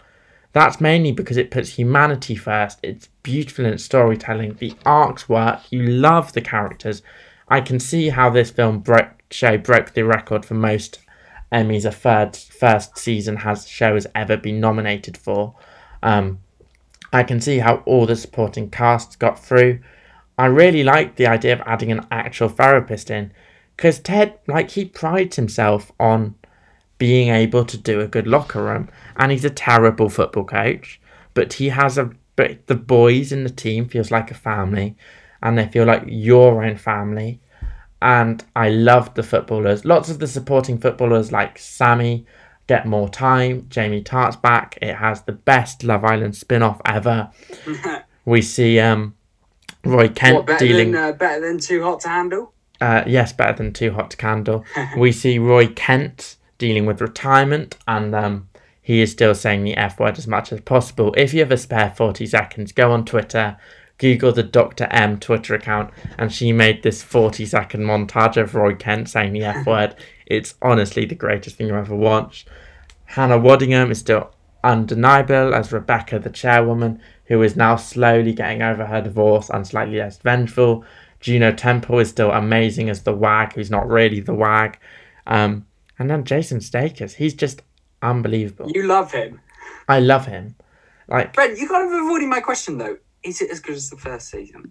that's 0.51 0.79
mainly 0.79 1.11
because 1.11 1.37
it 1.37 1.49
puts 1.49 1.69
humanity 1.69 2.35
first. 2.35 2.77
It's 2.83 3.09
beautiful 3.23 3.65
in 3.65 3.73
its 3.73 3.83
storytelling. 3.83 4.53
The 4.53 4.75
arcs 4.85 5.27
work. 5.27 5.61
You 5.71 5.83
love 5.87 6.33
the 6.33 6.41
characters. 6.41 7.01
I 7.47 7.59
can 7.61 7.79
see 7.79 8.09
how 8.09 8.29
this 8.29 8.51
film 8.51 8.79
broke 8.79 9.23
show 9.31 9.57
broke 9.57 9.93
the 9.93 10.03
record 10.03 10.45
for 10.45 10.53
most 10.53 10.99
Emmys 11.53 11.85
a 11.85 11.91
third 11.91 12.35
first 12.35 12.97
season 12.97 13.37
has 13.37 13.67
show 13.67 13.93
has 13.93 14.07
ever 14.15 14.35
been 14.35 14.59
nominated 14.59 15.15
for. 15.15 15.55
Um, 16.01 16.39
I 17.13 17.23
can 17.23 17.39
see 17.39 17.59
how 17.59 17.83
all 17.85 18.07
the 18.07 18.15
supporting 18.15 18.71
casts 18.71 19.15
got 19.15 19.37
through. 19.37 19.79
I 20.37 20.47
really 20.47 20.83
like 20.83 21.15
the 21.15 21.27
idea 21.27 21.53
of 21.53 21.61
adding 21.67 21.91
an 21.91 22.07
actual 22.09 22.49
therapist 22.49 23.11
in, 23.11 23.31
because 23.75 23.99
Ted, 23.99 24.39
like, 24.47 24.71
he 24.71 24.85
prides 24.85 25.35
himself 25.35 25.91
on 25.99 26.35
being 26.97 27.29
able 27.29 27.65
to 27.65 27.77
do 27.77 27.99
a 27.99 28.07
good 28.07 28.27
locker 28.27 28.63
room, 28.63 28.89
and 29.17 29.31
he's 29.31 29.45
a 29.45 29.49
terrible 29.49 30.09
football 30.09 30.45
coach, 30.45 31.01
but 31.33 31.53
he 31.53 31.69
has 31.69 31.97
a. 31.97 32.11
But 32.35 32.65
the 32.65 32.75
boys 32.75 33.31
in 33.31 33.43
the 33.43 33.49
team 33.49 33.87
feels 33.87 34.09
like 34.09 34.31
a 34.31 34.35
family, 34.35 34.95
and 35.41 35.57
they 35.57 35.67
feel 35.67 35.85
like 35.85 36.03
your 36.07 36.63
own 36.63 36.77
family. 36.77 37.39
And 38.01 38.43
I 38.55 38.69
loved 38.69 39.15
the 39.15 39.23
footballers. 39.23 39.85
Lots 39.85 40.09
of 40.09 40.19
the 40.19 40.27
supporting 40.27 40.77
footballers, 40.77 41.31
like 41.31 41.57
Sammy, 41.59 42.25
get 42.67 42.87
more 42.87 43.07
time. 43.07 43.67
Jamie 43.69 44.01
Tartt's 44.01 44.35
back. 44.35 44.77
It 44.81 44.95
has 44.95 45.21
the 45.21 45.31
best 45.31 45.83
Love 45.83 46.03
Island 46.03 46.35
spin 46.35 46.63
off 46.63 46.81
ever. 46.85 47.29
we 48.25 48.41
see 48.41 48.79
um, 48.79 49.15
Roy 49.85 50.07
Kent 50.09 50.35
what, 50.37 50.45
better 50.47 50.65
dealing. 50.65 50.91
Than, 50.91 51.03
uh, 51.03 51.11
better 51.13 51.47
than 51.47 51.59
Too 51.59 51.83
Hot 51.83 51.99
to 52.01 52.09
Handle? 52.09 52.52
Uh, 52.83 53.01
yes, 53.07 53.31
better 53.31 53.53
than 53.53 53.71
Too 53.71 53.93
Hot 53.93 54.11
to 54.11 54.17
Candle. 54.17 54.65
we 54.97 55.13
see 55.13 55.39
Roy 55.39 55.67
Kent 55.67 56.35
dealing 56.57 56.85
with 56.85 56.99
retirement, 56.99 57.77
and 57.87 58.13
um, 58.13 58.49
he 58.81 58.99
is 58.99 59.09
still 59.09 59.33
saying 59.33 59.63
the 59.63 59.77
F 59.77 60.01
word 60.01 60.17
as 60.17 60.27
much 60.27 60.51
as 60.51 60.59
possible. 60.59 61.13
If 61.15 61.33
you 61.33 61.39
have 61.39 61.51
a 61.53 61.55
spare 61.55 61.93
40 61.95 62.25
seconds, 62.25 62.73
go 62.73 62.91
on 62.91 63.05
Twitter, 63.05 63.55
Google 63.99 64.33
the 64.33 64.43
Dr. 64.43 64.89
M 64.91 65.17
Twitter 65.17 65.55
account, 65.55 65.91
and 66.17 66.29
she 66.29 66.51
made 66.51 66.83
this 66.83 67.01
40 67.01 67.45
second 67.45 67.83
montage 67.83 68.35
of 68.35 68.53
Roy 68.53 68.75
Kent 68.75 69.07
saying 69.07 69.31
the 69.31 69.45
F 69.45 69.65
word. 69.65 69.95
It's 70.25 70.55
honestly 70.61 71.05
the 71.05 71.15
greatest 71.15 71.55
thing 71.55 71.71
I've 71.71 71.85
ever 71.85 71.95
watched. 71.95 72.49
Hannah 73.05 73.39
Waddingham 73.39 73.91
is 73.91 73.99
still 73.99 74.33
undeniable 74.61 75.55
as 75.55 75.71
Rebecca, 75.71 76.19
the 76.19 76.29
chairwoman, 76.29 76.99
who 77.27 77.41
is 77.43 77.55
now 77.55 77.77
slowly 77.77 78.33
getting 78.33 78.61
over 78.61 78.85
her 78.85 79.01
divorce 79.01 79.49
and 79.49 79.65
slightly 79.65 79.99
less 79.99 80.17
vengeful. 80.17 80.83
Juno 81.23 81.53
Temple 81.53 81.99
is 81.99 82.09
still 82.09 82.31
amazing 82.31 82.89
as 82.89 83.03
the 83.03 83.13
wag, 83.13 83.53
who's 83.53 83.71
not 83.71 83.87
really 83.87 84.19
the 84.19 84.33
wag. 84.33 84.77
Um, 85.25 85.65
and 85.97 86.09
then 86.09 86.25
Jason 86.25 86.59
Sudeikis, 86.59 87.13
he's 87.13 87.33
just 87.33 87.61
unbelievable. 88.01 88.69
You 88.69 88.83
love 88.83 89.13
him. 89.13 89.39
I 89.87 90.01
love 90.01 90.25
him. 90.25 90.57
Like, 91.07 91.31
Brent, 91.31 91.57
you 91.57 91.69
kind 91.69 91.87
of 91.87 91.93
avoiding 91.93 92.29
my 92.29 92.41
question 92.41 92.77
though. 92.77 92.97
Is 93.23 93.41
it 93.41 93.51
as 93.51 93.61
good 93.61 93.75
as 93.75 93.89
the 93.89 93.95
first 93.95 94.31
season? 94.31 94.69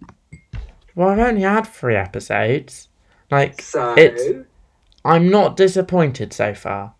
well, 0.93 1.09
I've 1.09 1.17
only 1.17 1.41
had 1.41 1.63
three 1.63 1.95
episodes. 1.95 2.87
Like, 3.31 3.59
So 3.59 3.95
it's 3.97 4.47
I'm 5.03 5.29
not 5.29 5.57
disappointed 5.57 6.33
so 6.33 6.53
far. 6.53 6.93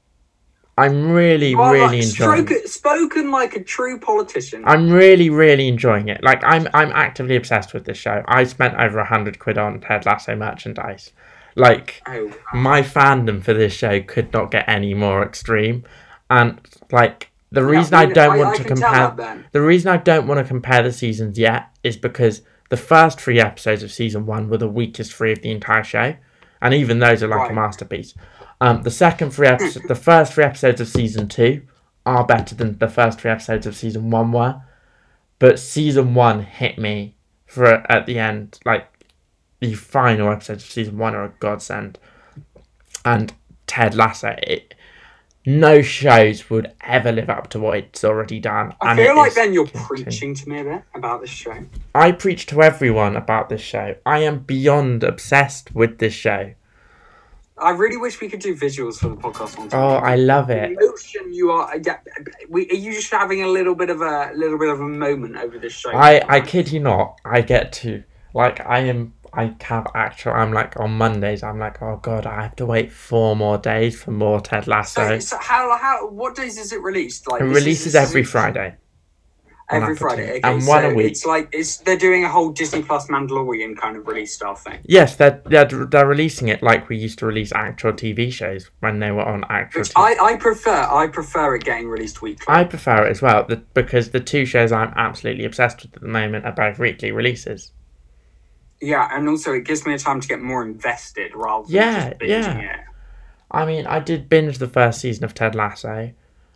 I'm 0.77 1.12
really, 1.12 1.53
really 1.55 1.79
like, 1.81 1.93
enjoying. 2.03 2.47
stroke- 2.47 2.67
spoken 2.67 3.29
like 3.31 3.55
a 3.55 3.63
true 3.63 3.99
politician. 3.99 4.63
I'm 4.65 4.89
really, 4.91 5.29
really 5.29 5.67
enjoying 5.67 6.09
it. 6.09 6.23
Like 6.23 6.43
I'm, 6.43 6.67
I'm 6.73 6.91
actively 6.93 7.36
obsessed 7.36 7.73
with 7.73 7.86
this 7.86 7.97
show. 7.97 8.23
I 8.27 8.43
spent 8.45 8.75
over 8.79 8.97
a 8.99 9.05
hundred 9.05 9.38
quid 9.39 9.57
on 9.57 9.79
Ted 9.81 10.05
Lasso 10.05 10.36
merchandise. 10.36 11.12
Like 11.55 12.01
oh, 12.07 12.31
my 12.55 12.81
fandom 12.81 13.43
for 13.43 13.53
this 13.53 13.73
show 13.73 14.01
could 14.01 14.33
not 14.33 14.49
get 14.49 14.67
any 14.67 14.95
more 14.95 15.21
extreme, 15.21 15.83
and 16.31 16.59
like 16.91 17.29
the 17.51 17.62
Yeah, 17.62 17.67
reason 17.77 17.93
I 17.93 18.05
mean, 18.05 18.15
don't 18.15 18.31
I- 18.31 18.38
want 18.39 18.49
I 18.49 18.57
to 18.57 18.63
compare 18.63 19.38
the 19.51 19.62
reason 19.62 19.91
I 19.91 19.97
don't 19.97 20.25
want 20.25 20.39
to 20.39 20.43
compare 20.47 20.81
the 20.81 20.91
seasons 20.91 21.38
yet 21.38 21.67
is 21.83 21.95
because 21.95 22.41
the 22.69 22.77
first 22.77 23.21
three 23.21 23.39
episodes 23.39 23.83
of 23.83 23.91
season 23.91 24.25
one 24.25 24.49
were 24.49 24.57
the 24.57 24.67
weakest 24.67 25.13
three 25.13 25.31
of 25.31 25.43
the 25.43 25.51
entire 25.51 25.83
show, 25.83 26.15
and 26.59 26.73
even 26.73 26.97
those 26.97 27.21
are 27.21 27.27
like 27.27 27.41
a 27.51 27.53
Right. 27.53 27.53
masterpiece. 27.53 28.15
Um, 28.63 28.82
the 28.84 28.91
second 28.91 29.32
three 29.32 29.47
episodes, 29.47 29.86
the 29.89 29.93
first 29.93 30.32
three 30.32 30.45
episodes 30.45 30.80
of 30.80 30.88
season 30.88 31.28
two 31.28 31.63
are 32.06 32.26
better 32.26 32.56
than 32.56 32.78
the 32.78 32.88
first 32.88 33.19
three 33.19 33.30
episodes 33.30 33.67
of 33.67 33.76
season 33.76 34.10
one 34.10 34.32
were, 34.32 34.62
but 35.38 35.60
season 35.60 36.13
one 36.13 36.43
hit 36.43 36.78
me 36.78 37.17
for 37.45 37.67
at 37.91 38.06
the 38.06 38.17
end. 38.17 38.60
Like 38.63 38.88
the 39.60 39.73
final 39.73 40.32
episodes 40.32 40.63
of 40.63 40.71
season 40.71 40.97
one 40.97 41.13
are 41.13 41.26
a 41.26 41.34
godsend, 41.41 41.99
and 43.04 43.34
Ted 43.67 43.95
Lasso. 43.95 44.34
It, 44.43 44.76
no 45.45 45.82
shows 45.82 46.49
would 46.49 46.71
ever 46.80 47.12
live 47.12 47.30
up 47.30 47.49
to 47.49 47.60
what 47.60 47.78
it's 47.80 48.06
already 48.06 48.39
done. 48.39 48.73
I 48.80 48.95
feel 48.95 49.17
like 49.17 49.34
then 49.34 49.52
you're 49.52 49.67
preaching 49.67 50.36
to 50.36 50.47
me 50.47 50.62
a 50.62 50.63
bit 50.63 50.84
about 50.95 51.19
this 51.19 51.30
show. 51.30 51.65
I 51.93 52.13
preach 52.13 52.45
to 52.45 52.62
everyone 52.62 53.17
about 53.17 53.49
this 53.49 53.60
show. 53.60 53.95
I 54.06 54.19
am 54.19 54.39
beyond 54.39 55.04
obsessed 55.04 55.76
with 55.76 55.97
this 55.97 56.13
show. 56.13 56.54
I 57.63 57.71
really 57.71 57.97
wish 57.97 58.19
we 58.21 58.30
could 58.30 58.39
do 58.41 58.56
visuals 58.56 58.95
for 58.99 59.10
the 59.10 59.15
podcast 59.15 59.58
on 59.60 59.69
Oh, 59.73 59.95
I 59.95 60.15
love 60.15 60.47
The 60.47 60.63
it. 60.65 60.71
emotion 60.80 61.34
you 61.34 61.52
are. 61.52 61.76
Yeah, 61.78 61.97
we, 62.49 62.69
are 62.69 62.76
you 62.76 62.91
just 62.93 63.12
having 63.12 63.41
a 63.43 63.47
little 63.47 63.76
bit 63.76 63.89
of 63.89 64.02
a 64.02 64.32
little 64.36 64.60
bit 64.60 64.69
of 64.69 64.80
a 64.82 64.88
moment 64.88 65.38
over 65.38 65.58
this 65.58 65.73
show? 65.73 65.91
I 65.91 66.21
I 66.28 66.41
kid 66.41 66.71
you 66.71 66.80
not. 66.80 67.19
I 67.26 67.41
get 67.41 67.71
to 67.84 68.04
like 68.34 68.60
I 68.65 68.80
am. 68.80 69.13
I 69.36 69.56
have 69.62 69.88
actual. 69.95 70.34
I'm 70.34 70.52
like 70.54 70.80
on 70.80 70.91
Mondays. 70.97 71.41
I'm 71.41 71.58
like, 71.58 71.82
oh 71.82 71.97
god, 72.04 72.28
I 72.28 72.43
have 72.43 72.56
to 72.58 72.67
wait 72.67 72.91
four 72.91 73.36
more 73.36 73.58
days 73.58 73.99
for 73.99 74.12
more 74.12 74.39
Ted 74.39 74.67
Lasso. 74.67 75.02
So, 75.08 75.19
so 75.19 75.38
how 75.39 75.76
how 75.78 76.08
what 76.10 76.36
days 76.36 76.58
is 76.60 76.71
it 76.71 76.82
released? 76.84 77.28
Like 77.28 77.41
It 77.41 77.45
releases 77.45 77.88
is- 77.88 77.95
every 77.95 78.23
Friday. 78.23 78.76
Every 79.69 79.95
Friday, 79.95 80.30
okay. 80.30 80.41
And 80.43 80.67
one 80.67 80.84
so 80.84 80.89
a 80.91 80.93
week. 80.93 81.08
It's 81.12 81.26
like 81.26 81.49
it's 81.52 81.78
they're 81.78 81.97
doing 81.97 82.26
a 82.26 82.30
whole 82.30 82.52
Disney 82.52 82.84
Plus 82.84 83.08
Mandalorian 83.08 83.76
kind 83.78 83.95
of 83.97 84.06
release 84.06 84.34
style 84.36 84.56
thing. 84.56 84.80
Yes, 84.84 85.15
they're, 85.15 85.41
they're 85.45 85.65
they're 85.65 86.06
releasing 86.06 86.49
it 86.49 86.62
like 86.62 86.89
we 86.89 86.97
used 86.97 87.17
to 87.19 87.26
release 87.26 87.52
actual 87.54 87.93
TV 87.93 88.32
shows 88.32 88.69
when 88.82 88.99
they 88.99 89.10
were 89.12 89.23
on 89.26 89.45
actual. 89.49 89.80
Which 89.82 89.89
TV. 89.93 90.17
I, 90.19 90.34
I 90.34 90.38
prefer. 90.38 90.88
I 90.91 91.08
prefer 91.08 91.56
it 91.56 91.63
getting 91.63 91.88
released 91.88 92.21
weekly. 92.21 92.45
I 92.54 92.65
prefer 92.65 93.08
it 93.08 93.12
as 93.12 93.21
well 93.21 93.45
the, 93.45 93.56
because 93.73 94.10
the 94.12 94.19
two 94.19 94.45
shows 94.45 94.71
I'm 94.71 94.93
absolutely 94.95 95.45
obsessed 95.45 95.82
with 95.82 95.95
at 95.95 96.02
the 96.02 96.08
moment 96.10 96.45
are 96.45 96.52
both 96.52 96.78
weekly 96.78 97.12
releases. 97.12 97.71
yeah, 98.82 99.08
and 99.12 99.30
also 99.30 99.54
it 99.54 99.63
gives 99.63 99.86
me 99.86 99.93
a 99.93 99.97
time 99.97 100.19
to 100.19 100.28
get 100.28 100.41
more 100.41 100.62
invested 100.63 101.32
rather 101.34 101.65
than 101.65 101.73
Yeah, 101.76 102.10
just 102.10 102.19
binging 102.19 102.62
yeah. 102.62 102.73
it. 102.73 102.80
I 103.49 103.65
mean, 103.65 103.86
I 103.88 103.99
did 103.99 104.28
binge 104.30 104.58
the 104.58 104.67
first 104.67 104.99
season 104.99 105.23
of 105.23 105.34
Ted 105.34 105.56
Lasso. 105.56 106.12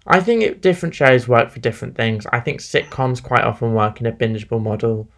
I 0.08 0.22
think 0.22 0.42
it, 0.42 0.62
different 0.62 0.96
shows 0.96 1.28
work 1.28 1.52
for 1.52 1.60
different 1.60 1.96
things. 1.96 2.26
I 2.32 2.40
think 2.40 2.62
sitcoms 2.62 3.22
quite 3.22 3.44
often 3.44 3.74
work 3.74 4.00
in 4.00 4.08
a 4.08 4.12
bingeable 4.12 4.62
model. 4.62 5.10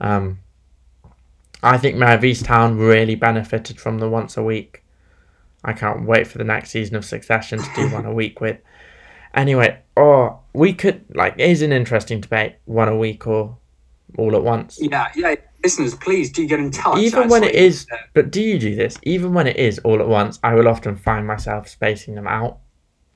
Um, 0.00 0.40
I 1.62 1.78
think 1.78 1.96
Mare 1.96 2.16
of 2.16 2.22
Easttown 2.22 2.78
really 2.78 3.14
benefited 3.14 3.80
from 3.80 3.98
the 3.98 4.08
once 4.08 4.36
a 4.36 4.42
week. 4.42 4.82
I 5.64 5.72
can't 5.72 6.04
wait 6.06 6.26
for 6.26 6.38
the 6.38 6.44
next 6.44 6.70
season 6.70 6.96
of 6.96 7.04
Succession 7.04 7.58
to 7.58 7.70
do 7.74 7.92
one 7.92 8.06
a 8.06 8.12
week 8.12 8.40
with. 8.40 8.58
Anyway, 9.34 9.78
or 9.96 10.40
we 10.52 10.72
could 10.72 11.04
like 11.14 11.34
it 11.34 11.48
is 11.50 11.62
an 11.62 11.72
interesting 11.72 12.20
debate, 12.20 12.56
one 12.64 12.88
a 12.88 12.96
week 12.96 13.26
or 13.26 13.56
all 14.16 14.34
at 14.34 14.42
once. 14.42 14.78
Yeah, 14.80 15.10
yeah. 15.14 15.34
Listeners, 15.62 15.94
please 15.96 16.30
do 16.30 16.46
get 16.46 16.60
in 16.60 16.70
touch. 16.70 16.98
Even 16.98 17.28
when 17.28 17.42
it 17.42 17.54
is, 17.54 17.86
but 18.14 18.30
do 18.30 18.40
you 18.40 18.58
do 18.58 18.76
this? 18.76 18.96
Even 19.02 19.34
when 19.34 19.48
it 19.48 19.56
is 19.56 19.80
all 19.80 20.00
at 20.00 20.08
once, 20.08 20.38
I 20.42 20.54
will 20.54 20.68
often 20.68 20.96
find 20.96 21.26
myself 21.26 21.68
spacing 21.68 22.14
them 22.14 22.28
out. 22.28 22.58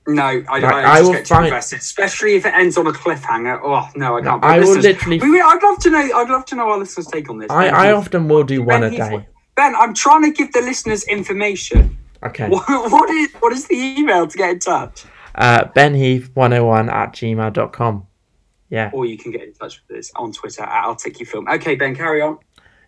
No, 0.06 0.22
I, 0.24 0.34
Like, 0.58 0.64
I, 0.64 0.82
I 0.82 0.96
just 0.98 1.04
will 1.04 1.12
get 1.12 1.26
too 1.26 1.34
find- 1.34 1.46
invested, 1.46 1.78
especially 1.80 2.34
if 2.34 2.44
it 2.44 2.54
ends 2.54 2.76
on 2.76 2.86
a 2.88 2.92
cliffhanger. 2.92 3.60
Oh 3.62 3.88
no, 3.94 4.16
I 4.18 4.22
can't. 4.22 4.42
But 4.42 4.48
I 4.50 4.58
will 4.58 4.76
literally- 4.78 5.20
We, 5.20 5.40
I'd 5.40 5.62
love 5.62 5.78
to 5.80 5.90
know. 5.90 5.98
I'd 6.16 6.28
love 6.28 6.44
to 6.46 6.56
know 6.56 6.68
our 6.70 6.78
listeners' 6.78 7.06
take 7.06 7.30
on 7.30 7.38
this. 7.38 7.50
I, 7.50 7.66
Ben, 7.66 7.74
I 7.74 7.92
often 7.92 8.26
will 8.28 8.42
do 8.44 8.62
one 8.62 8.82
a 8.82 8.88
Heath- 8.90 8.98
day. 8.98 9.26
Ben, 9.54 9.74
I'm 9.76 9.94
trying 9.94 10.22
to 10.24 10.30
give 10.32 10.52
the 10.52 10.60
listeners 10.62 11.04
information. 11.04 11.96
Okay. 12.24 12.48
What, 12.48 12.66
what 12.68 13.10
is 13.10 13.32
what 13.40 13.52
is 13.52 13.66
the 13.68 13.76
email 13.76 14.26
to 14.26 14.36
get 14.38 14.50
in 14.50 14.58
touch? 14.58 15.04
Uh, 15.34 15.64
benheath101 15.76 16.90
at 16.92 17.12
gmail.com. 17.12 18.06
Yeah. 18.70 18.90
Or 18.92 19.04
you 19.06 19.18
can 19.18 19.30
get 19.32 19.42
in 19.42 19.52
touch 19.52 19.82
with 19.88 19.98
us 19.98 20.10
on 20.16 20.32
Twitter 20.32 20.62
at 20.62 20.84
Articufilm. 20.86 21.52
Okay, 21.56 21.74
Ben, 21.74 21.94
carry 21.94 22.22
on. 22.22 22.38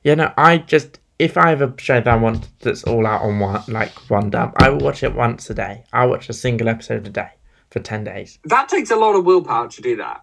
Yeah, 0.03 0.15
no, 0.15 0.33
I 0.37 0.59
just, 0.59 0.99
if 1.19 1.37
I 1.37 1.51
have 1.51 1.63
a 1.63 1.75
show 1.79 2.01
that 2.01 2.07
I 2.07 2.17
want 2.17 2.49
that's 2.61 2.85
all 2.85 3.07
out 3.07 3.23
on 3.23 3.39
one, 3.39 3.63
like 3.69 3.93
one 4.11 4.31
dump, 4.31 4.55
I 4.57 4.71
will 4.71 4.79
watch 4.79 5.03
it 5.03 5.15
once 5.15 5.49
a 5.51 5.55
day. 5.55 5.85
I'll 5.93 6.11
watch 6.11 6.29
a 6.29 6.33
single 6.33 6.69
episode 6.69 7.07
a 7.07 7.11
day 7.11 7.31
for 7.71 7.81
10 7.81 8.05
days. 8.05 8.39
That 8.45 8.69
takes 8.69 8.91
a 8.91 8.97
lot 8.97 9.15
of 9.15 9.25
willpower 9.25 9.69
to 9.69 9.83
do 9.83 9.97
that. 9.97 10.23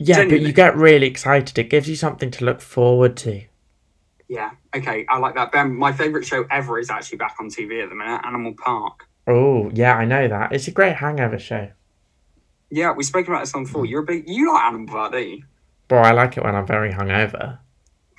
Yeah, 0.00 0.26
but 0.26 0.40
you 0.40 0.52
get 0.52 0.76
really 0.76 1.08
excited. 1.08 1.58
It 1.58 1.70
gives 1.70 1.88
you 1.88 1.96
something 1.96 2.30
to 2.30 2.44
look 2.44 2.60
forward 2.60 3.16
to. 3.18 3.42
Yeah. 4.28 4.50
Okay, 4.74 5.04
I 5.08 5.18
like 5.18 5.34
that. 5.34 5.50
Ben, 5.50 5.74
my 5.74 5.92
favourite 5.92 6.24
show 6.24 6.44
ever 6.50 6.78
is 6.78 6.88
actually 6.88 7.18
back 7.18 7.34
on 7.40 7.48
TV 7.48 7.82
at 7.82 7.88
the 7.88 7.96
minute, 7.96 8.20
Animal 8.24 8.54
Park. 8.54 9.08
Oh, 9.26 9.70
yeah, 9.74 9.96
I 9.96 10.04
know 10.04 10.28
that. 10.28 10.52
It's 10.52 10.68
a 10.68 10.70
great 10.70 10.96
hangover 10.96 11.38
show. 11.38 11.70
Yeah, 12.70 12.92
we 12.92 13.02
spoke 13.02 13.26
about 13.26 13.40
this 13.40 13.54
on 13.54 13.64
before. 13.64 13.84
Hmm. 13.84 13.90
You're 13.90 14.02
a 14.02 14.06
big 14.06 14.28
you 14.28 14.52
like 14.52 14.62
Animal 14.62 14.86
Park, 14.86 15.12
don't 15.12 15.28
you? 15.28 15.42
Boy, 15.88 15.96
I 15.96 16.12
like 16.12 16.36
it 16.36 16.44
when 16.44 16.54
I'm 16.54 16.66
very 16.66 16.92
hungover. 16.92 17.58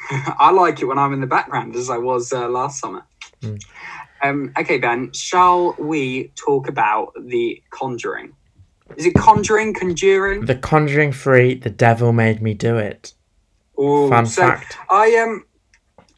I 0.12 0.52
like 0.52 0.82
it 0.82 0.86
when 0.86 0.97
I'm 0.97 1.14
in 1.14 1.22
the 1.22 1.28
background, 1.28 1.76
as 1.76 1.89
I 1.89 1.97
was 1.97 2.32
uh, 2.34 2.50
last 2.50 2.80
summer. 2.80 3.06
Mm. 3.41 3.62
Um, 4.22 4.54
okay, 4.58 4.78
Ben, 4.78 5.12
shall 5.14 5.76
we 5.80 6.32
talk 6.36 6.68
about 6.68 7.14
The 7.20 7.62
Conjuring? 7.70 8.34
Is 8.97 9.06
it 9.06 9.14
Conjuring, 9.14 9.74
Conjuring? 9.74 10.45
The 10.45 10.56
Conjuring 10.56 11.14
3, 11.14 11.56
The 11.56 11.70
Devil 11.70 12.12
Made 12.12 12.41
Me 12.41 12.54
Do 12.54 12.78
It. 12.78 13.14
Ooh, 13.80 14.10
Fun 14.10 14.26
so 14.26 14.41
fact. 14.41 14.78
I 14.89 15.16
um, 15.18 15.45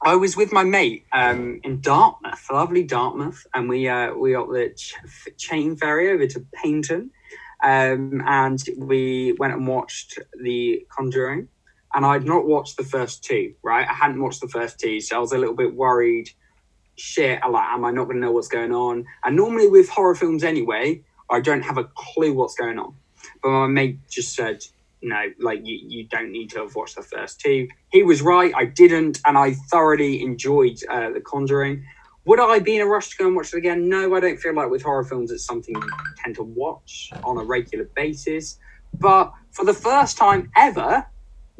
I 0.04 0.16
was 0.16 0.36
with 0.36 0.52
my 0.52 0.64
mate 0.64 1.06
um 1.14 1.60
in 1.64 1.80
Dartmouth, 1.80 2.48
lovely 2.52 2.84
Dartmouth, 2.84 3.46
and 3.54 3.70
we 3.70 3.88
uh 3.88 4.14
we 4.14 4.34
got 4.34 4.48
the 4.48 4.74
ch- 4.76 4.96
chain 5.38 5.76
ferry 5.76 6.10
over 6.10 6.26
to 6.26 6.40
Paignton, 6.58 7.10
um, 7.64 8.24
and 8.26 8.64
we 8.78 9.34
went 9.38 9.54
and 9.54 9.68
watched 9.68 10.18
The 10.42 10.86
Conjuring, 10.90 11.48
and 11.94 12.06
I'd 12.06 12.26
not 12.26 12.46
watched 12.46 12.78
the 12.78 12.84
first 12.84 13.24
two, 13.24 13.54
right? 13.64 13.88
I 13.88 13.94
hadn't 13.94 14.22
watched 14.22 14.42
the 14.42 14.48
first 14.48 14.80
two, 14.80 15.02
so 15.02 15.18
I 15.18 15.20
was 15.20 15.32
a 15.32 15.38
little 15.38 15.56
bit 15.56 15.76
worried. 15.76 16.30
Shit, 16.98 17.40
I 17.44 17.48
like, 17.48 17.70
am 17.70 17.86
I 17.86 17.92
not 17.92 18.06
going 18.06 18.18
to 18.18 18.22
know 18.22 18.32
what's 18.32 18.48
going 18.48 18.74
on? 18.74 19.06
And 19.24 19.36
normally 19.36 19.68
with 19.68 19.90
horror 19.90 20.16
films, 20.16 20.44
anyway, 20.44 21.02
I 21.30 21.42
don't 21.42 21.62
have 21.62 21.78
a 21.78 21.86
clue 21.96 22.34
what's 22.34 22.56
going 22.56 22.80
on. 22.80 22.94
But 23.42 23.50
my 23.50 23.68
mate 23.68 24.00
just 24.10 24.36
said, 24.36 24.64
no, 25.02 25.32
like 25.40 25.66
you, 25.66 25.80
you 25.82 26.04
don't 26.06 26.32
need 26.32 26.50
to 26.52 26.60
have 26.60 26.76
watched 26.76 26.96
the 26.96 27.02
first 27.02 27.40
two. 27.40 27.68
He 27.90 28.04
was 28.04 28.22
right, 28.22 28.54
I 28.56 28.66
didn't, 28.66 29.20
and 29.26 29.38
I 29.38 29.54
thoroughly 29.54 30.22
enjoyed 30.22 30.78
uh, 30.90 31.10
The 31.10 31.22
Conjuring. 31.22 31.84
Would 32.26 32.40
I 32.40 32.60
be 32.60 32.76
in 32.76 32.84
a 32.84 32.86
rush 32.86 33.10
to 33.10 33.18
go 33.18 33.28
and 33.28 33.36
watch 33.36 33.54
it 33.54 33.58
again? 33.58 33.90
No, 33.90 34.14
I 34.14 34.20
don't 34.20 34.38
feel 34.38 34.54
like 34.54 34.70
with 34.70 34.84
horror 34.84 35.04
films 35.04 35.32
it's 35.32 35.44
something 35.44 35.76
you 35.76 35.90
tend 36.24 36.36
to 36.36 36.44
watch 36.44 37.12
on 37.24 37.38
a 37.38 37.44
regular 37.44 37.86
basis. 37.96 38.60
But 39.00 39.34
for 39.52 39.66
the 39.66 39.74
first 39.74 40.18
time 40.18 40.52
ever, 40.56 41.06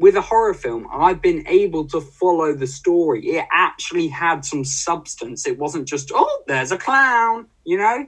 with 0.02 0.16
a 0.16 0.20
horror 0.20 0.52
film, 0.52 0.88
I've 0.92 1.22
been 1.22 1.46
able 1.46 1.86
to 1.86 2.00
follow 2.00 2.52
the 2.54 2.66
story. 2.66 3.24
It 3.24 3.46
actually 3.52 4.08
had 4.08 4.44
some 4.44 4.64
substance. 4.64 5.46
It 5.46 5.56
wasn't 5.56 5.86
just, 5.86 6.10
oh, 6.12 6.42
there's 6.48 6.72
a 6.72 6.76
clown, 6.76 7.46
you 7.64 7.78
know? 7.78 8.06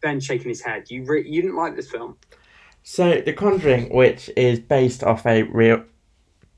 Ben 0.00 0.20
shaking 0.20 0.48
his 0.48 0.62
head. 0.62 0.92
You 0.92 1.02
re- 1.02 1.28
you 1.28 1.42
didn't 1.42 1.56
like 1.56 1.74
this 1.74 1.90
film? 1.90 2.18
So, 2.84 3.20
The 3.20 3.32
Conjuring, 3.32 3.92
which 3.92 4.30
is 4.36 4.60
based 4.60 5.02
off 5.02 5.26
a 5.26 5.42
real, 5.42 5.82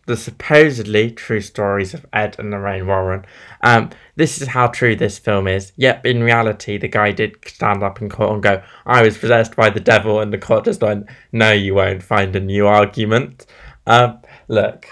the 0.07 0.17
supposedly 0.17 1.11
true 1.11 1.41
stories 1.41 1.95
of 1.95 2.05
Ed 2.13 2.37
and 2.39 2.51
Lorraine 2.51 2.87
Warren. 2.87 3.25
Um, 3.63 3.89
this 4.15 4.43
is 4.43 4.49
how 4.49 4.67
true 4.67 4.95
this 4.95 5.19
film 5.19 5.49
is. 5.49 5.73
Yep, 5.77 6.05
in 6.05 6.23
reality, 6.23 6.77
the 6.77 6.89
guy 6.89 7.13
did 7.13 7.37
stand 7.47 7.83
up 7.83 8.03
in 8.03 8.11
court 8.11 8.33
and 8.35 8.43
go, 8.43 8.63
"I 8.85 9.03
was 9.03 9.17
possessed 9.17 9.57
by 9.57 9.71
the 9.71 9.81
devil," 9.81 10.21
and 10.21 10.33
the 10.33 10.39
court 10.39 10.67
just 10.67 10.83
went, 10.83 11.07
"No, 11.33 11.53
you 11.53 11.75
won't 11.75 12.03
find 12.03 12.37
a 12.37 12.41
new 12.41 12.67
argument." 12.67 13.47
Um, 13.87 14.21
look, 14.49 14.87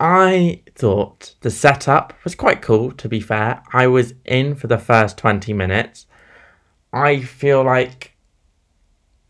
I 0.00 0.62
thought 0.74 1.34
the 1.40 1.50
setup 1.50 2.12
was 2.24 2.34
quite 2.34 2.62
cool. 2.62 2.92
To 2.92 3.08
be 3.08 3.20
fair, 3.20 3.62
I 3.72 3.86
was 3.86 4.14
in 4.24 4.54
for 4.54 4.66
the 4.66 4.78
first 4.78 5.18
twenty 5.18 5.52
minutes. 5.52 6.06
I 6.92 7.20
feel 7.20 7.62
like 7.62 8.16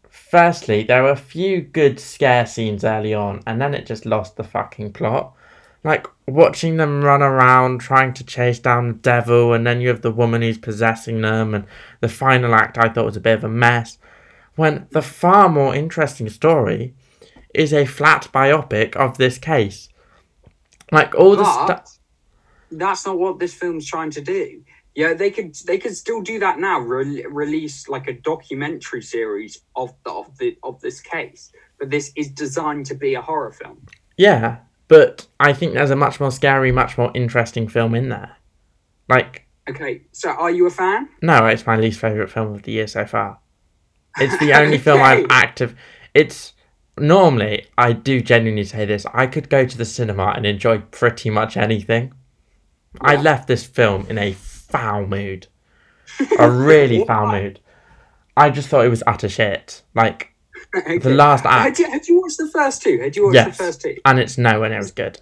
firstly, 0.09 0.83
there 0.83 1.03
were 1.03 1.11
a 1.11 1.17
few 1.17 1.61
good 1.61 2.01
scare 2.01 2.47
scenes 2.47 2.85
early 2.85 3.15
on, 3.15 3.43
and 3.47 3.61
then 3.61 3.75
it 3.75 3.87
just 3.87 4.07
lost 4.07 4.37
the 4.37 4.45
fucking 4.45 4.93
plot. 4.93 5.33
Like 5.85 6.07
watching 6.27 6.79
them 6.79 7.05
run 7.05 7.23
around 7.23 7.79
trying 7.79 8.13
to 8.15 8.25
chase 8.25 8.59
down 8.59 8.89
the 8.89 8.95
devil, 8.95 9.53
and 9.53 9.65
then 9.65 9.81
you 9.81 9.89
have 9.89 10.03
the 10.03 10.11
woman 10.11 10.43
who's 10.43 10.59
possessing 10.59 11.21
them, 11.21 11.55
and 11.55 11.65
the 12.01 12.09
final 12.09 12.55
act 12.55 12.77
I 12.77 12.89
thought 12.89 13.05
was 13.05 13.17
a 13.17 13.21
bit 13.21 13.39
of 13.39 13.45
a 13.45 13.49
mess. 13.49 13.99
When 14.57 14.89
the 14.91 15.03
far 15.03 15.49
more 15.49 15.75
interesting 15.75 16.29
story 16.29 16.95
is 17.57 17.73
a 17.73 17.85
flat 17.87 18.29
biopic 18.33 18.95
of 18.97 19.19
this 19.19 19.39
case. 19.39 19.89
Like 20.93 21.15
all 21.15 21.35
the 21.37 21.45
stuff. 21.45 21.99
that's 22.71 23.07
not 23.07 23.19
what 23.19 23.39
this 23.39 23.55
film's 23.55 23.87
trying 23.87 24.11
to 24.13 24.21
do. 24.21 24.63
Yeah, 24.95 25.13
they 25.15 25.31
could 25.31 25.55
they 25.67 25.79
could 25.79 25.97
still 25.97 26.23
do 26.23 26.39
that 26.39 26.59
now. 26.59 26.79
Re- 26.81 27.27
release 27.29 27.89
like 27.89 28.07
a 28.09 28.15
documentary 28.15 29.03
series 29.03 29.59
of 29.75 29.93
the, 30.05 30.11
of 30.11 30.39
the 30.39 30.57
of 30.63 30.81
this 30.81 31.01
case, 31.01 31.53
but 31.79 31.91
this 31.91 32.13
is 32.17 32.29
designed 32.31 32.87
to 32.87 32.95
be 32.95 33.15
a 33.15 33.21
horror 33.21 33.53
film. 33.53 33.85
Yeah, 34.17 34.59
but 34.89 35.27
I 35.39 35.53
think 35.53 35.75
there's 35.75 35.91
a 35.91 35.97
much 35.97 36.19
more 36.21 36.31
scary, 36.31 36.73
much 36.73 36.97
more 36.97 37.11
interesting 37.15 37.69
film 37.69 37.95
in 37.95 38.09
there. 38.09 38.37
Like 39.09 39.47
Okay, 39.69 40.03
so 40.13 40.31
are 40.31 40.51
you 40.51 40.67
a 40.67 40.71
fan? 40.71 41.09
No, 41.21 41.45
it's 41.47 41.67
my 41.67 41.77
least 41.77 41.99
favorite 42.01 42.31
film 42.31 42.55
of 42.55 42.63
the 42.63 42.73
year 42.73 42.87
so 42.87 43.05
far. 43.05 43.41
It's 44.19 44.39
the 44.39 44.53
only 44.59 44.79
film 44.79 45.03
I've 45.03 45.25
Okay. 45.25 45.35
active. 45.35 45.75
It's 46.15 46.55
normally 46.99 47.67
I 47.77 47.93
do 47.93 48.21
genuinely 48.21 48.65
say 48.65 48.85
this. 48.85 49.07
I 49.13 49.27
could 49.27 49.49
go 49.49 49.65
to 49.67 49.79
the 49.79 49.85
cinema 49.85 50.33
and 50.37 50.47
enjoy 50.47 50.79
pretty 50.79 51.31
much 51.31 51.57
anything. 51.57 52.13
I 53.01 53.17
left 53.17 53.47
this 53.49 53.65
film 53.67 54.07
in 54.09 54.17
a 54.19 54.33
foul 54.33 55.07
mood, 55.07 55.49
a 56.39 56.51
really 56.51 57.05
foul 57.07 57.31
mood. 57.33 57.61
I 58.37 58.51
just 58.51 58.69
thought 58.69 58.85
it 58.87 58.91
was 58.91 59.03
utter 59.07 59.29
shit. 59.29 59.83
Like 59.95 60.33
Okay. 60.77 60.99
the 60.99 61.11
last 61.15 61.45
Had 61.45 61.69
act, 61.69 61.79
you, 61.79 61.91
had 61.91 62.07
you 62.09 62.21
watched 62.21 62.39
the 62.39 62.51
first 62.51 62.83
two? 62.83 62.99
Had 63.01 63.15
you 63.17 63.25
watched 63.25 63.35
Yes. 63.35 63.57
the 63.59 63.65
first 63.65 63.81
two? 63.83 63.97
and 64.05 64.19
it's 64.19 64.37
nowhere 64.39 64.69
near 64.71 64.79
as 64.79 64.91
good. 64.91 65.21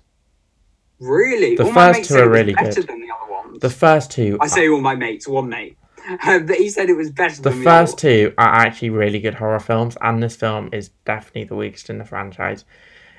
Really? 1.00 1.56
The 1.56 1.64
All 1.64 1.72
my 1.72 1.86
first 1.88 1.98
mates 1.98 2.08
two 2.08 2.14
are 2.16 2.28
really 2.28 2.54
better 2.54 2.80
good. 2.80 2.86
than 2.88 3.00
the 3.00 3.08
other 3.22 3.32
ones. 3.32 3.60
The 3.60 3.70
first 3.70 4.10
two, 4.12 4.38
I 4.40 4.46
say 4.46 4.68
all 4.68 4.80
my 4.80 4.94
mates, 4.94 5.26
one 5.28 5.48
mate, 5.48 5.76
Um, 6.26 6.46
but 6.46 6.56
he 6.56 6.68
said 6.68 6.90
it 6.90 6.96
was 6.96 7.10
better 7.10 7.40
the 7.40 7.50
first 7.50 7.98
two 7.98 8.34
are 8.36 8.46
actually 8.46 8.90
really 8.90 9.20
good 9.20 9.34
horror 9.34 9.58
films, 9.58 9.96
and 10.00 10.22
this 10.22 10.36
film 10.36 10.68
is 10.72 10.90
definitely 11.04 11.44
the 11.44 11.56
weakest 11.56 11.88
in 11.88 11.98
the 11.98 12.04
franchise. 12.04 12.64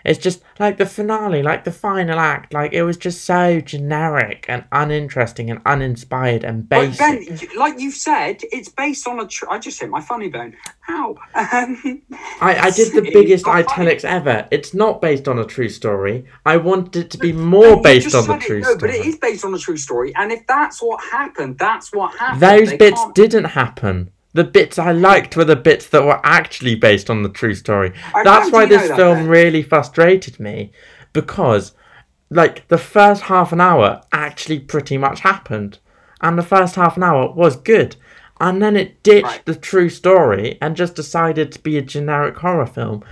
It's 0.06 0.20
just 0.20 0.44
like 0.60 0.78
the 0.78 0.86
finale, 0.86 1.42
like 1.42 1.64
the 1.64 1.72
final 1.72 2.20
act, 2.20 2.54
like 2.54 2.74
it 2.74 2.84
was 2.84 2.96
just 2.96 3.26
so 3.26 3.60
generic 3.60 4.46
and 4.48 4.64
uninteresting 4.72 5.50
and 5.50 5.60
uninspired 5.66 6.44
and 6.44 6.70
basic. 6.70 7.00
Ben, 7.00 7.40
like 7.58 7.80
you've 7.80 7.96
said, 7.96 8.38
it's 8.52 8.70
based 8.70 9.08
on 9.08 9.20
a. 9.20 9.28
Tr- 9.28 9.50
I 9.50 9.58
just 9.58 9.80
hit 9.82 9.90
my 9.90 10.02
funny 10.02 10.30
bone. 10.30 10.56
Ow! 10.90 11.16
Um, 11.34 12.04
I, 12.40 12.56
I 12.68 12.70
did 12.70 12.94
the 12.94 13.10
biggest 13.14 13.48
italics 13.48 14.04
ever. 14.06 14.48
It's 14.52 14.74
not 14.76 15.02
based 15.02 15.28
on 15.28 15.40
a 15.40 15.46
true 15.46 15.70
story. 15.70 16.26
I 16.46 16.58
wanted 16.58 16.96
it 17.06 17.10
to 17.12 17.18
be 17.18 17.34
more 17.34 17.66
you 17.78 17.82
based 17.82 18.14
on 18.14 18.28
the 18.28 18.36
it, 18.36 18.42
true 18.42 18.60
no, 18.62 18.76
story. 18.76 18.78
but 18.80 18.90
it 18.92 19.06
is 19.08 19.18
based 19.18 19.44
on 19.44 19.56
a 19.56 19.58
true 19.58 19.78
story, 19.78 20.14
and 20.16 20.32
if 20.32 20.46
that's 20.46 20.82
what 20.84 21.04
happened, 21.04 21.58
that's 21.58 21.92
what 21.92 22.16
happened. 22.18 22.42
Those 22.42 22.70
They 22.70 22.78
bits 22.78 23.02
can't- 23.02 23.16
didn't 23.16 23.46
happen. 23.46 24.12
The 24.36 24.44
bits 24.44 24.78
I 24.78 24.92
liked 24.92 25.38
were 25.38 25.46
the 25.46 25.56
bits 25.56 25.88
that 25.88 26.04
were 26.04 26.20
actually 26.26 26.76
based 26.76 27.10
on 27.10 27.24
the 27.24 27.30
true 27.30 27.56
story. 27.56 27.94
And 28.14 28.26
That's 28.26 28.52
why 28.52 28.66
this 28.66 28.90
that, 28.90 28.98
film 28.98 29.18
then? 29.20 29.28
really 29.30 29.64
frustrated 29.64 30.42
me 30.42 30.72
because, 31.14 31.72
like, 32.30 32.68
the 32.68 32.78
first 32.78 33.24
half 33.24 33.54
an 33.54 33.62
hour 33.62 34.02
actually 34.12 34.60
pretty 34.60 34.98
much 34.98 35.22
happened, 35.22 35.80
and 36.20 36.38
the 36.38 36.44
first 36.44 36.76
half 36.76 36.98
an 36.98 37.04
hour 37.04 37.32
was 37.32 37.56
good. 37.56 37.96
And 38.42 38.62
then 38.62 38.76
it 38.76 39.02
ditched 39.04 39.26
Right. 39.26 39.46
the 39.46 39.56
true 39.56 39.88
story 39.88 40.58
and 40.62 40.76
just 40.76 40.96
decided 40.96 41.54
to 41.54 41.60
be 41.60 41.78
a 41.78 41.82
generic 41.82 42.36
horror 42.40 42.66
film. 42.66 43.06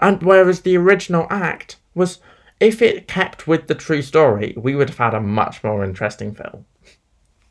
And 0.00 0.20
whereas 0.24 0.62
the 0.62 0.76
original 0.76 1.28
act 1.30 1.76
was, 1.94 2.18
if 2.58 2.82
it 2.82 3.06
kept 3.06 3.46
with 3.46 3.68
the 3.68 3.76
true 3.76 4.02
story, 4.02 4.54
we 4.56 4.74
would 4.74 4.88
have 4.88 4.98
had 4.98 5.14
a 5.14 5.20
much 5.20 5.62
more 5.62 5.84
interesting 5.84 6.34
film. 6.34 6.64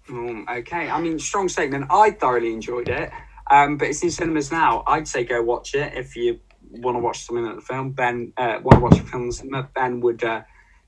Okay, 0.09 0.89
I 0.89 1.01
mean, 1.01 1.19
strong 1.19 1.49
statement. 1.49 1.85
I 1.89 2.11
thoroughly 2.11 2.53
enjoyed 2.53 2.87
it, 2.87 3.11
um, 3.51 3.77
but 3.77 3.89
it's 3.89 4.03
in 4.03 4.11
cinemas 4.11 4.51
now. 4.51 4.83
I'd 4.87 5.07
say 5.07 5.23
go 5.25 5.41
watch 5.41 5.75
it 5.75 5.93
if 5.93 6.15
you 6.15 6.39
want 6.69 6.95
to 6.95 6.99
watch 6.99 7.25
something 7.25 7.45
at 7.45 7.55
the 7.55 7.61
film. 7.61 7.91
Ben, 7.91 8.33
uh, 8.37 8.59
want 8.63 8.77
to 8.77 8.83
watch 8.83 8.99
a 8.99 9.03
film 9.03 9.23
in 9.23 9.29
the 9.29 9.33
cinema. 9.33 9.69
Ben 9.75 9.99
would 10.01 10.23
uh, 10.23 10.43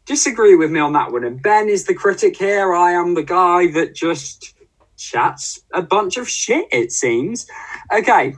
disagree 0.05 0.55
with 0.55 0.71
me 0.71 0.79
on 0.79 0.93
that 0.93 1.11
one. 1.11 1.23
And 1.23 1.41
Ben 1.41 1.69
is 1.69 1.85
the 1.85 1.93
critic 1.93 2.37
here. 2.37 2.73
I 2.73 2.91
am 2.91 3.13
the 3.13 3.23
guy 3.23 3.71
that 3.71 3.93
just 3.93 4.53
chats 4.97 5.61
a 5.73 5.81
bunch 5.81 6.17
of 6.17 6.29
shit. 6.29 6.67
It 6.71 6.91
seems. 6.91 7.47
Okay, 7.93 8.35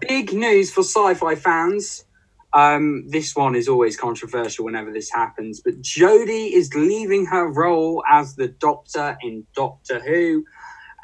big 0.00 0.32
news 0.32 0.72
for 0.72 0.82
sci-fi 0.82 1.34
fans. 1.34 2.04
Um, 2.52 3.04
this 3.08 3.36
one 3.36 3.54
is 3.54 3.68
always 3.68 3.96
controversial 3.96 4.64
whenever 4.64 4.92
this 4.92 5.10
happens, 5.10 5.60
but 5.62 5.80
Jodie 5.82 6.52
is 6.52 6.72
leaving 6.74 7.26
her 7.26 7.46
role 7.46 8.02
as 8.10 8.36
the 8.36 8.48
Doctor 8.48 9.18
in 9.22 9.46
Doctor 9.54 10.00
Who. 10.00 10.44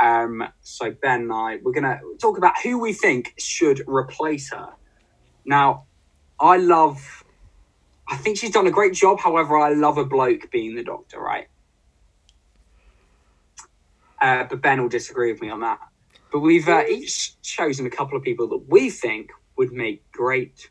Um, 0.02 0.42
so 0.62 0.90
Ben 1.02 1.22
and 1.22 1.32
I, 1.32 1.58
we're 1.62 1.72
gonna 1.72 2.00
talk 2.20 2.38
about 2.38 2.54
who 2.62 2.78
we 2.80 2.92
think 2.92 3.34
should 3.38 3.82
replace 3.86 4.50
her. 4.52 4.70
Now, 5.44 5.86
I 6.40 6.56
love. 6.56 7.24
I 8.08 8.16
think 8.16 8.38
she's 8.38 8.50
done 8.50 8.66
a 8.66 8.70
great 8.70 8.94
job. 8.94 9.20
However, 9.20 9.58
I 9.58 9.72
love 9.72 9.98
a 9.98 10.04
bloke 10.04 10.50
being 10.50 10.74
the 10.74 10.82
Doctor, 10.84 11.20
right? 11.20 11.46
Uh, 14.20 14.44
but 14.44 14.62
Ben 14.62 14.80
will 14.80 14.88
disagree 14.88 15.30
with 15.32 15.42
me 15.42 15.50
on 15.50 15.60
that. 15.60 15.78
But 16.32 16.40
we've 16.40 16.68
uh, 16.68 16.84
each 16.88 17.40
chosen 17.42 17.86
a 17.86 17.90
couple 17.90 18.16
of 18.16 18.24
people 18.24 18.48
that 18.48 18.64
we 18.68 18.90
think 18.90 19.30
would 19.56 19.72
make 19.72 20.10
great 20.12 20.70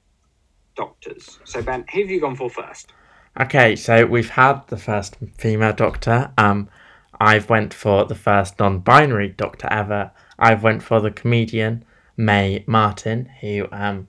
doctors. 0.76 1.40
So 1.44 1.62
Ben, 1.62 1.86
who 1.94 2.02
have 2.02 2.10
you 2.10 2.20
gone 2.20 2.36
for 2.36 2.50
first? 2.50 2.92
Okay, 3.40 3.76
so 3.76 4.06
we've 4.06 4.30
had 4.30 4.68
the 4.68 4.78
first 4.78 5.18
female 5.38 5.74
doctor. 5.74 6.32
Um, 6.38 6.70
I've 7.20 7.50
went 7.50 7.74
for 7.74 8.06
the 8.06 8.16
first 8.16 8.60
non-binary 8.60 9.30
doctor 9.30 9.68
ever. 9.72 10.12
I've 10.38 10.64
went 10.64 10.84
for 10.84 11.00
the 11.00 11.12
comedian 11.12 11.86
Mae 12.16 12.64
Martin, 12.68 13.30
who, 13.42 13.68
um, 13.72 14.08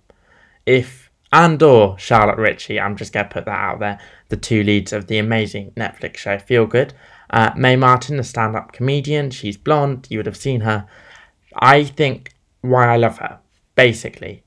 if 0.66 1.10
and 1.32 1.62
or 1.62 1.98
Charlotte 1.98 2.38
Ritchie. 2.38 2.78
I'm 2.78 2.96
just 2.96 3.12
gonna 3.12 3.28
put 3.28 3.44
that 3.46 3.58
out 3.58 3.80
there. 3.80 3.98
The 4.28 4.36
two 4.36 4.62
leads 4.62 4.92
of 4.92 5.06
the 5.06 5.18
amazing 5.18 5.72
Netflix 5.72 6.18
show 6.18 6.38
Feel 6.38 6.66
Good. 6.66 6.94
Uh, 7.30 7.50
Mae 7.56 7.76
Martin, 7.76 8.18
the 8.18 8.24
stand-up 8.24 8.72
comedian. 8.72 9.30
She's 9.30 9.56
blonde. 9.56 10.06
You 10.10 10.18
would 10.18 10.26
have 10.26 10.36
seen 10.36 10.60
her. 10.60 10.86
I 11.56 11.84
think 11.84 12.32
why 12.60 12.86
I 12.86 12.96
love 12.96 13.18
her, 13.18 13.40
basically, 13.74 14.42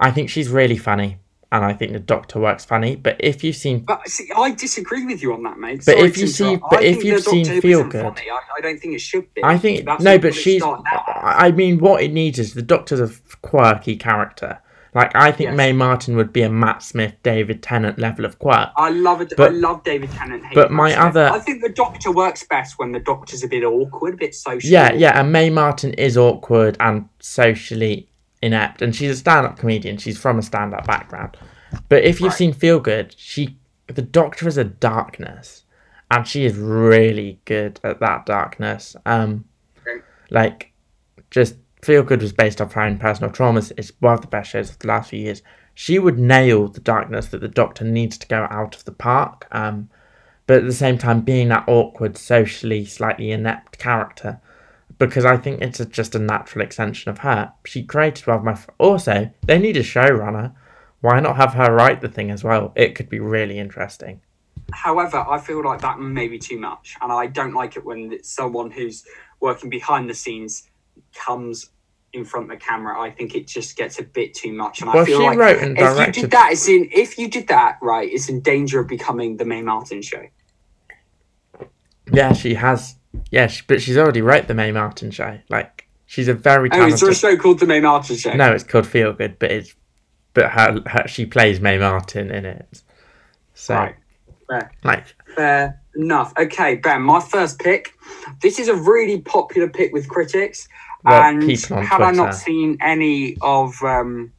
I 0.00 0.10
think 0.10 0.30
she's 0.30 0.48
really 0.48 0.76
funny, 0.76 1.18
and 1.50 1.64
I 1.64 1.72
think 1.72 1.92
the 1.92 1.98
Doctor 1.98 2.38
works 2.40 2.64
funny. 2.64 2.94
But 2.96 3.16
if 3.20 3.42
you've 3.42 3.56
seen, 3.56 3.80
But 3.80 4.06
see, 4.08 4.28
I 4.36 4.50
disagree 4.50 5.06
with 5.06 5.22
you 5.22 5.32
on 5.32 5.42
that, 5.44 5.58
mate. 5.58 5.78
But 5.86 5.96
Sorry 5.96 6.08
if 6.08 6.18
you 6.18 6.26
see- 6.26 6.44
interrupt. 6.54 6.70
but 6.70 6.80
I 6.80 6.84
if 6.84 7.04
you've 7.04 7.22
seen 7.22 7.60
Feel 7.60 7.84
Good- 7.84 8.02
funny. 8.02 8.30
I, 8.30 8.38
I 8.58 8.60
don't 8.60 8.78
think 8.78 8.94
it 8.94 9.00
should 9.00 9.32
be. 9.34 9.42
I 9.44 9.56
think 9.58 9.84
That's 9.86 10.02
no, 10.02 10.18
but 10.18 10.34
she's. 10.34 10.62
I 10.62 11.50
mean, 11.52 11.78
what 11.78 12.02
it 12.02 12.12
needs 12.12 12.38
is 12.38 12.54
the 12.54 12.62
Doctor's 12.62 13.00
a 13.00 13.10
quirky 13.42 13.96
character. 13.96 14.58
Like 14.94 15.14
I 15.14 15.30
think 15.32 15.48
Yes. 15.50 15.56
Mae 15.56 15.72
Martin 15.72 16.16
would 16.16 16.32
be 16.32 16.42
a 16.42 16.48
Matt 16.50 16.82
Smith, 16.82 17.14
David 17.22 17.62
Tennant 17.62 17.98
level 17.98 18.24
of 18.24 18.38
quirk. 18.38 18.70
I 18.76 18.88
love 18.90 19.20
it. 19.20 19.34
But- 19.36 19.50
I 19.52 19.54
love 19.54 19.84
David 19.84 20.10
Tennant. 20.12 20.42
but 20.54 20.70
Matt 20.70 20.76
my 20.76 20.90
Smith. 20.92 21.04
other- 21.04 21.30
I 21.30 21.38
think 21.40 21.62
the 21.62 21.68
Doctor 21.68 22.10
works 22.10 22.42
best 22.44 22.78
when 22.78 22.92
the 22.92 22.98
Doctor's 22.98 23.44
a 23.44 23.48
bit 23.48 23.64
awkward, 23.64 24.14
a 24.14 24.16
bit 24.16 24.34
social. 24.34 24.68
Yeah, 24.70 24.92
yeah, 24.94 25.20
and 25.20 25.30
Mae 25.30 25.50
Martin 25.50 25.92
is 25.94 26.16
awkward 26.16 26.76
and 26.80 27.06
socially 27.20 28.07
inept, 28.42 28.82
and 28.82 28.94
she's 28.94 29.10
a 29.10 29.16
stand-up 29.16 29.58
comedian. 29.58 29.96
She's 29.96 30.18
from 30.18 30.38
a 30.38 30.42
stand-up 30.42 30.86
background. 30.86 31.36
But 31.88 32.04
if 32.04 32.20
you've 32.20 32.30
Right. 32.30 32.38
seen 32.38 32.52
Feel 32.52 32.80
Good, 32.80 33.14
she, 33.18 33.58
the 33.86 34.02
Doctor 34.02 34.48
is 34.48 34.56
a 34.56 34.64
darkness, 34.64 35.64
and 36.10 36.26
she 36.26 36.44
is 36.44 36.56
really 36.56 37.40
good 37.44 37.80
at 37.84 38.00
that 38.00 38.26
darkness. 38.26 38.96
Um, 39.04 39.44
Okay. 39.86 40.00
like, 40.30 40.72
just 41.30 41.56
Feel 41.82 42.02
Good 42.02 42.22
was 42.22 42.32
based 42.32 42.60
off 42.60 42.72
her 42.72 42.80
own 42.82 42.98
personal 42.98 43.30
traumas. 43.30 43.72
It's 43.76 43.92
one 44.00 44.14
of 44.14 44.20
the 44.22 44.26
best 44.26 44.50
shows 44.50 44.70
of 44.70 44.78
the 44.78 44.88
last 44.88 45.10
few 45.10 45.20
years. 45.20 45.42
She 45.74 45.98
would 45.98 46.18
nail 46.18 46.68
the 46.68 46.80
darkness 46.80 47.26
that 47.28 47.40
the 47.40 47.48
Doctor 47.48 47.84
needs 47.84 48.18
to 48.18 48.26
go 48.26 48.48
out 48.50 48.74
of 48.74 48.84
the 48.84 48.92
park. 48.92 49.46
Um, 49.52 49.88
but 50.46 50.58
at 50.58 50.64
the 50.64 50.72
same 50.72 50.98
time, 50.98 51.20
being 51.20 51.48
that 51.48 51.64
awkward, 51.68 52.16
socially 52.16 52.84
slightly 52.84 53.30
inept 53.30 53.78
character 53.78 54.40
because 54.98 55.24
I 55.24 55.36
think 55.36 55.62
it's 55.62 55.80
a, 55.80 55.86
just 55.86 56.14
a 56.14 56.18
natural 56.18 56.64
extension 56.64 57.10
of 57.10 57.18
her. 57.18 57.52
She 57.64 57.84
created 57.84 58.26
one 58.26 58.38
of 58.38 58.44
my. 58.44 58.52
F- 58.52 58.68
also, 58.78 59.30
they 59.46 59.58
need 59.58 59.76
a 59.76 59.82
showrunner. 59.82 60.54
Why 61.00 61.20
not 61.20 61.36
have 61.36 61.54
her 61.54 61.72
write 61.72 62.00
the 62.00 62.08
thing 62.08 62.30
as 62.30 62.42
well? 62.42 62.72
It 62.74 62.94
could 62.94 63.08
be 63.08 63.20
really 63.20 63.58
interesting. 63.58 64.20
However, 64.72 65.18
I 65.18 65.38
feel 65.38 65.64
like 65.64 65.80
that 65.80 66.00
may 66.00 66.28
be 66.28 66.38
too 66.38 66.58
much, 66.58 66.96
and 67.00 67.12
I 67.12 67.26
don't 67.26 67.54
like 67.54 67.76
it 67.76 67.84
when 67.84 68.22
someone 68.22 68.70
who's 68.70 69.04
working 69.40 69.70
behind 69.70 70.10
the 70.10 70.14
scenes 70.14 70.68
comes 71.14 71.70
in 72.12 72.24
front 72.24 72.50
of 72.50 72.58
the 72.58 72.64
camera. 72.64 73.00
I 73.00 73.10
think 73.10 73.34
it 73.34 73.46
just 73.46 73.76
gets 73.76 73.98
a 73.98 74.02
bit 74.02 74.34
too 74.34 74.52
much, 74.52 74.80
and 74.80 74.92
Well, 74.92 75.02
I 75.02 75.06
feel 75.06 75.20
she 75.20 75.26
like 75.26 75.38
wrote 75.38 75.62
and 75.62 75.78
if 75.78 76.06
you 76.06 76.22
did 76.22 76.30
that, 76.32 76.52
it's 76.52 76.68
in. 76.68 76.88
If 76.92 77.18
you 77.18 77.28
did 77.28 77.48
that 77.48 77.78
right, 77.80 78.10
it's 78.10 78.28
in 78.28 78.40
danger 78.40 78.80
of 78.80 78.88
becoming 78.88 79.36
the 79.36 79.44
Mae 79.44 79.62
Martin 79.62 80.02
show. 80.02 80.26
Yeah, 82.12 82.32
she 82.32 82.54
has. 82.54 82.96
Yeah, 83.30 83.46
she, 83.46 83.62
but 83.66 83.82
she's 83.82 83.96
already 83.96 84.22
wrote 84.22 84.48
the 84.48 84.54
Mae 84.54 84.72
Martin 84.72 85.10
show. 85.10 85.38
Like, 85.48 85.88
she's 86.06 86.28
a 86.28 86.34
very 86.34 86.70
talented... 86.70 86.92
Oh, 86.92 86.94
is 86.94 87.00
there 87.00 87.10
a 87.10 87.14
show 87.34 87.40
called 87.40 87.60
the 87.60 87.66
Mae 87.66 87.80
Martin 87.80 88.16
show? 88.16 88.32
no, 88.32 88.52
it's 88.52 88.64
called 88.64 88.86
Feel 88.86 89.12
Good, 89.12 89.38
but 89.38 89.50
it's 89.50 89.74
but 90.34 90.50
her, 90.52 90.80
her 90.86 91.08
she 91.08 91.26
plays 91.26 91.60
Mae 91.60 91.78
Martin 91.78 92.30
in 92.30 92.44
it. 92.44 92.82
So 93.54 93.74
Right. 93.74 93.96
Fair. 94.48 94.72
like 94.84 95.04
Fair 95.34 95.80
enough. 95.96 96.32
Okay, 96.38 96.76
Ben, 96.76 97.02
my 97.02 97.20
first 97.20 97.58
pick. 97.58 97.94
This 98.40 98.58
is 98.58 98.68
a 98.68 98.74
really 98.74 99.20
popular 99.20 99.68
pick 99.68 99.92
with 99.92 100.08
critics. 100.08 100.68
Well, 101.04 101.22
and 101.22 101.42
have 101.42 102.00
I 102.00 102.12
not 102.12 102.34
seen 102.34 102.78
any 102.80 103.36
of 103.40 103.74
um 103.82 104.32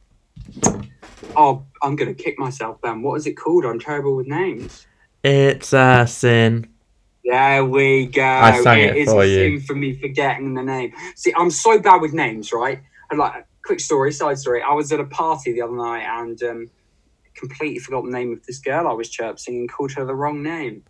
Oh, 1.36 1.64
I'm 1.82 1.96
gonna 1.96 2.14
kick 2.14 2.38
myself, 2.38 2.80
Ben. 2.80 3.02
What 3.02 3.16
is 3.16 3.26
it 3.26 3.34
called? 3.34 3.64
I'm 3.64 3.78
terrible 3.78 4.16
with 4.16 4.26
names. 4.26 4.86
it's 5.22 5.72
a 5.72 6.06
sin. 6.08 6.66
There 7.24 7.64
we 7.64 8.06
go. 8.06 8.22
I 8.22 8.62
sang 8.62 8.80
it 8.80 8.96
is 8.96 9.08
for 9.08 9.24
you. 9.24 9.60
for 9.60 9.74
me 9.74 9.92
forgetting 9.94 10.54
the 10.54 10.62
name. 10.62 10.92
See, 11.16 11.32
I'm 11.36 11.50
so 11.50 11.78
bad 11.78 12.00
with 12.00 12.12
names, 12.12 12.52
right? 12.52 12.80
And 13.10 13.18
like, 13.18 13.46
quick 13.64 13.80
story, 13.80 14.12
side 14.12 14.38
story. 14.38 14.62
I 14.62 14.72
was 14.72 14.90
at 14.92 15.00
a 15.00 15.04
party 15.04 15.52
the 15.52 15.62
other 15.62 15.76
night 15.76 16.02
and 16.02 16.42
um, 16.42 16.70
completely 17.34 17.78
forgot 17.78 18.04
the 18.04 18.10
name 18.10 18.32
of 18.32 18.44
this 18.46 18.58
girl 18.58 18.88
I 18.88 18.92
was 18.92 19.08
chirping 19.08 19.56
and 19.56 19.70
called 19.70 19.92
her 19.92 20.04
the 20.04 20.14
wrong 20.14 20.42
name. 20.42 20.84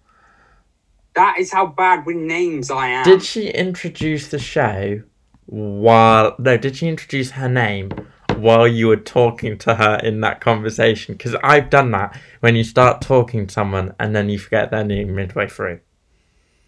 That 1.14 1.38
is 1.38 1.52
how 1.52 1.66
bad 1.66 2.06
with 2.06 2.16
names 2.16 2.70
I 2.70 2.88
am. 2.88 3.04
Did 3.04 3.22
she 3.22 3.48
introduce 3.48 4.28
the 4.28 4.38
show 4.38 5.02
while 5.46 6.36
no? 6.38 6.56
Did 6.56 6.76
she 6.76 6.88
introduce 6.88 7.32
her 7.32 7.48
name 7.48 7.90
while 8.36 8.68
you 8.68 8.86
were 8.86 8.96
talking 8.96 9.58
to 9.58 9.74
her 9.74 9.96
in 10.04 10.20
that 10.20 10.40
conversation? 10.40 11.16
Because 11.16 11.34
I've 11.42 11.68
done 11.68 11.90
that 11.90 12.18
when 12.38 12.54
you 12.54 12.62
start 12.62 13.00
talking 13.00 13.48
to 13.48 13.52
someone 13.52 13.92
and 13.98 14.14
then 14.14 14.28
you 14.28 14.38
forget 14.38 14.70
their 14.70 14.84
name 14.84 15.16
midway 15.16 15.48
through. 15.48 15.80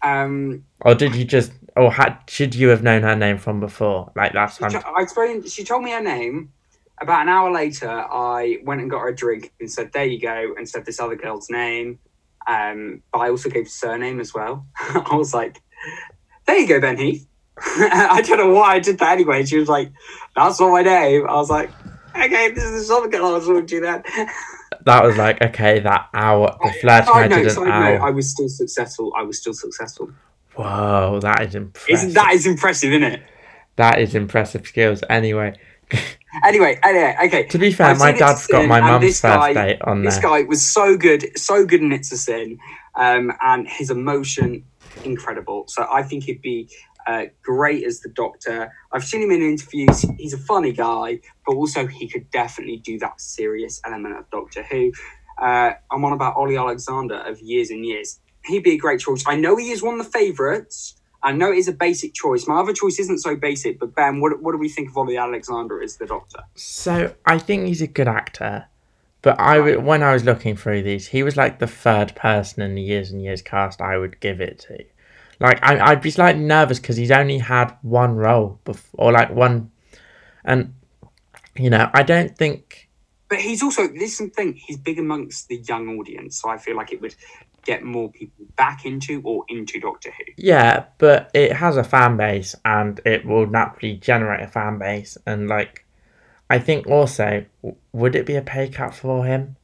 Um, 0.03 0.65
Or 0.81 0.95
did 0.95 1.15
you 1.15 1.25
just? 1.25 1.51
Or 1.75 1.91
had 1.91 2.17
should 2.27 2.53
you 2.53 2.67
have 2.69 2.83
known 2.83 3.01
her 3.01 3.15
name 3.15 3.37
from 3.39 3.59
before? 3.59 4.11
Like 4.15 4.33
that's 4.33 4.57
time? 4.57 4.71
to- 4.71 4.87
I 4.87 5.01
explained. 5.01 5.47
She 5.49 5.63
told 5.63 5.83
me 5.83 5.91
her 5.91 6.01
name. 6.01 6.51
About 7.01 7.23
an 7.23 7.29
hour 7.29 7.51
later, 7.51 7.89
I 7.89 8.59
went 8.63 8.79
and 8.81 8.89
got 8.89 8.99
her 8.99 9.07
a 9.09 9.15
drink 9.15 9.51
and 9.59 9.69
said, 9.71 9.91
"There 9.91 10.05
you 10.05 10.19
go," 10.21 10.53
and 10.55 10.69
said 10.69 10.85
this 10.85 10.99
other 10.99 11.15
girl's 11.15 11.49
name. 11.49 11.97
Um, 12.47 13.01
but 13.11 13.19
I 13.19 13.29
also 13.29 13.49
gave 13.49 13.67
surname 13.67 14.19
as 14.19 14.33
well. 14.33 14.67
I 14.79 15.15
was 15.15 15.33
like, 15.33 15.59
"There 16.45 16.57
you 16.59 16.67
go, 16.67 16.79
Ben 16.79 16.97
Heath." 16.97 17.25
I 17.57 18.21
don't 18.25 18.37
know 18.37 18.53
why 18.53 18.75
I 18.75 18.79
did 18.79 18.99
that 18.99 19.13
anyway. 19.13 19.43
She 19.45 19.57
was 19.57 19.67
like, 19.69 19.91
"That's 20.35 20.59
not 20.59 20.71
my 20.71 20.83
name." 20.83 21.27
I 21.27 21.33
was 21.35 21.49
like, 21.49 21.71
"Okay, 22.15 22.51
this 22.51 22.63
is 22.63 22.71
this 22.73 22.89
other 22.91 23.07
girl 23.09 23.25
I 23.25 23.31
was 23.33 23.45
talking 23.47 23.65
to 23.65 23.81
then." 23.81 24.03
That 24.05 24.33
was 24.85 25.17
like 25.17 25.41
okay, 25.41 25.79
that 25.79 26.09
hour. 26.13 26.57
The 26.63 26.73
flirting 26.81 27.09
I 27.09 27.13
Side 27.13 27.27
did 27.29 27.35
note, 27.37 27.45
an 27.45 27.49
side 27.51 27.93
note. 27.93 28.01
I 28.01 28.09
was 28.09 28.29
still 28.29 28.49
successful. 28.49 29.13
I 29.17 29.23
was 29.23 29.39
still 29.39 29.53
successful. 29.53 30.11
Whoa, 30.55 31.19
that 31.21 31.41
is 31.47 31.55
impressive. 31.55 31.93
Isn't 31.93 32.13
that 32.13 32.33
is 32.33 32.45
impressive, 32.45 32.91
isn't 32.91 33.03
it? 33.03 33.21
that 33.75 33.99
is 33.99 34.13
impressive 34.13 34.67
skills. 34.67 35.01
Anyway, 35.09 35.55
Anyway, 36.43 36.79
anyway, 36.83 37.15
okay. 37.25 37.43
to 37.43 37.57
be 37.59 37.71
fair, 37.71 37.87
I've 37.87 37.99
my 37.99 38.05
seen 38.07 38.15
It's 38.15 38.21
a 38.21 38.25
dad's 38.25 38.47
got 38.47 38.59
Sin, 38.61 38.69
my 38.69 38.81
mum's 38.81 39.03
first 39.05 39.21
guy- 39.21 39.53
date 39.53 39.81
on 39.83 40.03
This 40.03 40.15
there. 40.15 40.23
guy 40.23 40.41
was 40.43 40.67
so 40.67 40.97
good, 40.97 41.37
so 41.37 41.63
good 41.65 41.81
in 41.81 41.91
It's 41.91 42.11
a 42.11 42.17
Sin, 42.17 42.57
um, 42.95 43.31
and 43.43 43.67
his 43.67 43.91
emotion 43.91 44.63
incredible. 45.03 45.65
So 45.67 45.87
I 45.91 46.01
think 46.03 46.23
he'd 46.23 46.41
be 46.41 46.69
uh, 47.07 47.25
great 47.41 47.83
as 47.85 48.01
the 48.01 48.09
Doctor. 48.09 48.71
I've 48.91 49.03
seen 49.03 49.21
him 49.21 49.31
in 49.31 49.41
interviews. 49.41 50.05
He's 50.17 50.33
a 50.33 50.37
funny 50.37 50.71
guy, 50.71 51.19
but 51.45 51.55
also 51.55 51.87
he 51.87 52.07
could 52.07 52.29
definitely 52.31 52.77
do 52.77 52.99
that 52.99 53.19
serious 53.19 53.81
element 53.85 54.17
of 54.17 54.29
Doctor 54.29 54.63
Who. 54.63 54.91
Uh, 55.41 55.73
I'm 55.91 56.05
on 56.05 56.13
about 56.13 56.35
Ollie 56.35 56.57
Alexander 56.57 57.15
of 57.15 57.39
years 57.41 57.69
and 57.69 57.85
years. 57.85 58.19
He'd 58.45 58.63
be 58.63 58.71
a 58.71 58.77
great 58.77 58.99
choice. 58.99 59.23
I 59.25 59.35
know 59.35 59.55
he 59.55 59.71
is 59.71 59.81
one 59.81 59.99
of 59.99 60.05
the 60.05 60.11
favourites. 60.11 60.95
I 61.23 61.31
know 61.31 61.51
it 61.51 61.57
is 61.57 61.69
a 61.69 61.73
basic 61.73 62.13
choice. 62.13 62.47
My 62.47 62.59
other 62.59 62.73
choice 62.73 62.99
isn't 62.99 63.19
so 63.19 63.35
basic, 63.35 63.79
but 63.79 63.95
Ben, 63.95 64.19
what, 64.19 64.41
what 64.41 64.51
do 64.51 64.57
we 64.57 64.67
think 64.67 64.89
of 64.89 64.97
Ollie 64.97 65.17
Alexander 65.17 65.81
as 65.81 65.95
the 65.95 66.05
Doctor? 66.05 66.39
So 66.55 67.15
I 67.25 67.39
think 67.39 67.65
he's 67.67 67.81
a 67.81 67.87
good 67.87 68.09
actor, 68.09 68.65
but 69.21 69.39
I 69.39 69.77
when 69.77 70.03
I 70.03 70.13
was 70.13 70.25
looking 70.25 70.57
through 70.57 70.83
these, 70.83 71.07
he 71.07 71.23
was 71.23 71.37
like 71.37 71.59
the 71.59 71.67
third 71.67 72.13
person 72.15 72.61
in 72.61 72.75
the 72.75 72.81
years 72.81 73.09
and 73.11 73.23
years 73.23 73.41
cast 73.41 73.81
I 73.81 73.97
would 73.97 74.19
give 74.19 74.41
it 74.41 74.59
to. 74.67 74.83
Like 75.43 75.61
I, 75.61 75.77
I'd 75.91 76.01
be 76.01 76.09
slightly 76.09 76.41
nervous 76.41 76.79
because 76.79 76.95
he's 76.95 77.11
only 77.11 77.37
had 77.37 77.75
one 77.81 78.15
role 78.15 78.61
before, 78.63 79.07
or 79.07 79.11
like 79.11 79.29
one, 79.29 79.71
and 80.45 80.73
you 81.55 81.69
know 81.69 81.89
I 81.93 82.01
don't 82.03 82.35
think. 82.35 82.89
But 83.27 83.39
he's 83.39 83.61
also 83.61 83.87
this 83.89 84.13
is 84.21 84.29
the 84.29 84.29
thing. 84.29 84.53
He's 84.53 84.77
big 84.77 84.99
amongst 84.99 85.49
the 85.49 85.57
young 85.57 85.99
audience, 85.99 86.41
so 86.41 86.49
I 86.49 86.57
feel 86.57 86.77
like 86.77 86.93
it 86.93 87.01
would 87.01 87.13
get 87.65 87.83
more 87.83 88.09
people 88.09 88.45
back 88.55 88.85
into 88.85 89.21
or 89.25 89.43
into 89.49 89.81
Doctor 89.81 90.11
Who. 90.11 90.31
Yeah, 90.37 90.85
but 90.97 91.29
it 91.33 91.51
has 91.51 91.75
a 91.75 91.83
fan 91.83 92.15
base, 92.15 92.55
and 92.63 93.01
it 93.05 93.25
will 93.25 93.45
naturally 93.45 93.95
generate 93.95 94.41
a 94.41 94.47
fan 94.47 94.77
base, 94.79 95.17
and 95.25 95.49
like, 95.49 95.85
I 96.49 96.57
think 96.57 96.87
also, 96.87 97.43
would 97.91 98.15
it 98.15 98.25
be 98.25 98.35
a 98.35 98.41
pay 98.41 98.69
cut 98.69 98.95
for 98.95 99.25
him? 99.25 99.57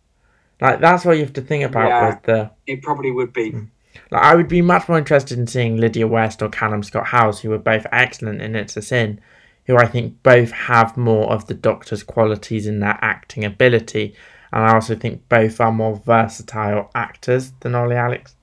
Like 0.60 0.82
that's 0.82 1.06
what 1.06 1.16
you 1.16 1.24
have 1.24 1.34
to 1.34 1.42
think 1.42 1.64
about 1.64 1.88
Yeah. 1.88 2.10
with 2.10 2.24
the. 2.24 2.52
It 2.68 2.82
probably 2.82 3.12
would 3.12 3.32
be. 3.32 3.52
Hmm. 3.52 3.64
Like, 4.12 4.24
I 4.24 4.36
would 4.36 4.48
be 4.48 4.62
much 4.62 4.88
more 4.90 4.98
interested 4.98 5.38
in 5.38 5.48
seeing 5.48 5.78
Lydia 5.78 6.08
West 6.08 6.42
or 6.42 6.50
Callum 6.50 6.84
Scott 6.84 7.08
Howells, 7.08 7.42
who 7.42 7.50
were 7.50 7.58
both 7.58 7.86
excellent 7.92 8.42
in 8.42 8.56
It's 8.56 8.78
a 8.78 8.82
Sin, 8.82 9.20
who 9.66 9.78
I 9.78 9.86
think 9.86 10.22
both 10.24 10.52
have 10.52 10.98
more 10.98 11.32
of 11.32 11.48
the 11.48 11.54
Doctor's 11.54 12.04
qualities 12.04 12.66
in 12.68 12.80
their 12.80 12.98
acting 13.02 13.46
ability, 13.46 14.16
and 14.52 14.64
I 14.64 14.74
also 14.74 14.96
think 14.96 15.28
both 15.30 15.60
are 15.62 15.72
more 15.72 15.96
versatile 16.06 16.90
actors 16.96 17.52
than 17.60 17.76
Ollie 17.76 17.96
Alex. 17.96 18.36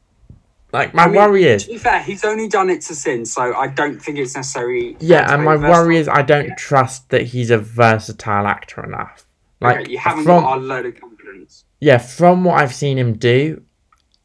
Like 0.73 0.95
my 0.95 1.05
I 1.05 1.07
mean, 1.07 1.17
worry 1.17 1.45
is, 1.45 1.65
To 1.65 1.73
be 1.73 1.79
fair, 1.79 2.03
he's 2.03 2.25
only 2.25 2.49
done 2.49 2.71
it 2.71 2.83
to 2.83 2.95
sin, 2.95 3.25
so 3.25 3.55
I 3.55 3.69
don't 3.69 4.01
think 4.01 4.19
it's 4.19 4.35
necessary. 4.37 4.97
yeah, 5.01 5.33
and 5.33 5.45
my 5.45 5.57
worry 5.57 5.97
is. 5.97 6.07
I 6.09 6.23
don't 6.23 6.57
trust 6.59 7.09
that 7.11 7.23
he's 7.23 7.51
a 7.51 7.59
versatile 7.59 8.47
actor 8.47 8.85
enough. 8.85 9.27
Like 9.61 9.81
Okay, 9.81 9.93
you 9.93 9.99
haven't 9.99 10.25
from 10.25 10.43
got 10.43 10.59
a 10.59 10.61
load 10.61 10.87
of 10.87 11.01
confidence. 11.01 11.65
yeah, 11.81 11.99
from 11.99 12.45
what 12.45 12.61
I've 12.61 12.75
seen 12.75 12.99
him 12.99 13.15
do, 13.15 13.63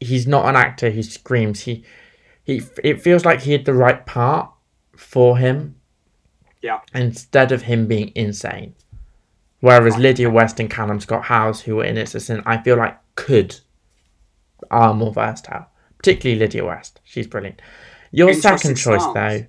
he's 0.02 0.26
not 0.26 0.46
an 0.46 0.56
actor 0.56 0.90
who 0.90 1.02
screams. 1.02 1.60
He 1.60 1.84
he 2.42 2.62
it 2.82 3.02
feels 3.02 3.24
like 3.24 3.42
he 3.42 3.52
had 3.52 3.64
the 3.64 3.74
right 3.74 4.04
part 4.04 4.50
for 4.96 5.38
him. 5.38 5.76
Yeah. 6.60 6.80
Instead 6.94 7.52
of 7.52 7.62
him 7.62 7.86
being 7.86 8.12
insane. 8.14 8.74
Whereas 9.60 9.96
Lydia 9.96 10.28
West 10.28 10.58
and 10.58 10.70
Callum 10.70 11.00
Scott 11.00 11.24
Howells, 11.24 11.60
who 11.60 11.76
were 11.76 11.84
in 11.84 11.96
It's 11.96 12.14
a 12.14 12.20
Sin, 12.20 12.42
I 12.44 12.60
feel 12.62 12.76
like 12.76 12.98
could 13.14 13.56
are 14.70 14.94
more 14.94 15.12
versatile. 15.12 15.66
Particularly 15.98 16.38
Lydia 16.38 16.64
West. 16.64 17.00
She's 17.04 17.26
brilliant. 17.26 17.62
Your 18.10 18.34
second 18.34 18.74
choice, 18.74 19.04
though. 19.14 19.46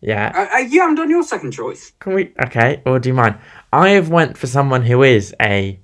Yeah. 0.00 0.32
Uh, 0.34 0.56
uh, 0.56 0.58
you 0.60 0.80
haven't 0.80 0.96
done 0.96 1.10
your 1.10 1.22
second 1.22 1.52
choice. 1.52 1.92
Can 2.00 2.14
we? 2.14 2.32
Okay. 2.44 2.82
Or 2.86 2.98
do 2.98 3.08
you 3.08 3.14
mind? 3.14 3.38
I 3.72 3.90
have 3.90 4.10
went 4.10 4.36
for 4.36 4.46
someone 4.46 4.82
who 4.82 5.02
is 5.02 5.34
a. 5.40 5.80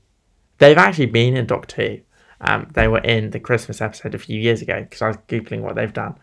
They've 0.59 0.79
actually 0.79 1.07
been 1.07 1.37
in 1.37 1.47
Doctor 1.47 1.83
Who. 1.83 1.99
Um, 2.41 2.69
they 2.75 2.89
were 2.89 3.01
in 3.01 3.31
the 3.31 3.41
Christmas 3.41 3.81
episode 3.81 4.15
a 4.15 4.19
few 4.19 4.41
years 4.41 4.63
ago 4.63 4.81
because 4.83 5.03
I 5.03 5.09
was 5.09 5.17
googling 5.29 5.61
what 5.61 5.75
they've 5.75 5.93
done. 5.93 6.17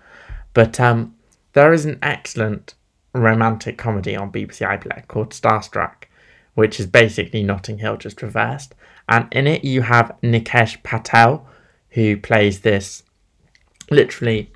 But 0.53 0.79
um, 0.79 1.15
there 1.53 1.73
is 1.73 1.85
an 1.85 1.99
excellent 2.01 2.75
romantic 3.13 3.77
comedy 3.77 4.15
on 4.15 4.31
BBC 4.31 4.67
iPlayer 4.67 5.07
called 5.07 5.31
Starstruck, 5.31 6.05
which 6.53 6.79
is 6.79 6.85
basically 6.85 7.43
Notting 7.43 7.79
Hill 7.79 7.97
just 7.97 8.21
reversed. 8.21 8.75
And 9.09 9.27
in 9.31 9.47
it, 9.47 9.63
you 9.63 9.81
have 9.83 10.15
Nikesh 10.23 10.81
Patel, 10.83 11.47
who 11.89 12.17
plays 12.17 12.61
this 12.61 13.03
literally 13.91 14.51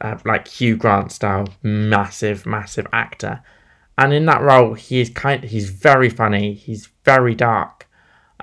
uh, 0.00 0.18
like 0.24 0.48
Hugh 0.48 0.76
Grant 0.76 1.12
style 1.12 1.48
massive, 1.62 2.46
massive 2.46 2.86
actor. 2.92 3.42
And 3.96 4.12
in 4.12 4.26
that 4.26 4.42
role, 4.42 4.74
he 4.74 5.00
is 5.00 5.10
kind. 5.10 5.44
He's 5.44 5.70
very 5.70 6.10
funny. 6.10 6.54
He's 6.54 6.88
very 7.04 7.34
dark. 7.34 7.83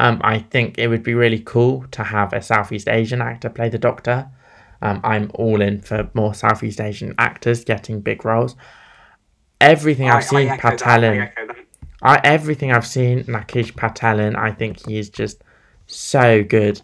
Um, 0.01 0.19
I 0.23 0.39
think 0.39 0.79
it 0.79 0.87
would 0.87 1.03
be 1.03 1.13
really 1.13 1.37
cool 1.37 1.85
to 1.91 2.03
have 2.03 2.33
a 2.33 2.41
Southeast 2.41 2.89
Asian 2.89 3.21
actor 3.21 3.51
play 3.51 3.69
the 3.69 3.77
Doctor. 3.77 4.27
Um, 4.81 4.99
I'm 5.03 5.29
all 5.35 5.61
in 5.61 5.79
for 5.81 6.09
more 6.15 6.33
Southeast 6.33 6.81
Asian 6.81 7.13
actors 7.19 7.63
getting 7.63 8.01
big 8.01 8.25
roles. 8.25 8.55
Everything 9.61 10.09
I've 10.09 10.23
seen 10.23 10.49
I 10.49 10.57
Patel 10.57 11.03
in, 11.03 11.21
echo 11.21 11.45
that. 11.45 11.57
I 12.01 12.19
everything 12.23 12.71
I've 12.71 12.87
seen 12.87 13.25
Nikesh 13.25 13.75
Patel 13.75 14.19
in, 14.19 14.35
I 14.35 14.51
think 14.51 14.87
he 14.87 14.97
is 14.97 15.11
just 15.11 15.43
so 15.85 16.43
good. 16.43 16.81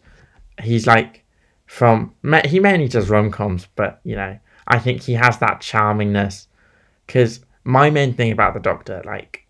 He's 0.61 0.86
like 0.86 1.26
from 1.65 2.13
he 2.45 2.59
mainly 2.59 2.88
does 2.88 3.09
rom 3.09 3.32
coms, 3.32 3.68
but 3.76 3.99
you 4.03 4.15
know 4.15 4.38
I 4.68 4.78
think 4.78 5.01
he 5.01 5.13
has 5.13 5.39
that 5.39 5.61
charmingness. 5.61 6.45
Because 7.07 7.39
my 7.63 7.89
main 7.89 8.13
thing 8.13 8.32
about 8.32 8.53
the 8.53 8.59
Doctor, 8.59 9.01
like, 9.05 9.47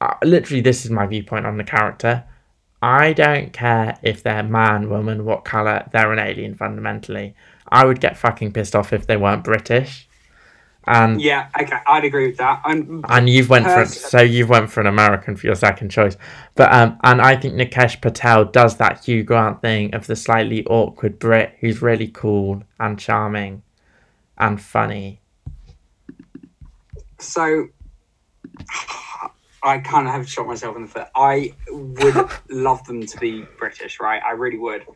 uh, 0.00 0.14
literally, 0.24 0.60
this 0.60 0.84
is 0.84 0.90
my 0.90 1.06
viewpoint 1.06 1.46
on 1.46 1.56
the 1.56 1.62
character. 1.62 2.24
I 2.82 3.12
don't 3.12 3.52
care 3.52 3.98
if 4.02 4.22
they're 4.22 4.42
man, 4.42 4.90
woman, 4.90 5.24
what 5.24 5.44
color, 5.44 5.88
they're 5.92 6.12
an 6.12 6.18
alien 6.18 6.54
fundamentally. 6.54 7.34
I 7.68 7.84
would 7.84 8.00
get 8.00 8.16
fucking 8.16 8.52
pissed 8.52 8.76
off 8.76 8.92
if 8.92 9.06
they 9.06 9.16
weren't 9.16 9.44
British. 9.44 10.08
And 10.86 11.20
Yeah, 11.20 11.48
okay, 11.60 11.78
I'd 11.86 12.04
agree 12.04 12.28
with 12.28 12.36
that. 12.36 12.62
And 12.64 13.04
and 13.08 13.28
you've 13.28 13.48
went 13.48 13.66
for 13.66 13.86
so 13.86 14.20
you've 14.20 14.48
went 14.48 14.70
for 14.70 14.80
an 14.80 14.86
American 14.86 15.34
for 15.34 15.46
your 15.46 15.56
second 15.56 15.90
choice, 15.90 16.16
but 16.54 16.72
um, 16.72 16.98
and 17.02 17.20
I 17.20 17.34
think 17.34 17.54
Nikesh 17.54 18.00
Patel 18.00 18.44
does 18.44 18.76
that 18.76 19.04
Hugh 19.04 19.24
Grant 19.24 19.60
thing 19.62 19.92
of 19.94 20.06
the 20.06 20.14
slightly 20.14 20.64
awkward 20.66 21.18
Brit 21.18 21.56
who's 21.60 21.82
really 21.82 22.06
cool 22.06 22.62
and 22.78 23.00
charming, 23.00 23.62
and 24.38 24.60
funny. 24.60 25.20
so 27.18 27.68
I 29.66 29.78
kind 29.78 30.06
of 30.06 30.14
have 30.14 30.28
shot 30.28 30.46
myself 30.46 30.76
in 30.76 30.82
the 30.82 30.88
foot. 30.88 31.08
I 31.16 31.52
would 31.68 32.30
love 32.48 32.84
them 32.84 33.04
to 33.04 33.18
be 33.18 33.44
British, 33.58 33.98
right? 33.98 34.22
I 34.24 34.30
really 34.30 34.58
would. 34.58 34.86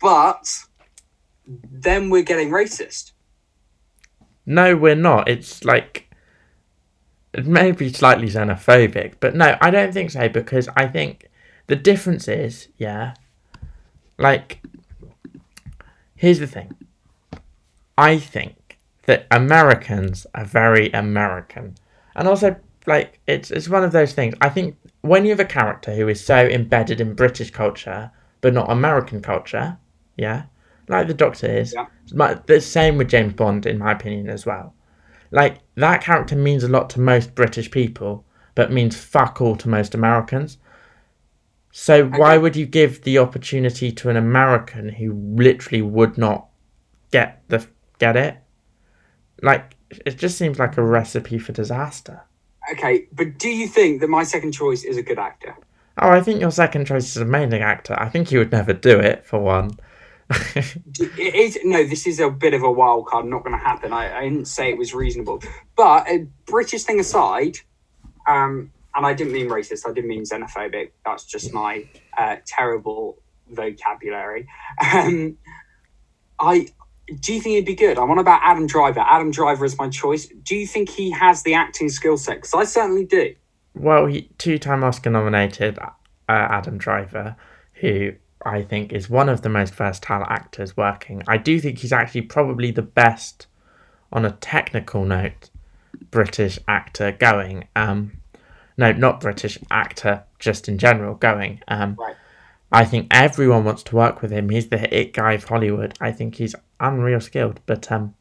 But 0.00 0.48
then 1.46 2.08
we're 2.08 2.22
getting 2.22 2.50
racist. 2.50 3.12
No, 4.46 4.76
we're 4.76 4.94
not. 4.94 5.28
It's 5.28 5.64
like 5.64 6.08
it 7.32 7.46
may 7.46 7.72
be 7.72 7.92
slightly 7.92 8.28
xenophobic, 8.28 9.14
but 9.20 9.34
no, 9.34 9.58
I 9.60 9.70
don't 9.70 9.92
think 9.92 10.12
so 10.12 10.28
because 10.28 10.68
I 10.76 10.86
think 10.86 11.28
the 11.66 11.76
difference 11.76 12.28
is, 12.28 12.68
yeah, 12.78 13.14
like 14.16 14.62
here's 16.14 16.38
the 16.38 16.46
thing. 16.46 16.72
I 17.96 18.18
think 18.18 18.78
that 19.06 19.26
Americans 19.30 20.26
are 20.34 20.44
very 20.44 20.90
American, 20.92 21.76
and 22.14 22.28
also 22.28 22.56
like 22.88 23.20
it's 23.26 23.50
it's 23.50 23.68
one 23.68 23.84
of 23.84 23.92
those 23.92 24.14
things. 24.14 24.34
I 24.40 24.48
think 24.48 24.76
when 25.02 25.24
you 25.24 25.30
have 25.30 25.40
a 25.40 25.44
character 25.44 25.94
who 25.94 26.08
is 26.08 26.24
so 26.24 26.46
embedded 26.46 27.00
in 27.00 27.14
British 27.14 27.50
culture 27.50 28.10
but 28.40 28.54
not 28.54 28.70
American 28.70 29.20
culture, 29.20 29.76
yeah, 30.16 30.44
like 30.88 31.06
the 31.06 31.14
Doctor 31.14 31.46
is. 31.46 31.74
Yeah. 31.74 31.86
But 32.14 32.46
the 32.46 32.60
same 32.60 32.96
with 32.96 33.10
James 33.10 33.34
Bond, 33.34 33.66
in 33.66 33.78
my 33.78 33.92
opinion, 33.92 34.30
as 34.30 34.46
well. 34.46 34.74
Like 35.30 35.58
that 35.74 36.02
character 36.02 36.34
means 36.34 36.64
a 36.64 36.68
lot 36.68 36.88
to 36.90 37.00
most 37.00 37.34
British 37.34 37.70
people, 37.70 38.24
but 38.54 38.72
means 38.72 38.96
fuck 38.96 39.42
all 39.42 39.56
to 39.56 39.68
most 39.68 39.94
Americans. 39.94 40.56
So 41.70 42.06
why 42.06 42.38
would 42.38 42.56
you 42.56 42.64
give 42.64 43.02
the 43.02 43.18
opportunity 43.18 43.92
to 43.92 44.08
an 44.08 44.16
American 44.16 44.88
who 44.88 45.12
literally 45.12 45.82
would 45.82 46.16
not 46.16 46.48
get 47.10 47.42
the 47.48 47.66
get 47.98 48.16
it? 48.16 48.38
Like 49.42 49.76
it 49.90 50.16
just 50.16 50.38
seems 50.38 50.58
like 50.58 50.78
a 50.78 50.82
recipe 50.82 51.38
for 51.38 51.52
disaster. 51.52 52.22
Okay, 52.72 53.06
but 53.12 53.38
do 53.38 53.48
you 53.48 53.66
think 53.66 54.00
that 54.00 54.08
my 54.08 54.24
second 54.24 54.52
choice 54.52 54.84
is 54.84 54.96
a 54.96 55.02
good 55.02 55.18
actor? 55.18 55.56
Oh, 56.00 56.10
I 56.10 56.20
think 56.20 56.40
your 56.40 56.50
second 56.50 56.86
choice 56.86 57.04
is 57.10 57.16
an 57.16 57.24
amazing 57.24 57.62
actor. 57.62 57.98
I 57.98 58.08
think 58.08 58.28
he 58.28 58.38
would 58.38 58.52
never 58.52 58.72
do 58.72 58.98
it 58.98 59.24
for 59.26 59.38
one. 59.38 59.78
It 61.00 61.34
is 61.34 61.58
no. 61.64 61.84
This 61.84 62.06
is 62.06 62.20
a 62.20 62.28
bit 62.28 62.54
of 62.54 62.62
a 62.62 62.70
wild 62.70 63.06
card. 63.06 63.24
Not 63.24 63.44
going 63.44 63.56
to 63.56 63.64
happen. 63.64 63.92
I, 63.92 64.18
I 64.18 64.24
didn't 64.24 64.46
say 64.46 64.68
it 64.68 64.76
was 64.76 64.92
reasonable, 64.92 65.42
but 65.76 66.08
uh, 66.08 66.18
British 66.44 66.82
thing 66.82 67.00
aside, 67.00 67.58
um, 68.26 68.70
and 68.94 69.06
I 69.06 69.14
didn't 69.14 69.32
mean 69.32 69.48
racist. 69.48 69.88
I 69.88 69.92
didn't 69.92 70.08
mean 70.08 70.24
xenophobic. 70.24 70.90
That's 71.04 71.24
just 71.24 71.54
my 71.54 71.86
uh, 72.16 72.36
terrible 72.46 73.18
vocabulary. 73.50 74.48
Um, 74.92 75.38
I 76.40 76.68
do 77.20 77.34
you 77.34 77.40
think 77.40 77.56
he'd 77.56 77.64
be 77.64 77.74
good? 77.74 77.98
I'm 77.98 78.10
on 78.10 78.18
about 78.18 78.40
Adam 78.42 78.66
Driver. 78.66 79.00
Adam 79.00 79.30
Driver 79.30 79.64
is 79.64 79.76
my 79.78 79.88
choice. 79.88 80.26
Do 80.26 80.56
you 80.56 80.66
think 80.66 80.88
he 80.88 81.10
has 81.10 81.42
the 81.42 81.54
acting 81.54 81.88
skill 81.88 82.16
set? 82.16 82.36
Because 82.36 82.54
I 82.54 82.64
certainly 82.64 83.04
do. 83.04 83.34
Well, 83.74 84.06
he 84.06 84.28
two-time 84.38 84.84
Oscar 84.84 85.10
nominated 85.10 85.78
uh, 85.78 85.90
Adam 86.28 86.78
Driver, 86.78 87.36
who 87.74 88.12
I 88.44 88.62
think 88.62 88.92
is 88.92 89.08
one 89.08 89.28
of 89.28 89.42
the 89.42 89.48
most 89.48 89.74
versatile 89.74 90.24
actors 90.28 90.76
working. 90.76 91.22
I 91.26 91.36
do 91.38 91.60
think 91.60 91.78
he's 91.78 91.92
actually 91.92 92.22
probably 92.22 92.70
the 92.70 92.82
best, 92.82 93.46
on 94.12 94.24
a 94.24 94.32
technical 94.32 95.04
note, 95.04 95.50
British 96.10 96.58
actor 96.68 97.12
going. 97.12 97.68
Um, 97.76 98.18
no, 98.76 98.92
not 98.92 99.20
British 99.20 99.58
actor, 99.70 100.24
just 100.38 100.68
in 100.68 100.78
general 100.78 101.14
going. 101.14 101.60
Um, 101.68 101.96
Right. 101.98 102.14
I 102.70 102.84
think 102.84 103.08
everyone 103.10 103.64
wants 103.64 103.82
to 103.84 103.96
work 103.96 104.20
with 104.20 104.30
him. 104.30 104.50
He's 104.50 104.68
the 104.68 104.94
it 104.96 105.12
guy 105.12 105.32
of 105.32 105.44
Hollywood. 105.44 105.94
I 106.00 106.12
think 106.12 106.34
he's 106.34 106.54
unreal 106.80 107.20
skilled, 107.20 107.60
but 107.66 107.90
um, 107.90 108.14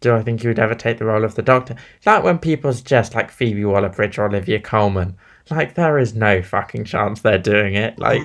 do 0.00 0.14
I 0.14 0.22
think 0.22 0.42
he 0.42 0.48
would 0.48 0.58
ever 0.58 0.74
take 0.74 0.98
the 0.98 1.06
role 1.06 1.24
of 1.24 1.36
the 1.36 1.42
Doctor? 1.42 1.76
Like 2.04 2.22
when 2.22 2.38
people 2.38 2.72
suggest 2.72 3.14
like 3.14 3.30
Phoebe 3.30 3.64
Waller-Bridge 3.64 4.18
or 4.18 4.26
Olivia 4.26 4.60
Colman. 4.60 5.16
Like 5.50 5.74
there 5.74 5.98
is 5.98 6.14
no 6.14 6.42
fucking 6.42 6.84
chance 6.84 7.20
they're 7.20 7.38
doing 7.38 7.74
it. 7.74 7.98
Like 7.98 8.22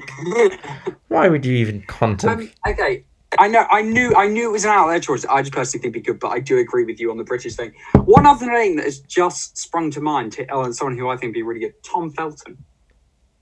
why 1.08 1.28
would 1.28 1.45
you 1.45 1.54
even 1.54 1.82
contemplate? 1.84 2.54
Um, 2.66 2.74
okay. 2.74 3.04
I 3.39 3.48
know, 3.48 3.66
I 3.70 3.82
knew, 3.82 4.16
I 4.16 4.28
knew 4.28 4.50
it 4.50 4.52
was 4.52 4.64
an 4.64 4.72
out 4.72 4.88
there 4.88 5.00
choice. 5.00 5.26
I 5.26 5.41
just 5.41 5.54
personally 5.54 5.82
think 5.82 5.95
it'd 5.95 6.04
be 6.06 6.12
good, 6.12 6.20
but 6.20 6.30
I 6.30 6.39
do 6.39 6.60
agree 6.60 6.86
with 6.86 7.00
you 7.00 7.12
on 7.12 7.18
the 7.18 7.26
British 7.26 7.56
thing. 7.56 7.74
One 8.06 8.26
other 8.26 8.50
name 8.50 8.78
that 8.78 8.86
has 8.86 9.00
just 9.00 9.58
sprung 9.58 9.91
to 9.91 10.02
mind, 10.02 10.32
to, 10.34 10.48
oh, 10.50 10.64
and 10.64 10.76
someone 10.76 10.98
who 10.98 11.10
I 11.10 11.18
think 11.18 11.32
would 11.32 11.34
be 11.34 11.43
really 11.43 11.60
good, 11.60 11.74
Tom 11.84 12.10
Felton. 12.12 12.58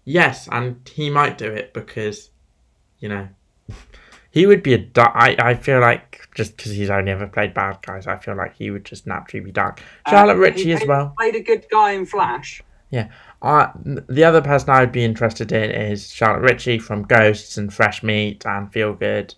Yes, 0.06 0.48
and 0.52 0.88
he 0.94 1.10
might 1.10 1.38
do 1.38 1.52
it 1.52 1.74
because, 1.74 2.30
you 3.00 3.10
know, 3.10 3.28
he 4.32 4.46
would 4.46 4.64
be 4.64 4.74
a 4.74 4.78
dark. 4.78 5.12
I 5.16 5.36
I 5.38 5.54
feel 5.56 5.80
like 5.82 6.28
just 6.36 6.56
because 6.56 6.72
he's 6.72 6.90
only 6.90 7.12
ever 7.12 7.28
played 7.28 7.54
bad 7.54 7.80
guys, 7.82 8.08
I 8.08 8.18
feel 8.18 8.36
like 8.36 8.56
he 8.56 8.72
would 8.72 8.86
just 8.86 9.06
naturally 9.08 9.44
be 9.44 9.52
dark. 9.52 9.82
Charlotte 10.10 10.34
Um, 10.36 10.40
Ritchie 10.40 10.74
as 10.74 10.86
well. 10.86 11.14
Played 11.18 11.36
a 11.36 11.42
good 11.42 11.66
guy 11.72 11.92
in 11.92 12.06
Flash. 12.06 12.62
Yeah. 12.90 13.10
Uh, 13.42 13.68
the 13.76 14.24
other 14.24 14.42
person 14.42 14.70
I 14.70 14.80
would 14.80 14.92
be 14.92 15.04
interested 15.04 15.52
in 15.52 15.72
is 15.72 16.10
Charlotte 16.12 16.42
Ritchie 16.50 16.80
from 16.80 17.04
Ghosts 17.04 17.58
and 17.58 17.74
Fresh 17.74 18.04
Meat 18.04 18.46
and 18.46 18.72
Feel 18.72 18.94
Good. 18.94 19.36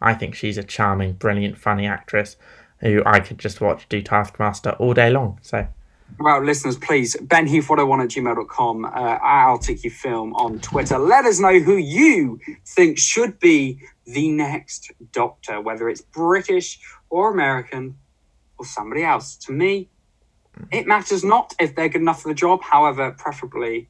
I 0.00 0.14
think 0.14 0.34
she's 0.34 0.58
a 0.58 0.62
charming, 0.64 1.12
brilliant, 1.14 1.56
funny 1.56 1.86
actress 1.86 2.36
who 2.80 3.02
I 3.06 3.20
could 3.20 3.38
just 3.38 3.60
watch 3.60 3.88
do 3.88 4.02
Taskmaster 4.02 4.70
all 4.72 4.92
day 4.92 5.10
long. 5.10 5.38
So, 5.42 5.66
Well, 6.18 6.42
listeners, 6.42 6.78
please, 6.78 7.14
benheath101 7.16 8.02
at 8.02 8.10
gmail.com, 8.10 8.84
uh, 8.86 9.18
Articufilm 9.18 10.32
on 10.34 10.60
Twitter. 10.60 10.98
Let 10.98 11.26
us 11.26 11.38
know 11.38 11.58
who 11.58 11.76
you 11.76 12.40
think 12.64 12.96
should 12.98 13.38
be 13.38 13.80
the 14.06 14.30
next 14.30 14.92
Doctor, 15.12 15.60
whether 15.60 15.90
it's 15.90 16.00
British 16.00 16.78
or 17.10 17.32
American 17.32 17.96
or 18.58 18.64
somebody 18.64 19.04
else. 19.04 19.36
To 19.36 19.52
me, 19.52 19.90
it 20.70 20.86
matters 20.86 21.22
not 21.22 21.54
if 21.60 21.74
they're 21.74 21.90
good 21.90 22.00
enough 22.00 22.22
for 22.22 22.28
the 22.28 22.34
job, 22.34 22.62
however, 22.62 23.14
preferably 23.18 23.88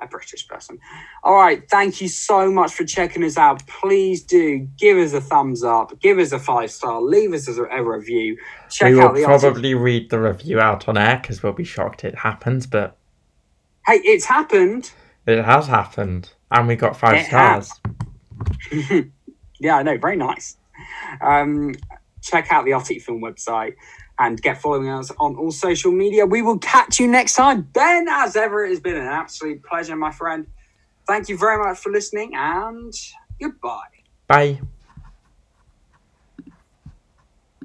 a 0.00 0.06
British 0.06 0.46
person. 0.48 0.78
All 1.22 1.34
right, 1.34 1.68
thank 1.70 2.00
you 2.00 2.08
so 2.08 2.50
much 2.50 2.72
for 2.74 2.84
checking 2.84 3.24
us 3.24 3.36
out. 3.36 3.66
Please 3.66 4.22
do 4.22 4.60
give 4.78 4.98
us 4.98 5.12
a 5.12 5.20
thumbs 5.20 5.62
up, 5.62 5.98
give 6.00 6.18
us 6.18 6.32
a 6.32 6.38
five 6.38 6.70
star, 6.70 7.00
leave 7.00 7.32
us 7.32 7.48
a, 7.48 7.62
a 7.64 7.82
review. 7.82 8.38
Check 8.70 8.90
we 8.90 8.94
will 8.96 9.02
out 9.02 9.14
the 9.14 9.24
article. 9.24 9.50
probably 9.50 9.74
read 9.74 10.10
the 10.10 10.20
review 10.20 10.60
out 10.60 10.88
on 10.88 10.96
air 10.96 11.18
because 11.20 11.42
we'll 11.42 11.52
be 11.52 11.64
shocked 11.64 12.04
it 12.04 12.14
happens. 12.16 12.66
But 12.66 12.96
Hey, 13.86 14.00
it's 14.04 14.24
happened. 14.24 14.90
It 15.26 15.44
has 15.44 15.66
happened, 15.66 16.30
and 16.50 16.68
we 16.68 16.76
got 16.76 16.96
five 16.96 17.16
It 17.16 17.26
stars. 17.26 17.70
yeah, 19.60 19.76
I 19.76 19.82
know. 19.82 19.98
Very 19.98 20.16
nice. 20.16 20.56
Um, 21.20 21.74
check 22.22 22.50
out 22.50 22.64
the 22.64 22.72
Articufilm 22.72 23.20
website 23.20 23.74
and 24.18 24.40
get 24.40 24.60
following 24.60 24.88
us 24.88 25.10
on 25.18 25.36
all 25.36 25.50
social 25.50 25.92
media. 25.92 26.26
We 26.26 26.42
will 26.42 26.58
catch 26.58 27.00
you 27.00 27.08
next 27.08 27.34
time. 27.34 27.62
Ben, 27.62 28.06
as 28.08 28.36
ever, 28.36 28.64
it 28.64 28.70
has 28.70 28.80
been 28.80 28.96
an 28.96 29.06
absolute 29.06 29.62
pleasure, 29.64 29.96
my 29.96 30.12
friend. 30.12 30.46
Thank 31.06 31.28
you 31.28 31.36
very 31.36 31.62
much 31.62 31.78
for 31.78 31.90
listening 31.90 32.32
and 32.34 32.92
goodbye. 33.40 33.80
Bye. 34.26 34.60